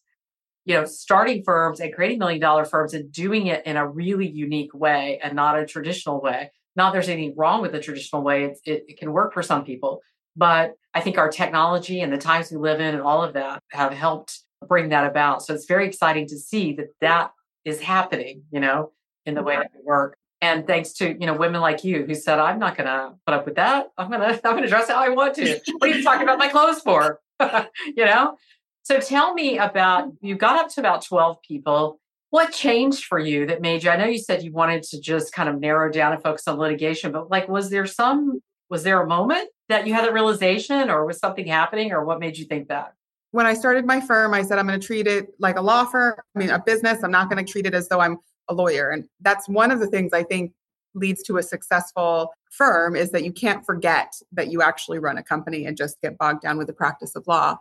you 0.64 0.74
know 0.74 0.84
starting 0.84 1.42
firms 1.42 1.80
and 1.80 1.92
creating 1.92 2.18
million 2.18 2.40
dollar 2.40 2.64
firms 2.64 2.94
and 2.94 3.10
doing 3.10 3.48
it 3.48 3.66
in 3.66 3.76
a 3.76 3.88
really 3.88 4.28
unique 4.28 4.72
way 4.74 5.18
and 5.22 5.34
not 5.34 5.58
a 5.58 5.66
traditional 5.66 6.20
way. 6.20 6.50
Not 6.76 6.92
there's 6.92 7.08
anything 7.08 7.34
wrong 7.36 7.62
with 7.62 7.72
the 7.72 7.80
traditional 7.80 8.22
way; 8.22 8.44
it, 8.64 8.84
it 8.88 8.98
can 8.98 9.12
work 9.12 9.32
for 9.32 9.42
some 9.42 9.64
people, 9.64 10.00
but 10.36 10.74
I 10.94 11.00
think 11.00 11.18
our 11.18 11.28
technology 11.28 12.00
and 12.00 12.12
the 12.12 12.18
times 12.18 12.50
we 12.50 12.58
live 12.58 12.80
in 12.80 12.94
and 12.94 13.02
all 13.02 13.22
of 13.22 13.34
that 13.34 13.62
have 13.72 13.92
helped 13.92 14.40
bring 14.68 14.90
that 14.90 15.06
about. 15.06 15.42
So 15.42 15.54
it's 15.54 15.66
very 15.66 15.86
exciting 15.86 16.26
to 16.28 16.38
see 16.38 16.74
that 16.74 16.88
that 17.00 17.32
is 17.64 17.80
happening. 17.80 18.44
You 18.50 18.60
know, 18.60 18.92
in 19.26 19.34
the 19.34 19.42
way 19.42 19.56
that 19.56 19.70
we 19.74 19.82
work 19.84 20.16
and 20.42 20.66
thanks 20.66 20.92
to 20.94 21.16
you 21.18 21.26
know 21.26 21.34
women 21.34 21.60
like 21.60 21.84
you 21.84 22.04
who 22.04 22.14
said 22.14 22.38
i'm 22.38 22.58
not 22.58 22.76
going 22.76 22.86
to 22.88 23.14
put 23.24 23.34
up 23.34 23.46
with 23.46 23.54
that. 23.54 23.86
I'm 23.96 24.10
going 24.10 24.20
to 24.20 24.46
i'm 24.46 24.52
going 24.52 24.64
to 24.64 24.68
dress 24.68 24.88
how 24.88 25.02
i 25.02 25.08
want 25.08 25.34
to. 25.36 25.60
What 25.78 25.90
are 25.90 25.94
you 25.94 26.02
talking 26.02 26.24
about 26.24 26.38
my 26.38 26.48
clothes 26.48 26.80
for? 26.80 27.20
You 27.96 28.04
know? 28.04 28.36
So 28.84 29.00
tell 29.00 29.34
me 29.34 29.58
about 29.58 30.12
you 30.20 30.36
got 30.36 30.56
up 30.56 30.68
to 30.74 30.80
about 30.80 31.04
12 31.04 31.38
people. 31.42 31.98
What 32.30 32.52
changed 32.52 33.04
for 33.04 33.18
you 33.18 33.46
that 33.46 33.60
made 33.60 33.82
you 33.82 33.90
i 33.90 33.96
know 33.96 34.06
you 34.06 34.18
said 34.18 34.42
you 34.42 34.52
wanted 34.52 34.82
to 34.84 35.00
just 35.00 35.32
kind 35.32 35.48
of 35.48 35.58
narrow 35.60 35.90
down 35.90 36.12
and 36.12 36.22
focus 36.22 36.46
on 36.48 36.56
litigation 36.58 37.12
but 37.12 37.30
like 37.30 37.48
was 37.48 37.70
there 37.70 37.86
some 37.86 38.40
was 38.70 38.84
there 38.84 39.02
a 39.02 39.06
moment 39.06 39.48
that 39.68 39.86
you 39.86 39.92
had 39.92 40.08
a 40.08 40.12
realization 40.12 40.88
or 40.88 41.04
was 41.04 41.18
something 41.18 41.46
happening 41.46 41.92
or 41.92 42.04
what 42.04 42.20
made 42.20 42.38
you 42.38 42.46
think 42.46 42.68
that? 42.68 42.94
When 43.32 43.44
i 43.44 43.54
started 43.54 43.84
my 43.84 44.00
firm 44.00 44.32
i 44.34 44.42
said 44.42 44.58
i'm 44.58 44.66
going 44.66 44.80
to 44.80 44.86
treat 44.86 45.06
it 45.06 45.28
like 45.38 45.56
a 45.56 45.60
law 45.60 45.84
firm 45.84 46.14
i 46.34 46.38
mean 46.38 46.50
a 46.50 46.58
business. 46.58 47.02
I'm 47.02 47.10
not 47.10 47.28
going 47.28 47.44
to 47.44 47.50
treat 47.50 47.66
it 47.66 47.74
as 47.74 47.88
though 47.88 48.00
i'm 48.00 48.18
a 48.48 48.54
lawyer. 48.54 48.90
And 48.90 49.04
that's 49.20 49.48
one 49.48 49.70
of 49.70 49.80
the 49.80 49.86
things 49.86 50.12
I 50.12 50.22
think 50.22 50.52
leads 50.94 51.22
to 51.24 51.38
a 51.38 51.42
successful 51.42 52.32
firm 52.50 52.94
is 52.96 53.10
that 53.10 53.24
you 53.24 53.32
can't 53.32 53.64
forget 53.64 54.12
that 54.32 54.48
you 54.48 54.62
actually 54.62 54.98
run 54.98 55.18
a 55.18 55.22
company 55.22 55.64
and 55.64 55.76
just 55.76 56.00
get 56.02 56.18
bogged 56.18 56.42
down 56.42 56.58
with 56.58 56.66
the 56.66 56.72
practice 56.72 57.16
of 57.16 57.26
law. 57.26 57.56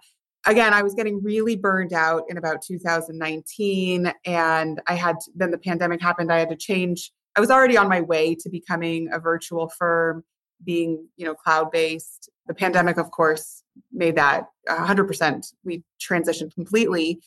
Again, 0.45 0.73
I 0.73 0.81
was 0.81 0.95
getting 0.95 1.23
really 1.23 1.55
burned 1.55 1.93
out 1.93 2.23
in 2.27 2.37
about 2.37 2.61
2019 2.61 4.11
and 4.25 4.81
I 4.87 4.95
had 4.95 5.19
to, 5.21 5.31
then 5.35 5.51
the 5.51 5.57
pandemic 5.57 6.01
happened 6.01 6.31
I 6.31 6.39
had 6.39 6.49
to 6.49 6.55
change 6.55 7.11
I 7.35 7.39
was 7.39 7.49
already 7.49 7.77
on 7.77 7.87
my 7.87 8.01
way 8.01 8.35
to 8.35 8.49
becoming 8.49 9.09
a 9.11 9.19
virtual 9.19 9.69
firm 9.69 10.23
being, 10.63 11.07
you 11.15 11.25
know, 11.25 11.33
cloud-based. 11.33 12.29
The 12.47 12.53
pandemic 12.53 12.97
of 12.97 13.11
course 13.11 13.63
made 13.91 14.15
that 14.17 14.47
100% 14.67 15.53
we 15.63 15.83
transitioned 15.99 16.53
completely 16.53 17.21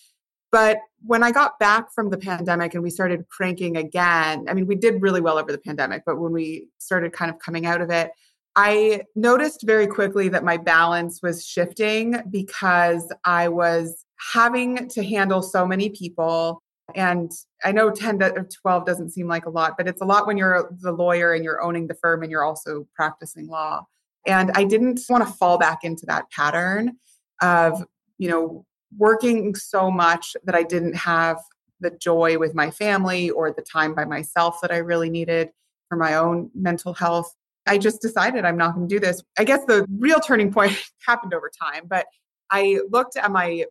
but 0.55 0.79
when 1.05 1.25
I 1.25 1.33
got 1.33 1.59
back 1.59 1.93
from 1.93 2.11
the 2.11 2.17
pandemic 2.17 2.75
and 2.75 2.83
we 2.85 2.89
started 2.89 3.29
cranking 3.29 3.77
again, 3.77 4.47
I 4.49 4.55
mean, 4.55 4.69
we 4.69 4.77
did 4.77 5.03
really 5.03 5.21
well 5.21 5.37
over 5.37 5.51
the 5.51 5.59
pandemic, 5.59 6.05
but 6.07 6.21
when 6.21 6.31
we 6.31 6.69
started 6.79 7.13
kind 7.13 7.29
of 7.29 7.41
coming 7.41 7.67
out 7.67 7.81
of 7.81 7.91
it, 7.91 8.13
I 8.55 9.03
noticed 9.17 9.65
very 9.67 9.89
quickly 9.89 10.29
that 10.29 10.45
my 10.45 10.57
balance 10.57 11.21
was 11.25 11.45
shifting 11.45 12.23
because 12.31 13.13
I 13.25 13.49
was 13.49 14.05
having 14.33 14.87
to 14.91 15.03
handle 15.03 15.43
so 15.43 15.67
many 15.67 15.91
people. 15.91 16.63
And 16.95 17.33
I 17.65 17.73
know 17.73 17.91
10 17.91 18.21
to 18.21 18.47
12 18.63 18.87
doesn't 18.87 19.11
seem 19.11 19.27
like 19.27 19.47
a 19.47 19.51
lot, 19.51 19.75
but 19.77 19.89
it's 19.89 20.03
a 20.03 20.05
lot 20.05 20.25
when 20.29 20.39
you're 20.39 20.73
the 20.83 20.93
lawyer 20.93 21.33
and 21.33 21.43
you're 21.43 21.65
owning 21.65 21.89
the 21.89 21.95
firm 21.95 22.23
and 22.23 22.31
you're 22.31 22.45
also 22.45 22.87
practicing 22.95 23.49
law. 23.49 23.89
And 24.25 24.53
I 24.55 24.63
didn't 24.63 25.01
want 25.09 25.27
to 25.27 25.33
fall 25.35 25.59
back 25.59 25.81
into 25.83 26.07
that 26.07 26.31
pattern 26.31 26.99
of, 27.43 27.85
you 28.19 28.29
know, 28.29 28.65
working 28.97 29.55
so 29.55 29.91
much 29.91 30.37
that 30.45 30.55
I 30.55 30.63
didn't 30.63 30.97
have 30.97 31.39
the 31.81 31.91
joy 31.91 32.39
with 32.39 32.55
my 32.55 32.71
family 32.71 33.31
or 33.31 33.53
the 33.53 33.63
time 33.63 33.95
by 33.95 34.05
myself 34.05 34.61
that 34.63 34.73
I 34.73 34.79
really 34.79 35.11
needed 35.11 35.51
for 35.89 35.97
my 35.97 36.15
own 36.15 36.51
mental 36.55 36.95
health. 36.95 37.35
I 37.67 37.79
just 37.79 38.01
decided 38.03 38.45
I'm 38.45 38.57
not 38.57 38.75
going 38.75 38.89
to 38.89 38.95
do 38.95 39.01
this. 39.01 39.23
I 39.39 39.45
guess 39.45 39.65
the 39.67 39.87
real 39.99 40.21
turning 40.21 40.53
point 40.53 40.77
happened 41.07 41.35
over 41.35 41.51
time, 41.61 41.85
but 41.87 42.07
I 42.51 42.81
looked 42.91 43.17
at 43.17 43.31
my 43.31 43.65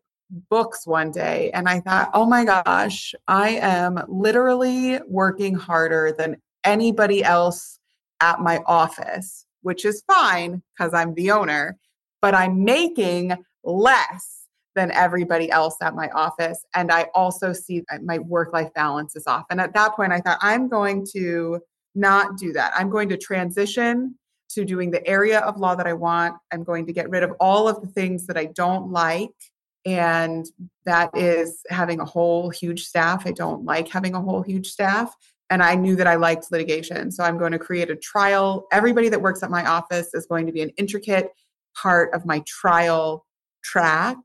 books 0.49 0.87
one 0.87 1.11
day 1.11 1.51
and 1.53 1.69
I 1.69 1.79
thought, 1.79 2.09
oh 2.13 2.25
my 2.25 2.43
gosh, 2.43 3.13
I 3.27 3.49
am 3.49 4.03
literally 4.07 4.99
working 5.07 5.55
harder 5.55 6.13
than 6.17 6.37
anybody 6.63 7.23
else 7.23 7.79
at 8.19 8.39
my 8.39 8.61
office, 8.65 9.45
which 9.61 9.85
is 9.85 10.03
fine 10.07 10.63
because 10.75 10.93
I'm 10.93 11.13
the 11.13 11.31
owner, 11.31 11.77
but 12.21 12.33
I'm 12.33 12.63
making 12.63 13.33
less 13.63 14.42
than 14.75 14.91
everybody 14.91 15.51
else 15.51 15.75
at 15.81 15.95
my 15.95 16.09
office. 16.09 16.65
And 16.73 16.91
I 16.91 17.07
also 17.13 17.53
see 17.53 17.83
my 18.03 18.19
work 18.19 18.53
life 18.53 18.73
balance 18.73 19.15
is 19.15 19.27
off. 19.27 19.45
And 19.49 19.61
at 19.61 19.73
that 19.73 19.95
point, 19.95 20.11
I 20.11 20.19
thought, 20.19 20.39
I'm 20.41 20.67
going 20.67 21.05
to 21.13 21.59
not 21.95 22.37
do 22.37 22.51
that. 22.53 22.73
I'm 22.75 22.89
going 22.89 23.09
to 23.09 23.17
transition 23.17 24.15
to 24.49 24.65
doing 24.65 24.91
the 24.91 25.05
area 25.07 25.39
of 25.39 25.57
law 25.57 25.75
that 25.75 25.87
I 25.87 25.93
want. 25.93 26.35
I'm 26.51 26.63
going 26.63 26.85
to 26.87 26.93
get 26.93 27.09
rid 27.09 27.23
of 27.23 27.33
all 27.39 27.67
of 27.67 27.81
the 27.81 27.87
things 27.87 28.27
that 28.27 28.37
I 28.37 28.45
don't 28.45 28.91
like 28.91 29.31
And 29.85 30.45
that 30.85 31.15
is 31.15 31.61
having 31.69 31.99
a 31.99 32.05
whole 32.05 32.49
huge 32.49 32.85
staff. 32.85 33.25
I 33.25 33.31
don't 33.31 33.65
like 33.65 33.87
having 33.87 34.15
a 34.15 34.21
whole 34.21 34.41
huge 34.41 34.67
staff. 34.69 35.13
And 35.49 35.61
I 35.61 35.75
knew 35.75 35.95
that 35.97 36.07
I 36.07 36.15
liked 36.15 36.51
litigation. 36.51 37.11
So 37.11 37.23
I'm 37.23 37.37
going 37.37 37.51
to 37.51 37.59
create 37.59 37.91
a 37.91 37.95
trial. 37.95 38.65
Everybody 38.71 39.09
that 39.09 39.21
works 39.21 39.43
at 39.43 39.51
my 39.51 39.65
office 39.65 40.13
is 40.13 40.25
going 40.25 40.45
to 40.45 40.51
be 40.51 40.61
an 40.61 40.71
intricate 40.77 41.29
part 41.75 42.13
of 42.13 42.25
my 42.25 42.43
trial 42.47 43.25
track 43.63 44.17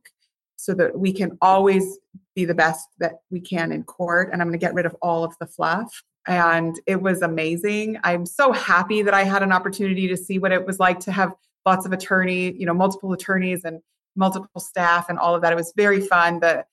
so 0.58 0.74
that 0.74 0.98
we 0.98 1.12
can 1.12 1.38
always 1.40 1.98
be 2.34 2.44
the 2.44 2.54
best 2.54 2.88
that 2.98 3.20
we 3.30 3.40
can 3.40 3.70
in 3.70 3.84
court. 3.84 4.30
And 4.32 4.42
I'm 4.42 4.48
going 4.48 4.58
to 4.58 4.64
get 4.64 4.74
rid 4.74 4.86
of 4.86 4.96
all 5.00 5.22
of 5.22 5.34
the 5.40 5.46
fluff. 5.46 6.02
And 6.26 6.78
it 6.86 7.00
was 7.00 7.22
amazing. 7.22 7.96
I'm 8.02 8.26
so 8.26 8.52
happy 8.52 9.02
that 9.02 9.14
I 9.14 9.22
had 9.22 9.42
an 9.42 9.52
opportunity 9.52 10.08
to 10.08 10.16
see 10.16 10.38
what 10.38 10.52
it 10.52 10.66
was 10.66 10.80
like 10.80 10.98
to 11.00 11.12
have 11.12 11.32
lots 11.64 11.86
of 11.86 11.92
attorney, 11.92 12.52
you 12.58 12.66
know, 12.66 12.74
multiple 12.74 13.12
attorneys 13.12 13.64
and 13.64 13.80
multiple 14.16 14.60
staff 14.60 15.08
and 15.08 15.18
all 15.18 15.34
of 15.34 15.42
that. 15.42 15.52
It 15.52 15.56
was 15.56 15.72
very 15.76 16.00
fun. 16.00 16.40
The 16.40 16.64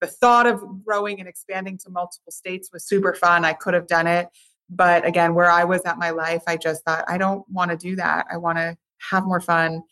the 0.00 0.06
thought 0.06 0.46
of 0.46 0.62
growing 0.84 1.20
and 1.20 1.28
expanding 1.28 1.78
to 1.78 1.90
multiple 1.90 2.32
states 2.32 2.70
was 2.72 2.86
super 2.86 3.14
fun. 3.14 3.44
I 3.44 3.52
could 3.52 3.74
have 3.74 3.86
done 3.86 4.06
it. 4.06 4.28
But 4.68 5.06
again, 5.06 5.34
where 5.34 5.50
I 5.50 5.64
was 5.64 5.82
at 5.82 5.98
my 5.98 6.10
life, 6.10 6.42
I 6.46 6.56
just 6.56 6.84
thought, 6.84 7.04
I 7.06 7.18
don't 7.18 7.48
want 7.48 7.70
to 7.70 7.76
do 7.76 7.96
that. 7.96 8.26
I 8.30 8.36
want 8.36 8.58
to 8.58 8.76
have 9.10 9.24
more 9.24 9.40
fun 9.40 9.82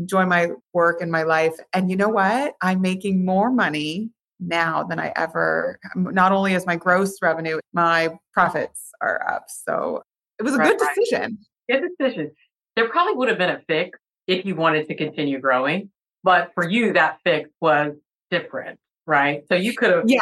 enjoy 0.00 0.24
my 0.26 0.48
work 0.72 1.00
and 1.00 1.12
my 1.12 1.22
life. 1.22 1.54
And 1.72 1.90
you 1.90 1.96
know 1.96 2.08
what? 2.08 2.54
I'm 2.62 2.80
making 2.80 3.24
more 3.24 3.50
money 3.52 4.10
now 4.40 4.82
than 4.82 4.98
I 4.98 5.12
ever, 5.16 5.78
not 5.94 6.32
only 6.32 6.54
is 6.54 6.66
my 6.66 6.76
gross 6.76 7.20
revenue, 7.20 7.60
my 7.72 8.08
profits 8.32 8.90
are 9.02 9.22
up. 9.30 9.44
So 9.48 10.02
it 10.38 10.42
was 10.42 10.54
a 10.54 10.58
right, 10.58 10.76
good 10.76 10.88
decision. 10.96 11.38
Right. 11.70 11.82
Good 11.82 11.90
decision. 11.98 12.30
There 12.76 12.88
probably 12.88 13.14
would 13.14 13.28
have 13.28 13.38
been 13.38 13.50
a 13.50 13.60
fix 13.68 13.98
if 14.26 14.46
you 14.46 14.54
wanted 14.54 14.88
to 14.88 14.94
continue 14.94 15.38
growing. 15.38 15.90
But 16.22 16.52
for 16.54 16.68
you, 16.68 16.92
that 16.94 17.18
fix 17.24 17.50
was 17.60 17.92
different, 18.30 18.78
right? 19.06 19.42
So 19.48 19.54
you 19.54 19.74
could 19.74 19.90
have, 19.90 20.04
yeah, 20.06 20.20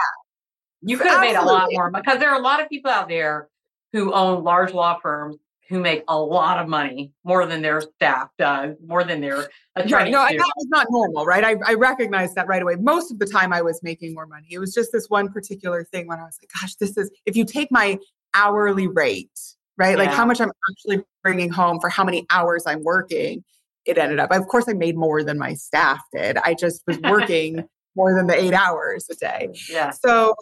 you 0.83 0.97
could 0.97 1.09
have 1.09 1.21
made 1.21 1.37
a 1.37 1.45
lot 1.45 1.69
more 1.71 1.91
because 1.91 2.19
there 2.19 2.31
are 2.31 2.39
a 2.39 2.43
lot 2.43 2.61
of 2.61 2.69
people 2.69 2.91
out 2.91 3.09
there 3.09 3.49
who 3.93 4.13
own 4.13 4.45
large 4.45 4.73
law 4.73 4.99
firms 5.01 5.37
who 5.69 5.81
make 5.81 6.03
a 6.09 6.19
lot 6.19 6.59
of 6.59 6.69
money, 6.69 7.13
more 7.25 7.45
than 7.47 7.61
their 7.61 7.81
staff 7.81 8.31
does, 8.39 8.75
more 8.87 9.05
than 9.05 9.21
their 9.21 9.49
attorney. 9.77 9.93
Right. 9.93 10.11
No, 10.11 10.25
that 10.25 10.53
was 10.57 10.67
not 10.69 10.87
normal, 10.91 11.27
right? 11.27 11.45
I, 11.45 11.57
I 11.67 11.75
recognized 11.75 12.35
that 12.37 12.47
right 12.47 12.63
away. 12.63 12.77
Most 12.77 13.13
of 13.13 13.19
the 13.19 13.27
time, 13.27 13.53
I 13.53 13.61
was 13.61 13.83
making 13.83 14.15
more 14.15 14.27
money. 14.27 14.47
It 14.51 14.59
was 14.59 14.73
just 14.73 14.93
this 14.93 15.09
one 15.09 15.31
particular 15.31 15.85
thing 15.85 16.07
when 16.07 16.19
I 16.19 16.25
was 16.25 16.39
like, 16.41 16.51
"Gosh, 16.61 16.75
this 16.77 16.97
is." 16.97 17.11
If 17.27 17.37
you 17.37 17.45
take 17.45 17.71
my 17.71 17.99
hourly 18.33 18.89
rate, 18.89 19.39
right, 19.77 19.91
yeah. 19.91 20.05
like 20.05 20.11
how 20.11 20.25
much 20.25 20.41
I'm 20.41 20.53
actually 20.71 21.05
bringing 21.23 21.51
home 21.51 21.81
for 21.81 21.91
how 21.91 22.05
many 22.05 22.27
hours 22.31 22.65
I'm 22.67 22.83
working, 22.83 23.45
it 23.85 23.99
ended 23.99 24.21
up. 24.21 24.33
Of 24.33 24.49
course, 24.49 24.65
I 24.69 24.73
made 24.73 24.97
more 24.97 25.23
than 25.23 25.39
my 25.39 25.53
staff 25.53 26.01
did. 26.15 26.39
I 26.39 26.55
just 26.55 26.83
was 26.87 26.99
working. 27.01 27.65
more 27.97 28.15
than 28.15 28.29
the 28.29 28.41
eight 28.41 28.55
hours 28.55 29.09
a 29.11 29.17
day. 29.17 29.51
Yeah. 29.69 29.91
So 29.91 30.35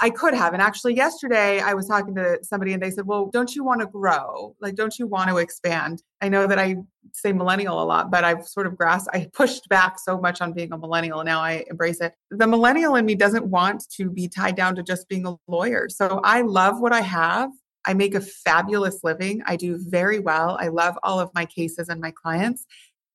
I 0.00 0.10
could 0.10 0.34
have. 0.34 0.52
And 0.52 0.62
actually, 0.62 0.94
yesterday 0.94 1.60
I 1.60 1.74
was 1.74 1.86
talking 1.86 2.14
to 2.16 2.38
somebody 2.42 2.72
and 2.72 2.82
they 2.82 2.90
said, 2.90 3.06
Well, 3.06 3.26
don't 3.32 3.54
you 3.54 3.64
want 3.64 3.80
to 3.80 3.86
grow? 3.86 4.54
Like, 4.60 4.74
don't 4.74 4.98
you 4.98 5.06
want 5.06 5.30
to 5.30 5.38
expand? 5.38 6.02
I 6.20 6.28
know 6.28 6.46
that 6.46 6.58
I 6.58 6.76
say 7.12 7.32
millennial 7.32 7.82
a 7.82 7.84
lot, 7.84 8.10
but 8.10 8.24
I've 8.24 8.46
sort 8.46 8.66
of 8.66 8.76
grasped, 8.76 9.10
I 9.12 9.28
pushed 9.32 9.68
back 9.68 9.98
so 9.98 10.18
much 10.18 10.40
on 10.40 10.52
being 10.52 10.72
a 10.72 10.78
millennial 10.78 11.20
and 11.20 11.26
now 11.26 11.40
I 11.40 11.64
embrace 11.70 12.00
it. 12.00 12.14
The 12.30 12.46
millennial 12.46 12.96
in 12.96 13.04
me 13.04 13.14
doesn't 13.14 13.46
want 13.46 13.88
to 13.96 14.10
be 14.10 14.28
tied 14.28 14.56
down 14.56 14.74
to 14.76 14.82
just 14.82 15.08
being 15.08 15.26
a 15.26 15.36
lawyer. 15.46 15.88
So 15.88 16.20
I 16.24 16.42
love 16.42 16.80
what 16.80 16.92
I 16.92 17.00
have. 17.00 17.50
I 17.86 17.94
make 17.94 18.14
a 18.14 18.20
fabulous 18.20 19.00
living. 19.04 19.42
I 19.46 19.56
do 19.56 19.78
very 19.78 20.18
well. 20.18 20.56
I 20.60 20.68
love 20.68 20.98
all 21.02 21.20
of 21.20 21.30
my 21.34 21.44
cases 21.44 21.88
and 21.88 22.00
my 22.00 22.10
clients, 22.10 22.64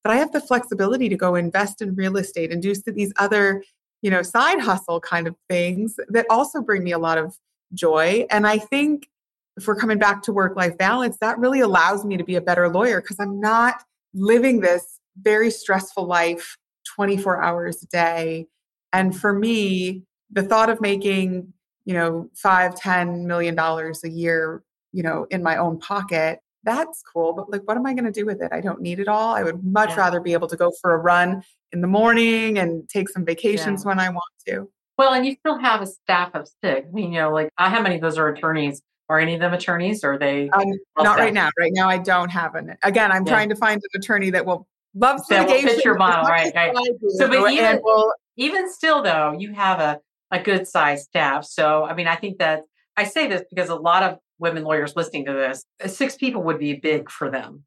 but 0.04 0.12
I 0.12 0.16
have 0.16 0.32
the 0.32 0.40
flexibility 0.40 1.08
to 1.08 1.16
go 1.16 1.34
invest 1.34 1.82
in 1.82 1.94
real 1.94 2.16
estate 2.16 2.52
and 2.52 2.62
do 2.62 2.74
these 2.86 3.12
other 3.18 3.62
you 4.02 4.10
know, 4.10 4.22
side 4.22 4.60
hustle 4.60 5.00
kind 5.00 5.26
of 5.26 5.36
things 5.48 5.98
that 6.08 6.26
also 6.30 6.60
bring 6.60 6.82
me 6.84 6.92
a 6.92 6.98
lot 6.98 7.18
of 7.18 7.36
joy. 7.74 8.26
And 8.30 8.46
I 8.46 8.58
think 8.58 9.08
if 9.56 9.66
we're 9.66 9.76
coming 9.76 9.98
back 9.98 10.22
to 10.22 10.32
work 10.32 10.56
life 10.56 10.76
balance, 10.78 11.18
that 11.20 11.38
really 11.38 11.60
allows 11.60 12.04
me 12.04 12.16
to 12.16 12.24
be 12.24 12.36
a 12.36 12.40
better 12.40 12.68
lawyer 12.68 13.00
because 13.00 13.20
I'm 13.20 13.40
not 13.40 13.82
living 14.14 14.60
this 14.60 15.00
very 15.20 15.50
stressful 15.50 16.04
life 16.04 16.56
24 16.94 17.42
hours 17.42 17.82
a 17.82 17.86
day. 17.86 18.46
And 18.92 19.18
for 19.18 19.32
me, 19.32 20.02
the 20.30 20.42
thought 20.42 20.70
of 20.70 20.80
making, 20.80 21.52
you 21.84 21.94
know, 21.94 22.30
five, 22.34 22.74
ten 22.74 23.26
million 23.26 23.54
dollars 23.54 24.02
a 24.04 24.08
year, 24.08 24.62
you 24.92 25.02
know, 25.02 25.26
in 25.30 25.42
my 25.42 25.56
own 25.56 25.78
pocket 25.78 26.40
that's 26.62 27.02
cool, 27.02 27.32
but 27.32 27.50
like, 27.50 27.62
what 27.66 27.76
am 27.76 27.86
I 27.86 27.94
going 27.94 28.04
to 28.04 28.12
do 28.12 28.26
with 28.26 28.42
it? 28.42 28.52
I 28.52 28.60
don't 28.60 28.80
need 28.80 28.98
it 28.98 29.08
all. 29.08 29.34
I 29.34 29.42
would 29.42 29.64
much 29.64 29.90
yeah. 29.90 29.96
rather 29.96 30.20
be 30.20 30.32
able 30.32 30.48
to 30.48 30.56
go 30.56 30.72
for 30.80 30.94
a 30.94 30.98
run 30.98 31.42
in 31.72 31.80
the 31.80 31.86
morning 31.86 32.58
and 32.58 32.88
take 32.88 33.08
some 33.08 33.24
vacations 33.24 33.82
yeah. 33.82 33.88
when 33.88 33.98
I 33.98 34.08
want 34.08 34.32
to. 34.48 34.70
Well, 34.98 35.14
and 35.14 35.24
you 35.24 35.34
still 35.36 35.58
have 35.58 35.80
a 35.80 35.86
staff 35.86 36.34
of 36.34 36.48
six. 36.62 36.86
I 36.88 36.92
mean, 36.92 37.12
you 37.12 37.20
know, 37.20 37.32
like 37.32 37.50
how 37.56 37.80
many 37.80 37.94
of 37.94 38.00
those 38.00 38.18
are 38.18 38.28
attorneys? 38.28 38.82
Are 39.08 39.18
any 39.18 39.34
of 39.34 39.40
them 39.40 39.52
attorneys? 39.52 40.04
Or 40.04 40.12
are 40.12 40.18
they? 40.18 40.48
Um, 40.50 40.66
not 40.98 41.18
right 41.18 41.34
now. 41.34 41.48
Right 41.58 41.72
now, 41.74 41.88
I 41.88 41.98
don't 41.98 42.28
have 42.28 42.54
an. 42.54 42.76
Again, 42.82 43.10
I'm 43.10 43.26
yeah. 43.26 43.32
trying 43.32 43.48
to 43.48 43.56
find 43.56 43.82
an 43.82 44.00
attorney 44.00 44.30
that 44.30 44.46
will 44.46 44.68
love 44.94 45.20
that 45.28 45.48
litigation. 45.48 45.68
Will 45.68 45.74
fit 45.74 45.84
your 45.84 45.96
model, 45.96 46.26
right? 46.26 46.52
right. 46.54 46.76
So, 47.16 47.26
but 47.26 47.50
even, 47.50 47.80
will, 47.82 48.12
even 48.36 48.70
still, 48.70 49.02
though, 49.02 49.32
you 49.32 49.52
have 49.52 49.80
a 49.80 50.00
a 50.30 50.40
good 50.40 50.68
sized 50.68 51.04
staff. 51.04 51.44
So, 51.44 51.84
I 51.84 51.94
mean, 51.94 52.06
I 52.06 52.16
think 52.16 52.38
that 52.38 52.62
I 52.96 53.04
say 53.04 53.26
this 53.26 53.42
because 53.50 53.68
a 53.68 53.74
lot 53.74 54.02
of 54.02 54.18
women 54.38 54.62
lawyers 54.64 54.94
listening 54.96 55.24
to 55.26 55.32
this, 55.32 55.64
uh, 55.82 55.88
six 55.88 56.16
people 56.16 56.42
would 56.44 56.58
be 56.58 56.74
big 56.74 57.10
for 57.10 57.30
them, 57.30 57.64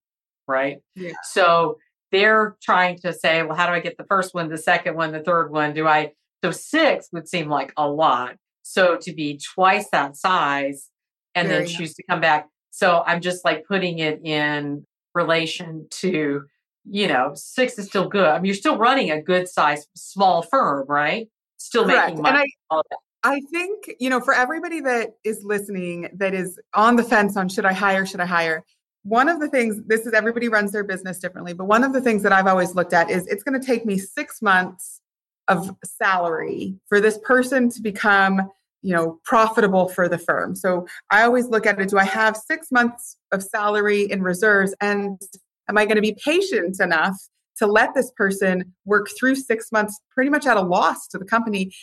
right? 0.47 0.77
Yeah. 0.95 1.11
So 1.23 1.77
they're 2.13 2.55
trying 2.61 2.99
to 2.99 3.11
say, 3.11 3.43
well, 3.43 3.57
how 3.57 3.67
do 3.67 3.73
I 3.73 3.81
get 3.81 3.97
the 3.97 4.05
first 4.05 4.33
one, 4.33 4.47
the 4.47 4.57
second 4.57 4.95
one, 4.95 5.11
the 5.11 5.23
third 5.23 5.51
one? 5.51 5.73
Do 5.73 5.87
I? 5.87 6.13
So 6.43 6.51
six 6.51 7.09
would 7.11 7.27
seem 7.27 7.49
like 7.49 7.73
a 7.75 7.89
lot. 7.89 8.35
So 8.61 8.97
to 9.01 9.13
be 9.13 9.37
twice 9.53 9.89
that 9.91 10.15
size 10.15 10.89
and 11.35 11.47
Very 11.47 11.65
then 11.65 11.67
choose 11.67 11.89
nice. 11.89 11.95
to 11.95 12.03
come 12.03 12.21
back. 12.21 12.47
So 12.71 13.03
I'm 13.05 13.19
just 13.19 13.43
like 13.43 13.65
putting 13.67 13.99
it 13.99 14.21
in 14.23 14.85
relation 15.13 15.87
to, 16.01 16.43
you 16.85 17.07
know, 17.07 17.31
six 17.35 17.77
is 17.77 17.87
still 17.87 18.07
good. 18.07 18.27
I 18.27 18.37
mean, 18.37 18.45
you're 18.45 18.55
still 18.55 18.77
running 18.77 19.11
a 19.11 19.21
good 19.21 19.47
size 19.49 19.87
small 19.95 20.41
firm, 20.41 20.85
right? 20.87 21.27
Still 21.57 21.85
Correct. 21.85 22.09
making 22.09 22.21
money. 22.23 22.53
And 22.71 22.81
I, 23.23 23.35
I 23.35 23.41
think, 23.51 23.95
you 23.99 24.09
know, 24.09 24.19
for 24.19 24.33
everybody 24.33 24.81
that 24.81 25.11
is 25.23 25.43
listening 25.43 26.09
that 26.15 26.33
is 26.33 26.59
on 26.73 26.95
the 26.95 27.03
fence 27.03 27.37
on 27.37 27.49
should 27.49 27.65
I 27.65 27.73
hire, 27.73 28.05
should 28.05 28.19
I 28.19 28.25
hire, 28.25 28.63
one 29.03 29.27
of 29.27 29.39
the 29.39 29.49
things, 29.49 29.81
this 29.85 30.05
is 30.05 30.13
everybody 30.13 30.47
runs 30.47 30.71
their 30.71 30.83
business 30.83 31.19
differently, 31.19 31.53
but 31.53 31.65
one 31.65 31.83
of 31.83 31.93
the 31.93 32.01
things 32.01 32.23
that 32.23 32.31
I've 32.31 32.47
always 32.47 32.73
looked 32.73 32.93
at 32.93 33.09
is 33.09 33.27
it's 33.27 33.43
going 33.43 33.59
to 33.59 33.65
take 33.65 33.85
me 33.85 33.97
six 33.97 34.41
months 34.41 35.01
of 35.49 35.75
salary 35.83 36.75
for 36.87 37.01
this 37.01 37.19
person 37.19 37.69
to 37.69 37.81
become, 37.81 38.49
you 38.81 38.93
know, 38.95 39.19
profitable 39.25 39.89
for 39.89 40.07
the 40.07 40.17
firm. 40.17 40.55
So 40.55 40.87
I 41.11 41.23
always 41.23 41.47
look 41.47 41.65
at 41.65 41.79
it 41.79 41.89
do 41.89 41.97
I 41.97 42.05
have 42.05 42.37
six 42.37 42.71
months 42.71 43.17
of 43.33 43.43
salary 43.43 44.09
in 44.09 44.23
reserves? 44.23 44.73
And 44.79 45.19
am 45.67 45.77
I 45.77 45.85
going 45.85 45.97
to 45.97 46.01
be 46.01 46.15
patient 46.23 46.79
enough 46.79 47.17
to 47.57 47.67
let 47.67 47.93
this 47.93 48.11
person 48.15 48.73
work 48.85 49.09
through 49.19 49.35
six 49.35 49.71
months 49.71 49.99
pretty 50.11 50.29
much 50.29 50.47
at 50.47 50.57
a 50.57 50.61
loss 50.61 51.07
to 51.09 51.17
the 51.17 51.25
company 51.25 51.73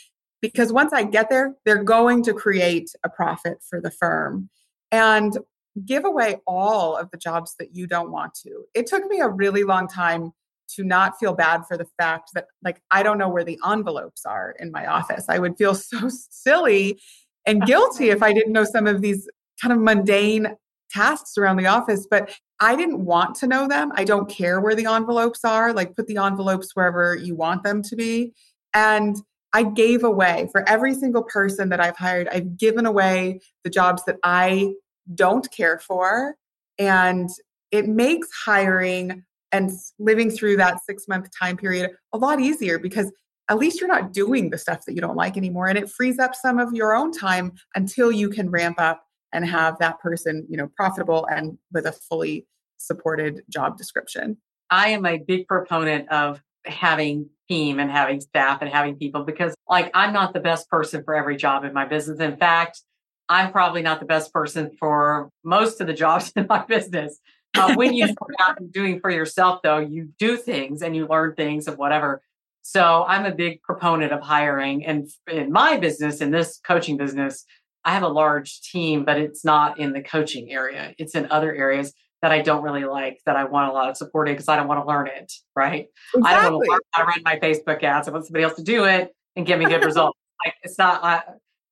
because 0.41 0.73
once 0.73 0.95
I 0.95 1.05
get 1.05 1.29
there, 1.29 1.55
they're 1.67 1.85
going 1.85 2.23
to 2.23 2.33
create 2.33 2.91
a 3.05 3.11
profit 3.11 3.59
for 3.69 3.79
the 3.79 3.91
firm 3.91 4.49
and 4.91 5.37
give 5.85 6.05
away 6.05 6.37
all 6.47 6.97
of 6.97 7.11
the 7.11 7.17
jobs 7.17 7.55
that 7.59 7.75
you 7.75 7.87
don't 7.87 8.11
want 8.11 8.35
to. 8.35 8.65
It 8.75 8.87
took 8.87 9.05
me 9.07 9.21
a 9.21 9.29
really 9.29 9.63
long 9.63 9.89
time 9.89 10.33
to 10.77 10.85
not 10.85 11.19
feel 11.19 11.35
bad 11.35 11.63
for 11.67 11.77
the 11.77 11.87
fact 11.99 12.31
that 12.35 12.47
like 12.63 12.81
I 12.91 13.03
don't 13.03 13.19
know 13.19 13.29
where 13.29 13.45
the 13.45 13.59
envelopes 13.67 14.25
are 14.25 14.55
in 14.59 14.71
my 14.71 14.87
office. 14.87 15.27
I 15.29 15.39
would 15.39 15.57
feel 15.57 15.75
so 15.77 16.09
silly 16.09 17.01
and 17.47 17.65
guilty 17.65 18.11
if 18.11 18.23
I 18.23 18.33
didn't 18.33 18.53
know 18.53 18.65
some 18.65 18.87
of 18.87 19.01
these 19.01 19.29
kind 19.61 19.73
of 19.73 19.81
mundane 19.81 20.57
tasks 20.91 21.39
around 21.39 21.57
the 21.57 21.67
office, 21.67 22.07
but 22.11 22.37
I 22.61 22.77
didn't 22.77 23.05
want 23.05 23.37
to 23.37 23.47
know 23.47 23.69
them. 23.69 23.93
I 23.95 24.05
don't 24.05 24.29
care 24.29 24.61
where 24.61 24.75
the 24.75 24.87
envelopes 24.87 25.45
are. 25.45 25.73
Like 25.73 25.97
put 25.97 26.07
the 26.07 26.19
envelopes 26.19 26.75
wherever 26.75 27.15
you 27.15 27.35
want 27.35 27.63
them 27.63 27.83
to 27.83 27.97
be. 27.97 28.33
And 28.75 29.17
I 29.53 29.65
gave 29.65 30.05
away 30.05 30.49
for 30.53 30.69
every 30.69 30.95
single 30.95 31.23
person 31.23 31.71
that 31.71 31.81
I've 31.81 31.97
hired, 31.97 32.29
I've 32.29 32.57
given 32.57 32.87
away 32.87 33.41
the 33.65 33.71
jobs 33.71 34.05
that 34.05 34.17
I 34.23 34.75
don't 35.15 35.51
care 35.51 35.79
for. 35.79 36.37
And 36.79 37.29
it 37.71 37.89
makes 37.89 38.29
hiring 38.45 39.25
and 39.53 39.71
living 39.99 40.31
through 40.31 40.57
that 40.57 40.79
six 40.85 41.09
month 41.09 41.29
time 41.37 41.57
period 41.57 41.91
a 42.13 42.19
lot 42.19 42.41
easier 42.41 42.79
because 42.79 43.13
at 43.49 43.59
least 43.59 43.81
you're 43.81 43.89
not 43.89 44.13
doing 44.13 44.51
the 44.51 44.59
stuff 44.59 44.85
that 44.87 44.95
you 44.95 45.01
don't 45.01 45.17
like 45.17 45.37
anymore. 45.37 45.67
And 45.67 45.77
it 45.77 45.91
frees 45.91 46.19
up 46.19 46.35
some 46.35 46.59
of 46.59 46.73
your 46.73 46.95
own 46.95 47.11
time 47.13 47.53
until 47.75 48.13
you 48.13 48.31
can 48.31 48.49
ramp 48.49 48.81
up 48.81 49.03
and 49.33 49.45
have 49.45 49.79
that 49.79 49.99
person, 50.01 50.47
you 50.49 50.57
know, 50.57 50.69
profitable 50.77 51.27
and 51.27 51.59
with 51.73 51.85
a 51.87 51.93
fully 51.93 52.47
supported 52.79 53.43
job 53.49 53.77
description. 53.77 54.37
I 54.71 54.91
am 54.91 55.05
a 55.05 55.19
big 55.19 55.49
proponent 55.49 56.09
of 56.11 56.41
having 56.65 57.29
team 57.49 57.81
and 57.81 57.91
having 57.91 58.21
staff 58.21 58.61
and 58.61 58.71
having 58.71 58.97
people 58.97 59.25
because 59.25 59.55
like 59.69 59.91
I'm 59.95 60.13
not 60.13 60.33
the 60.33 60.41
best 60.41 60.69
person 60.69 61.03
for 61.03 61.17
every 61.17 61.37
job 61.37 61.65
in 61.65 61.73
my 61.73 61.85
business. 61.87 62.21
In 62.21 62.37
fact, 62.37 62.83
I'm 63.31 63.53
probably 63.53 63.81
not 63.81 64.01
the 64.01 64.07
best 64.07 64.33
person 64.33 64.73
for 64.79 65.31
most 65.45 65.81
of 65.81 65.87
the 65.87 65.95
jobs 65.95 66.33
in 66.37 66.47
my 66.49 66.65
business. 66.67 67.19
Uh, 67.55 67.75
when 67.75 67.95
you 67.95 68.07
start 68.13 68.35
out 68.41 68.73
doing 68.73 69.01
for 69.01 69.11
yourself, 69.11 69.61
though, 69.63 69.79
you 69.79 70.11
do 70.19 70.37
things 70.37 70.83
and 70.83 70.95
you 70.95 71.07
learn 71.07 71.35
things 71.35 71.69
of 71.69 71.79
whatever. 71.79 72.21
So 72.63 73.05
I'm 73.09 73.25
a 73.25 73.35
big 73.35 73.63
proponent 73.63 74.13
of 74.13 74.21
hiring. 74.21 74.85
And 74.85 75.09
in 75.31 75.51
my 75.51 75.79
business, 75.79 76.21
in 76.21 76.31
this 76.31 76.61
coaching 76.67 76.97
business, 76.97 77.45
I 77.85 77.93
have 77.93 78.03
a 78.03 78.09
large 78.09 78.61
team, 78.61 79.05
but 79.05 79.17
it's 79.17 79.45
not 79.45 79.79
in 79.79 79.93
the 79.93 80.03
coaching 80.03 80.53
area. 80.53 80.93
It's 80.99 81.15
in 81.15 81.31
other 81.31 81.55
areas 81.55 81.95
that 82.21 82.33
I 82.33 82.43
don't 82.43 82.63
really 82.63 82.85
like, 82.85 83.21
that 83.25 83.37
I 83.37 83.45
want 83.45 83.71
a 83.71 83.73
lot 83.73 83.89
of 83.89 83.97
support 83.97 84.29
in 84.29 84.35
because 84.35 84.49
I 84.49 84.57
don't 84.57 84.69
want 84.69 84.83
to 84.83 84.87
learn 84.87 85.07
it, 85.07 85.33
right? 85.57 85.87
Exactly. 86.15 86.23
I 86.23 86.43
don't 86.43 86.53
want 86.53 86.65
to 86.65 86.71
learn 86.71 86.81
how 86.91 87.03
to 87.03 87.09
run 87.09 87.23
my 87.25 87.37
Facebook 87.37 87.83
ads. 87.83 88.09
I 88.09 88.11
want 88.11 88.27
somebody 88.27 88.45
else 88.45 88.57
to 88.57 88.63
do 88.63 88.85
it 88.85 89.15
and 89.37 89.47
give 89.47 89.59
me 89.59 89.65
good 89.65 89.83
results. 89.83 90.19
Like 90.45 90.55
it's 90.63 90.77
not, 90.77 91.03
uh, 91.03 91.23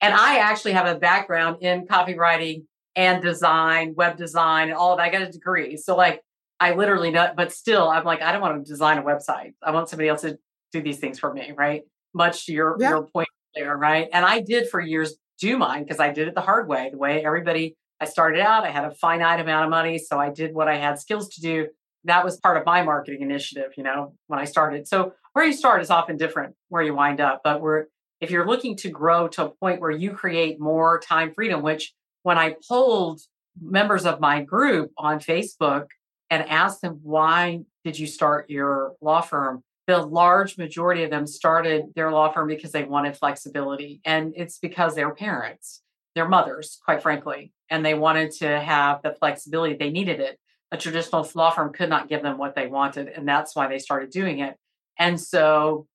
and 0.01 0.13
I 0.13 0.37
actually 0.37 0.73
have 0.73 0.87
a 0.87 0.99
background 0.99 1.57
in 1.61 1.85
copywriting 1.85 2.65
and 2.95 3.21
design, 3.21 3.93
web 3.95 4.17
design, 4.17 4.69
and 4.69 4.77
all 4.77 4.91
of 4.93 4.97
that. 4.97 5.03
I 5.03 5.09
got 5.09 5.21
a 5.21 5.31
degree. 5.31 5.77
So 5.77 5.95
like 5.95 6.21
I 6.59 6.73
literally 6.73 7.11
know, 7.11 7.31
but 7.35 7.51
still 7.51 7.87
I'm 7.89 8.03
like, 8.03 8.21
I 8.21 8.31
don't 8.31 8.41
want 8.41 8.65
to 8.65 8.69
design 8.69 8.97
a 8.97 9.03
website. 9.03 9.53
I 9.63 9.71
want 9.71 9.89
somebody 9.89 10.09
else 10.09 10.21
to 10.21 10.37
do 10.71 10.81
these 10.81 10.97
things 10.97 11.19
for 11.19 11.33
me, 11.33 11.53
right? 11.55 11.83
Much 12.13 12.45
to 12.47 12.53
your, 12.53 12.75
yeah. 12.79 12.89
your 12.89 13.03
point 13.03 13.29
there, 13.55 13.77
right? 13.77 14.09
And 14.11 14.25
I 14.25 14.41
did 14.41 14.69
for 14.69 14.79
years 14.79 15.15
do 15.39 15.57
mine 15.57 15.83
because 15.83 15.99
I 15.99 16.11
did 16.11 16.27
it 16.27 16.35
the 16.35 16.41
hard 16.41 16.67
way, 16.67 16.89
the 16.91 16.97
way 16.97 17.23
everybody 17.23 17.77
I 18.01 18.05
started 18.05 18.41
out, 18.41 18.65
I 18.65 18.71
had 18.71 18.85
a 18.85 18.91
finite 18.91 19.39
amount 19.39 19.65
of 19.65 19.69
money. 19.69 19.97
So 19.97 20.19
I 20.19 20.29
did 20.29 20.53
what 20.53 20.67
I 20.67 20.77
had 20.77 20.99
skills 20.99 21.29
to 21.29 21.41
do. 21.41 21.67
That 22.05 22.23
was 22.23 22.37
part 22.37 22.57
of 22.57 22.65
my 22.65 22.81
marketing 22.83 23.21
initiative, 23.21 23.73
you 23.77 23.83
know, 23.83 24.13
when 24.27 24.39
I 24.39 24.45
started. 24.45 24.87
So 24.87 25.13
where 25.33 25.45
you 25.45 25.53
start 25.53 25.81
is 25.81 25.89
often 25.89 26.17
different 26.17 26.55
where 26.69 26.81
you 26.81 26.93
wind 26.93 27.19
up. 27.19 27.41
But 27.43 27.61
we're 27.61 27.85
if 28.21 28.31
you're 28.31 28.47
looking 28.47 28.75
to 28.77 28.89
grow 28.89 29.27
to 29.29 29.45
a 29.45 29.49
point 29.49 29.79
where 29.79 29.91
you 29.91 30.11
create 30.11 30.59
more 30.59 30.99
time 30.99 31.33
freedom, 31.33 31.61
which 31.61 31.93
when 32.23 32.37
I 32.37 32.55
polled 32.67 33.21
members 33.61 34.05
of 34.05 34.19
my 34.19 34.43
group 34.43 34.91
on 34.97 35.19
Facebook 35.19 35.87
and 36.29 36.47
asked 36.47 36.81
them 36.81 36.99
why 37.01 37.61
did 37.83 37.97
you 37.97 38.07
start 38.07 38.49
your 38.49 38.93
law 39.01 39.21
firm, 39.21 39.63
the 39.87 39.97
large 39.97 40.57
majority 40.57 41.03
of 41.03 41.09
them 41.09 41.25
started 41.25 41.85
their 41.95 42.11
law 42.11 42.31
firm 42.31 42.47
because 42.47 42.71
they 42.71 42.83
wanted 42.83 43.17
flexibility. 43.17 44.01
And 44.05 44.33
it's 44.35 44.59
because 44.59 44.93
they're 44.93 45.15
parents, 45.15 45.81
they're 46.13 46.27
mothers, 46.27 46.77
quite 46.85 47.01
frankly, 47.01 47.51
and 47.69 47.83
they 47.83 47.95
wanted 47.95 48.31
to 48.33 48.59
have 48.59 49.01
the 49.01 49.13
flexibility. 49.13 49.75
They 49.75 49.89
needed 49.89 50.19
it. 50.19 50.37
A 50.71 50.77
traditional 50.77 51.27
law 51.33 51.49
firm 51.49 51.73
could 51.73 51.89
not 51.89 52.07
give 52.07 52.21
them 52.21 52.37
what 52.37 52.53
they 52.53 52.67
wanted. 52.67 53.07
And 53.07 53.27
that's 53.27 53.55
why 53.55 53.67
they 53.67 53.79
started 53.79 54.11
doing 54.11 54.39
it. 54.39 54.55
And 54.99 55.19
so 55.19 55.87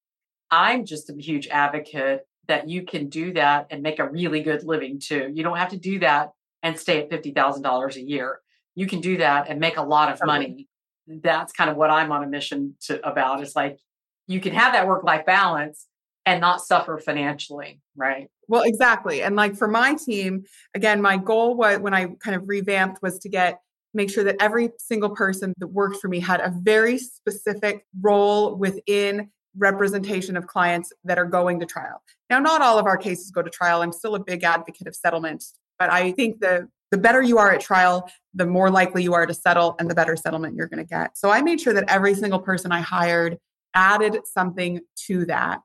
I'm 0.54 0.84
just 0.84 1.10
a 1.10 1.14
huge 1.14 1.48
advocate 1.48 2.26
that 2.46 2.68
you 2.68 2.82
can 2.82 3.08
do 3.08 3.32
that 3.32 3.66
and 3.70 3.82
make 3.82 3.98
a 3.98 4.08
really 4.08 4.42
good 4.42 4.64
living 4.64 5.00
too. 5.00 5.30
You 5.34 5.42
don't 5.42 5.56
have 5.56 5.70
to 5.70 5.78
do 5.78 5.98
that 6.00 6.30
and 6.62 6.78
stay 6.78 7.02
at 7.02 7.10
$50,000 7.10 7.96
a 7.96 8.00
year. 8.00 8.40
You 8.74 8.86
can 8.86 9.00
do 9.00 9.16
that 9.18 9.48
and 9.48 9.60
make 9.60 9.76
a 9.76 9.82
lot 9.82 10.12
of 10.12 10.20
money 10.24 10.68
that's 11.06 11.52
kind 11.52 11.70
of 11.70 11.76
what 11.76 11.90
I'm 11.90 12.12
on 12.12 12.24
a 12.24 12.26
mission 12.26 12.76
to 12.82 13.06
about 13.06 13.42
is 13.42 13.54
like 13.54 13.78
you 14.26 14.40
can 14.40 14.54
have 14.54 14.72
that 14.72 14.86
work 14.86 15.04
life 15.04 15.26
balance 15.26 15.86
and 16.26 16.40
not 16.40 16.62
suffer 16.62 16.98
financially, 16.98 17.80
right? 17.96 18.28
Well, 18.48 18.62
exactly. 18.62 19.22
And 19.22 19.36
like 19.36 19.56
for 19.56 19.68
my 19.68 19.94
team, 19.94 20.44
again, 20.74 21.02
my 21.02 21.18
goal 21.18 21.54
was 21.56 21.78
when 21.80 21.92
I 21.92 22.06
kind 22.22 22.34
of 22.34 22.48
revamped 22.48 23.02
was 23.02 23.18
to 23.20 23.28
get 23.28 23.60
make 23.92 24.10
sure 24.10 24.24
that 24.24 24.36
every 24.40 24.70
single 24.78 25.10
person 25.10 25.54
that 25.58 25.68
worked 25.68 25.98
for 26.00 26.08
me 26.08 26.18
had 26.18 26.40
a 26.40 26.52
very 26.62 26.98
specific 26.98 27.86
role 28.00 28.56
within 28.56 29.30
representation 29.56 30.36
of 30.36 30.46
clients 30.46 30.92
that 31.04 31.18
are 31.18 31.24
going 31.24 31.60
to 31.60 31.66
trial. 31.66 32.02
Now, 32.30 32.38
not 32.38 32.62
all 32.62 32.78
of 32.78 32.86
our 32.86 32.96
cases 32.96 33.30
go 33.30 33.42
to 33.42 33.50
trial. 33.50 33.82
I'm 33.82 33.92
still 33.92 34.14
a 34.14 34.20
big 34.20 34.42
advocate 34.44 34.86
of 34.86 34.94
settlement, 34.94 35.44
but 35.78 35.90
I 35.90 36.12
think 36.12 36.40
the 36.40 36.68
the 36.90 36.98
better 36.98 37.22
you 37.22 37.38
are 37.38 37.50
at 37.50 37.60
trial, 37.60 38.08
the 38.34 38.46
more 38.46 38.70
likely 38.70 39.02
you 39.02 39.14
are 39.14 39.26
to 39.26 39.34
settle 39.34 39.74
and 39.80 39.90
the 39.90 39.96
better 39.96 40.14
settlement 40.14 40.54
you're 40.54 40.68
going 40.68 40.78
to 40.78 40.88
get. 40.88 41.18
So 41.18 41.28
I 41.28 41.42
made 41.42 41.60
sure 41.60 41.74
that 41.74 41.90
every 41.90 42.14
single 42.14 42.38
person 42.38 42.70
I 42.70 42.82
hired 42.82 43.36
added 43.74 44.18
something 44.24 44.78
to 45.06 45.26
that. 45.26 45.62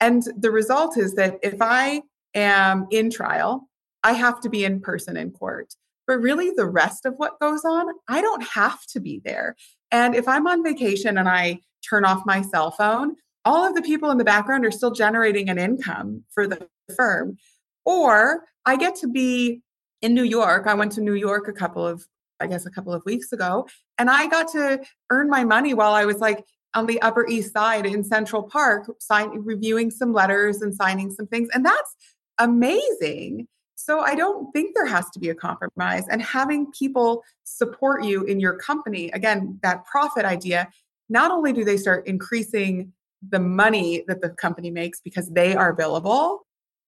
And 0.00 0.22
the 0.34 0.50
result 0.50 0.96
is 0.96 1.14
that 1.16 1.38
if 1.42 1.60
I 1.60 2.00
am 2.34 2.86
in 2.90 3.10
trial, 3.10 3.68
I 4.02 4.14
have 4.14 4.40
to 4.40 4.48
be 4.48 4.64
in 4.64 4.80
person 4.80 5.18
in 5.18 5.30
court. 5.32 5.74
But 6.06 6.22
really, 6.22 6.50
the 6.56 6.66
rest 6.66 7.04
of 7.04 7.14
what 7.18 7.38
goes 7.38 7.66
on, 7.66 7.86
I 8.08 8.22
don't 8.22 8.42
have 8.42 8.84
to 8.86 9.00
be 9.00 9.20
there. 9.22 9.56
And 9.90 10.14
if 10.14 10.26
I'm 10.26 10.46
on 10.46 10.64
vacation 10.64 11.18
and 11.18 11.28
I 11.28 11.60
turn 11.88 12.04
off 12.04 12.26
my 12.26 12.42
cell 12.42 12.70
phone, 12.70 13.16
all 13.44 13.66
of 13.66 13.74
the 13.74 13.82
people 13.82 14.10
in 14.10 14.18
the 14.18 14.24
background 14.24 14.64
are 14.64 14.70
still 14.70 14.92
generating 14.92 15.48
an 15.48 15.58
income 15.58 16.24
for 16.30 16.46
the 16.46 16.68
firm. 16.96 17.36
Or 17.84 18.44
I 18.64 18.76
get 18.76 18.94
to 18.96 19.08
be 19.08 19.62
in 20.00 20.14
New 20.14 20.24
York. 20.24 20.66
I 20.66 20.74
went 20.74 20.92
to 20.92 21.00
New 21.00 21.14
York 21.14 21.48
a 21.48 21.52
couple 21.52 21.86
of, 21.86 22.06
I 22.40 22.46
guess, 22.46 22.66
a 22.66 22.70
couple 22.70 22.92
of 22.92 23.04
weeks 23.04 23.32
ago, 23.32 23.66
and 23.98 24.10
I 24.10 24.26
got 24.28 24.50
to 24.52 24.82
earn 25.10 25.28
my 25.28 25.44
money 25.44 25.74
while 25.74 25.94
I 25.94 26.04
was 26.04 26.18
like 26.18 26.44
on 26.74 26.86
the 26.86 27.00
Upper 27.02 27.26
East 27.26 27.52
Side 27.52 27.86
in 27.86 28.02
Central 28.02 28.42
Park, 28.42 28.90
sign, 28.98 29.30
reviewing 29.44 29.90
some 29.90 30.12
letters 30.12 30.62
and 30.62 30.74
signing 30.74 31.10
some 31.10 31.26
things. 31.26 31.48
And 31.52 31.64
that's 31.64 31.96
amazing. 32.38 33.46
So 33.74 34.00
I 34.00 34.14
don't 34.14 34.50
think 34.52 34.74
there 34.74 34.86
has 34.86 35.10
to 35.10 35.18
be 35.18 35.28
a 35.28 35.34
compromise. 35.34 36.04
And 36.08 36.22
having 36.22 36.70
people 36.72 37.24
support 37.44 38.04
you 38.04 38.22
in 38.24 38.40
your 38.40 38.56
company, 38.56 39.10
again, 39.10 39.58
that 39.62 39.84
profit 39.84 40.24
idea, 40.24 40.68
not 41.08 41.30
only 41.30 41.52
do 41.52 41.64
they 41.64 41.76
start 41.76 42.06
increasing 42.06 42.92
the 43.28 43.38
money 43.38 44.04
that 44.08 44.20
the 44.20 44.30
company 44.30 44.70
makes 44.70 45.00
because 45.00 45.28
they 45.30 45.54
are 45.54 45.74
billable, 45.74 46.40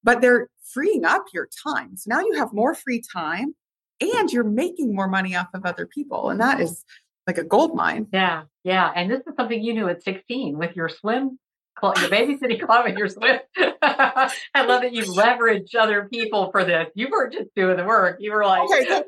but 0.03 0.21
they're 0.21 0.49
freeing 0.73 1.05
up 1.05 1.25
your 1.33 1.49
time. 1.63 1.97
So 1.97 2.09
now 2.09 2.21
you 2.21 2.35
have 2.35 2.53
more 2.53 2.75
free 2.75 3.03
time 3.13 3.55
and 4.01 4.33
you're 4.33 4.45
making 4.45 4.95
more 4.95 5.09
money 5.09 5.37
off 5.37 5.49
of 5.55 5.65
other 5.65 5.87
people. 5.87 6.31
And 6.31 6.41
that 6.41 6.61
is 6.61 6.85
like 7.27 7.39
a 7.39 7.45
gold 7.45 7.75
mine. 7.75 8.07
Yeah. 8.13 8.43
Yeah. 8.65 8.93
And 8.95 9.11
this 9.11 9.21
is 9.27 9.35
something 9.37 9.63
you 9.63 9.75
knew 9.75 9.89
at 9.89 10.03
16 10.03 10.59
with 10.59 10.75
your 10.75 10.89
swim 10.89 11.39
club, 11.77 11.99
your 11.99 12.09
babysitting 12.09 12.65
club 12.65 12.87
and 12.87 12.99
your 12.99 13.09
swim. 13.09 13.39
I 13.83 14.31
love 14.67 14.83
that 14.83 14.93
you 14.93 15.13
leverage 15.13 15.75
other 15.75 16.09
people 16.11 16.51
for 16.51 16.65
this. 16.65 16.89
You 16.95 17.09
weren't 17.11 17.33
just 17.33 17.55
doing 17.55 17.77
the 17.77 17.85
work. 17.85 18.19
You 18.21 18.33
were 18.33 18.45
like, 18.45 18.63
okay, 18.63 18.85
so 18.87 19.05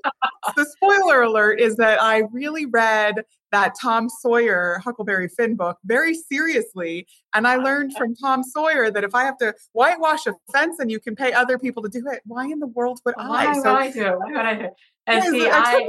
the 0.57 0.65
spoiler 0.65 1.23
alert 1.23 1.61
is 1.61 1.77
that 1.77 2.03
I 2.03 2.23
really 2.33 2.67
read 2.67 3.23
that 3.53 3.75
Tom 3.81 4.09
Sawyer 4.09 4.81
Huckleberry 4.85 5.29
Finn 5.29 5.57
book 5.57 5.79
very 5.85 6.15
seriously. 6.15 7.07
And 7.35 7.47
I 7.47 7.57
learned 7.57 7.95
from 7.97 8.15
Tom 8.17 8.43
Sawyer 8.43 8.91
that 8.91 9.05
if 9.05 9.15
I 9.15 9.25
have 9.25 9.39
to 9.39 9.55
whitewash 9.73 10.27
a 10.27 10.35
fence 10.53 10.79
and 10.79 10.91
you 10.91 11.01
can 11.01 11.15
pay 11.15 11.33
other 11.33 11.59
people 11.59 11.83
to 11.83 11.89
do 11.89 12.05
it, 12.11 12.21
why 12.25 12.45
in 12.47 12.59
the 12.59 12.67
world 12.67 13.01
would 13.05 13.15
why 13.17 13.47
I? 13.47 13.61
So, 13.61 13.75
I 13.75 13.91
do? 13.91 14.05
Why 14.05 14.33
would 14.33 14.37
I 14.37 14.55
do? 14.55 14.69
And 15.09 15.25
yeah, 15.25 15.31
see, 15.31 15.49
I, 15.49 15.89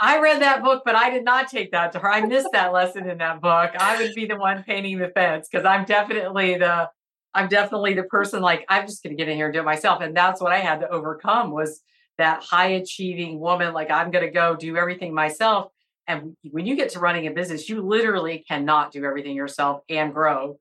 I, 0.00 0.14
I 0.14 0.20
read 0.20 0.40
that 0.42 0.62
book, 0.62 0.82
but 0.84 0.94
I 0.94 1.10
did 1.10 1.24
not 1.24 1.48
take 1.48 1.72
that 1.72 1.90
to 1.92 1.98
her. 1.98 2.10
I 2.10 2.20
missed 2.20 2.50
that 2.52 2.72
lesson 2.72 3.10
in 3.10 3.18
that 3.18 3.40
book. 3.40 3.72
I 3.76 4.00
would 4.00 4.14
be 4.14 4.26
the 4.26 4.36
one 4.36 4.62
painting 4.62 4.98
the 4.98 5.08
fence 5.08 5.48
because 5.50 5.66
I'm 5.66 5.84
definitely 5.84 6.56
the 6.58 6.88
I'm 7.34 7.48
definitely 7.48 7.94
the 7.94 8.04
person 8.04 8.40
like 8.40 8.64
I'm 8.68 8.86
just 8.86 9.02
going 9.02 9.16
to 9.16 9.20
get 9.20 9.28
in 9.28 9.36
here 9.36 9.46
and 9.46 9.54
do 9.54 9.60
it 9.60 9.64
myself. 9.64 10.02
And 10.02 10.16
that's 10.16 10.40
what 10.40 10.52
I 10.52 10.58
had 10.58 10.80
to 10.80 10.88
overcome 10.88 11.50
was 11.50 11.82
that 12.18 12.42
high 12.42 12.68
achieving 12.68 13.40
woman. 13.40 13.72
Like 13.72 13.90
I'm 13.90 14.10
going 14.10 14.24
to 14.24 14.30
go 14.30 14.54
do 14.54 14.76
everything 14.76 15.14
myself. 15.14 15.71
And 16.06 16.36
when 16.50 16.66
you 16.66 16.76
get 16.76 16.90
to 16.90 16.98
running 16.98 17.26
a 17.26 17.30
business, 17.30 17.68
you 17.68 17.80
literally 17.80 18.44
cannot 18.48 18.92
do 18.92 19.04
everything 19.04 19.36
yourself 19.36 19.82
and 19.88 20.12
grow 20.12 20.58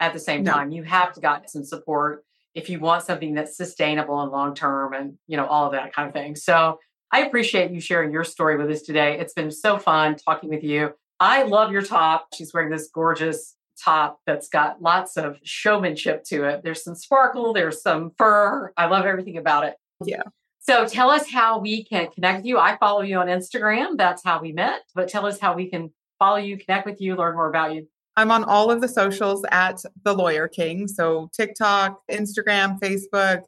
at 0.00 0.12
the 0.12 0.18
same 0.18 0.42
no. 0.42 0.52
time. 0.52 0.72
You 0.72 0.82
have 0.82 1.12
to 1.14 1.20
get 1.20 1.50
some 1.50 1.64
support 1.64 2.24
if 2.54 2.68
you 2.68 2.80
want 2.80 3.04
something 3.04 3.34
that's 3.34 3.56
sustainable 3.56 4.20
and 4.20 4.32
long 4.32 4.54
term 4.54 4.92
and 4.92 5.16
you 5.28 5.36
know 5.36 5.46
all 5.46 5.66
of 5.66 5.72
that 5.72 5.94
kind 5.94 6.08
of 6.08 6.14
thing. 6.14 6.34
So 6.34 6.78
I 7.12 7.20
appreciate 7.22 7.70
you 7.70 7.80
sharing 7.80 8.12
your 8.12 8.24
story 8.24 8.56
with 8.56 8.70
us 8.70 8.82
today. 8.82 9.18
It's 9.18 9.32
been 9.32 9.50
so 9.50 9.78
fun 9.78 10.16
talking 10.16 10.50
with 10.50 10.64
you. 10.64 10.92
I 11.18 11.42
love 11.42 11.70
your 11.70 11.82
top. 11.82 12.28
She's 12.34 12.52
wearing 12.54 12.70
this 12.70 12.88
gorgeous 12.92 13.56
top 13.82 14.20
that's 14.26 14.48
got 14.48 14.80
lots 14.82 15.16
of 15.16 15.36
showmanship 15.42 16.24
to 16.24 16.44
it. 16.44 16.62
There's 16.62 16.84
some 16.84 16.94
sparkle, 16.94 17.52
there's 17.52 17.82
some 17.82 18.12
fur. 18.16 18.72
I 18.76 18.86
love 18.86 19.06
everything 19.06 19.36
about 19.36 19.64
it. 19.64 19.74
Yeah. 20.04 20.22
So 20.60 20.86
tell 20.86 21.10
us 21.10 21.30
how 21.30 21.58
we 21.58 21.84
can 21.84 22.10
connect 22.10 22.38
with 22.38 22.46
you. 22.46 22.58
I 22.58 22.76
follow 22.76 23.00
you 23.00 23.18
on 23.18 23.26
Instagram. 23.26 23.96
That's 23.96 24.22
how 24.22 24.40
we 24.40 24.52
met. 24.52 24.82
But 24.94 25.08
tell 25.08 25.26
us 25.26 25.40
how 25.40 25.54
we 25.54 25.68
can 25.68 25.90
follow 26.18 26.36
you, 26.36 26.58
connect 26.58 26.86
with 26.86 27.00
you, 27.00 27.16
learn 27.16 27.34
more 27.34 27.48
about 27.48 27.74
you. 27.74 27.88
I'm 28.16 28.30
on 28.30 28.44
all 28.44 28.70
of 28.70 28.80
the 28.80 28.88
socials 28.88 29.42
at 29.50 29.82
The 30.04 30.12
Lawyer 30.12 30.48
King. 30.48 30.86
So 30.86 31.30
TikTok, 31.32 32.00
Instagram, 32.10 32.78
Facebook, 32.78 33.42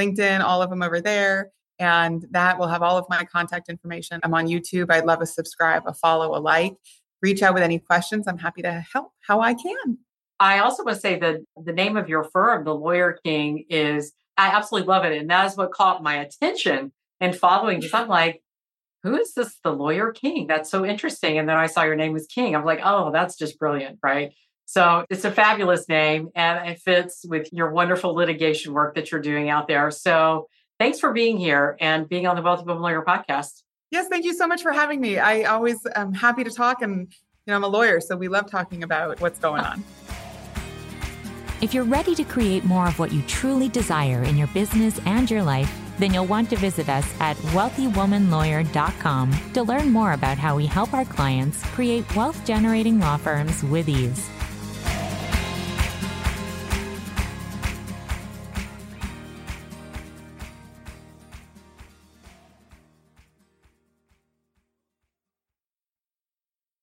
LinkedIn, 0.00 0.40
all 0.40 0.62
of 0.62 0.70
them 0.70 0.82
over 0.82 1.00
there. 1.00 1.50
And 1.78 2.24
that 2.30 2.58
will 2.58 2.68
have 2.68 2.82
all 2.82 2.96
of 2.96 3.04
my 3.10 3.24
contact 3.24 3.68
information. 3.68 4.20
I'm 4.22 4.32
on 4.32 4.46
YouTube. 4.46 4.90
I'd 4.90 5.04
love 5.04 5.20
a 5.20 5.26
subscribe, 5.26 5.82
a 5.86 5.92
follow, 5.92 6.34
a 6.36 6.40
like. 6.40 6.74
Reach 7.20 7.42
out 7.42 7.52
with 7.52 7.62
any 7.62 7.78
questions. 7.78 8.26
I'm 8.26 8.38
happy 8.38 8.62
to 8.62 8.84
help 8.92 9.12
how 9.20 9.40
I 9.40 9.54
can. 9.54 9.98
I 10.40 10.60
also 10.60 10.84
want 10.84 10.96
to 10.96 11.00
say 11.00 11.18
that 11.18 11.40
the 11.62 11.72
name 11.72 11.96
of 11.96 12.08
your 12.08 12.24
firm, 12.24 12.64
The 12.64 12.74
Lawyer 12.74 13.18
King, 13.24 13.64
is 13.68 14.12
I 14.36 14.48
absolutely 14.48 14.88
love 14.88 15.04
it. 15.04 15.16
And 15.16 15.30
that 15.30 15.46
is 15.46 15.56
what 15.56 15.72
caught 15.72 16.02
my 16.02 16.16
attention 16.16 16.92
and 17.20 17.36
following 17.36 17.80
because 17.80 17.94
I'm 17.94 18.08
like, 18.08 18.42
who 19.02 19.16
is 19.16 19.34
this 19.34 19.58
the 19.62 19.70
lawyer 19.70 20.12
king? 20.12 20.46
That's 20.46 20.70
so 20.70 20.84
interesting. 20.84 21.38
And 21.38 21.48
then 21.48 21.56
I 21.56 21.66
saw 21.66 21.82
your 21.82 21.94
name 21.94 22.12
was 22.12 22.26
King. 22.26 22.56
I'm 22.56 22.64
like, 22.64 22.80
oh, 22.82 23.12
that's 23.12 23.36
just 23.36 23.58
brilliant, 23.58 23.98
right? 24.02 24.32
So 24.64 25.04
it's 25.10 25.24
a 25.26 25.30
fabulous 25.30 25.88
name 25.88 26.30
and 26.34 26.70
it 26.70 26.80
fits 26.80 27.24
with 27.28 27.52
your 27.52 27.70
wonderful 27.70 28.14
litigation 28.14 28.72
work 28.72 28.94
that 28.94 29.12
you're 29.12 29.20
doing 29.20 29.50
out 29.50 29.68
there. 29.68 29.90
So 29.90 30.48
thanks 30.78 30.98
for 30.98 31.12
being 31.12 31.36
here 31.36 31.76
and 31.80 32.08
being 32.08 32.26
on 32.26 32.34
the 32.34 32.42
Wealthy 32.42 32.64
Woman 32.64 32.82
Lawyer 32.82 33.02
podcast. 33.02 33.62
Yes, 33.90 34.08
thank 34.08 34.24
you 34.24 34.32
so 34.32 34.46
much 34.46 34.62
for 34.62 34.72
having 34.72 35.00
me. 35.00 35.18
I 35.18 35.42
always 35.42 35.86
am 35.94 36.14
happy 36.14 36.42
to 36.42 36.50
talk 36.50 36.80
and 36.80 37.12
you 37.46 37.50
know 37.50 37.56
I'm 37.56 37.64
a 37.64 37.68
lawyer, 37.68 38.00
so 38.00 38.16
we 38.16 38.28
love 38.28 38.50
talking 38.50 38.82
about 38.82 39.20
what's 39.20 39.38
going 39.38 39.60
uh, 39.60 39.72
on. 39.72 40.03
If 41.64 41.72
you're 41.72 41.84
ready 41.84 42.14
to 42.16 42.24
create 42.24 42.66
more 42.66 42.86
of 42.86 42.98
what 42.98 43.10
you 43.10 43.22
truly 43.22 43.70
desire 43.70 44.22
in 44.24 44.36
your 44.36 44.48
business 44.48 45.00
and 45.06 45.30
your 45.30 45.42
life, 45.42 45.74
then 45.98 46.12
you'll 46.12 46.26
want 46.26 46.50
to 46.50 46.56
visit 46.56 46.90
us 46.90 47.10
at 47.20 47.38
wealthywomanlawyer.com 47.56 49.32
to 49.54 49.62
learn 49.62 49.90
more 49.90 50.12
about 50.12 50.36
how 50.36 50.56
we 50.56 50.66
help 50.66 50.92
our 50.92 51.06
clients 51.06 51.64
create 51.70 52.04
wealth 52.14 52.44
generating 52.44 53.00
law 53.00 53.16
firms 53.16 53.62
with 53.62 53.88
ease. 53.88 54.28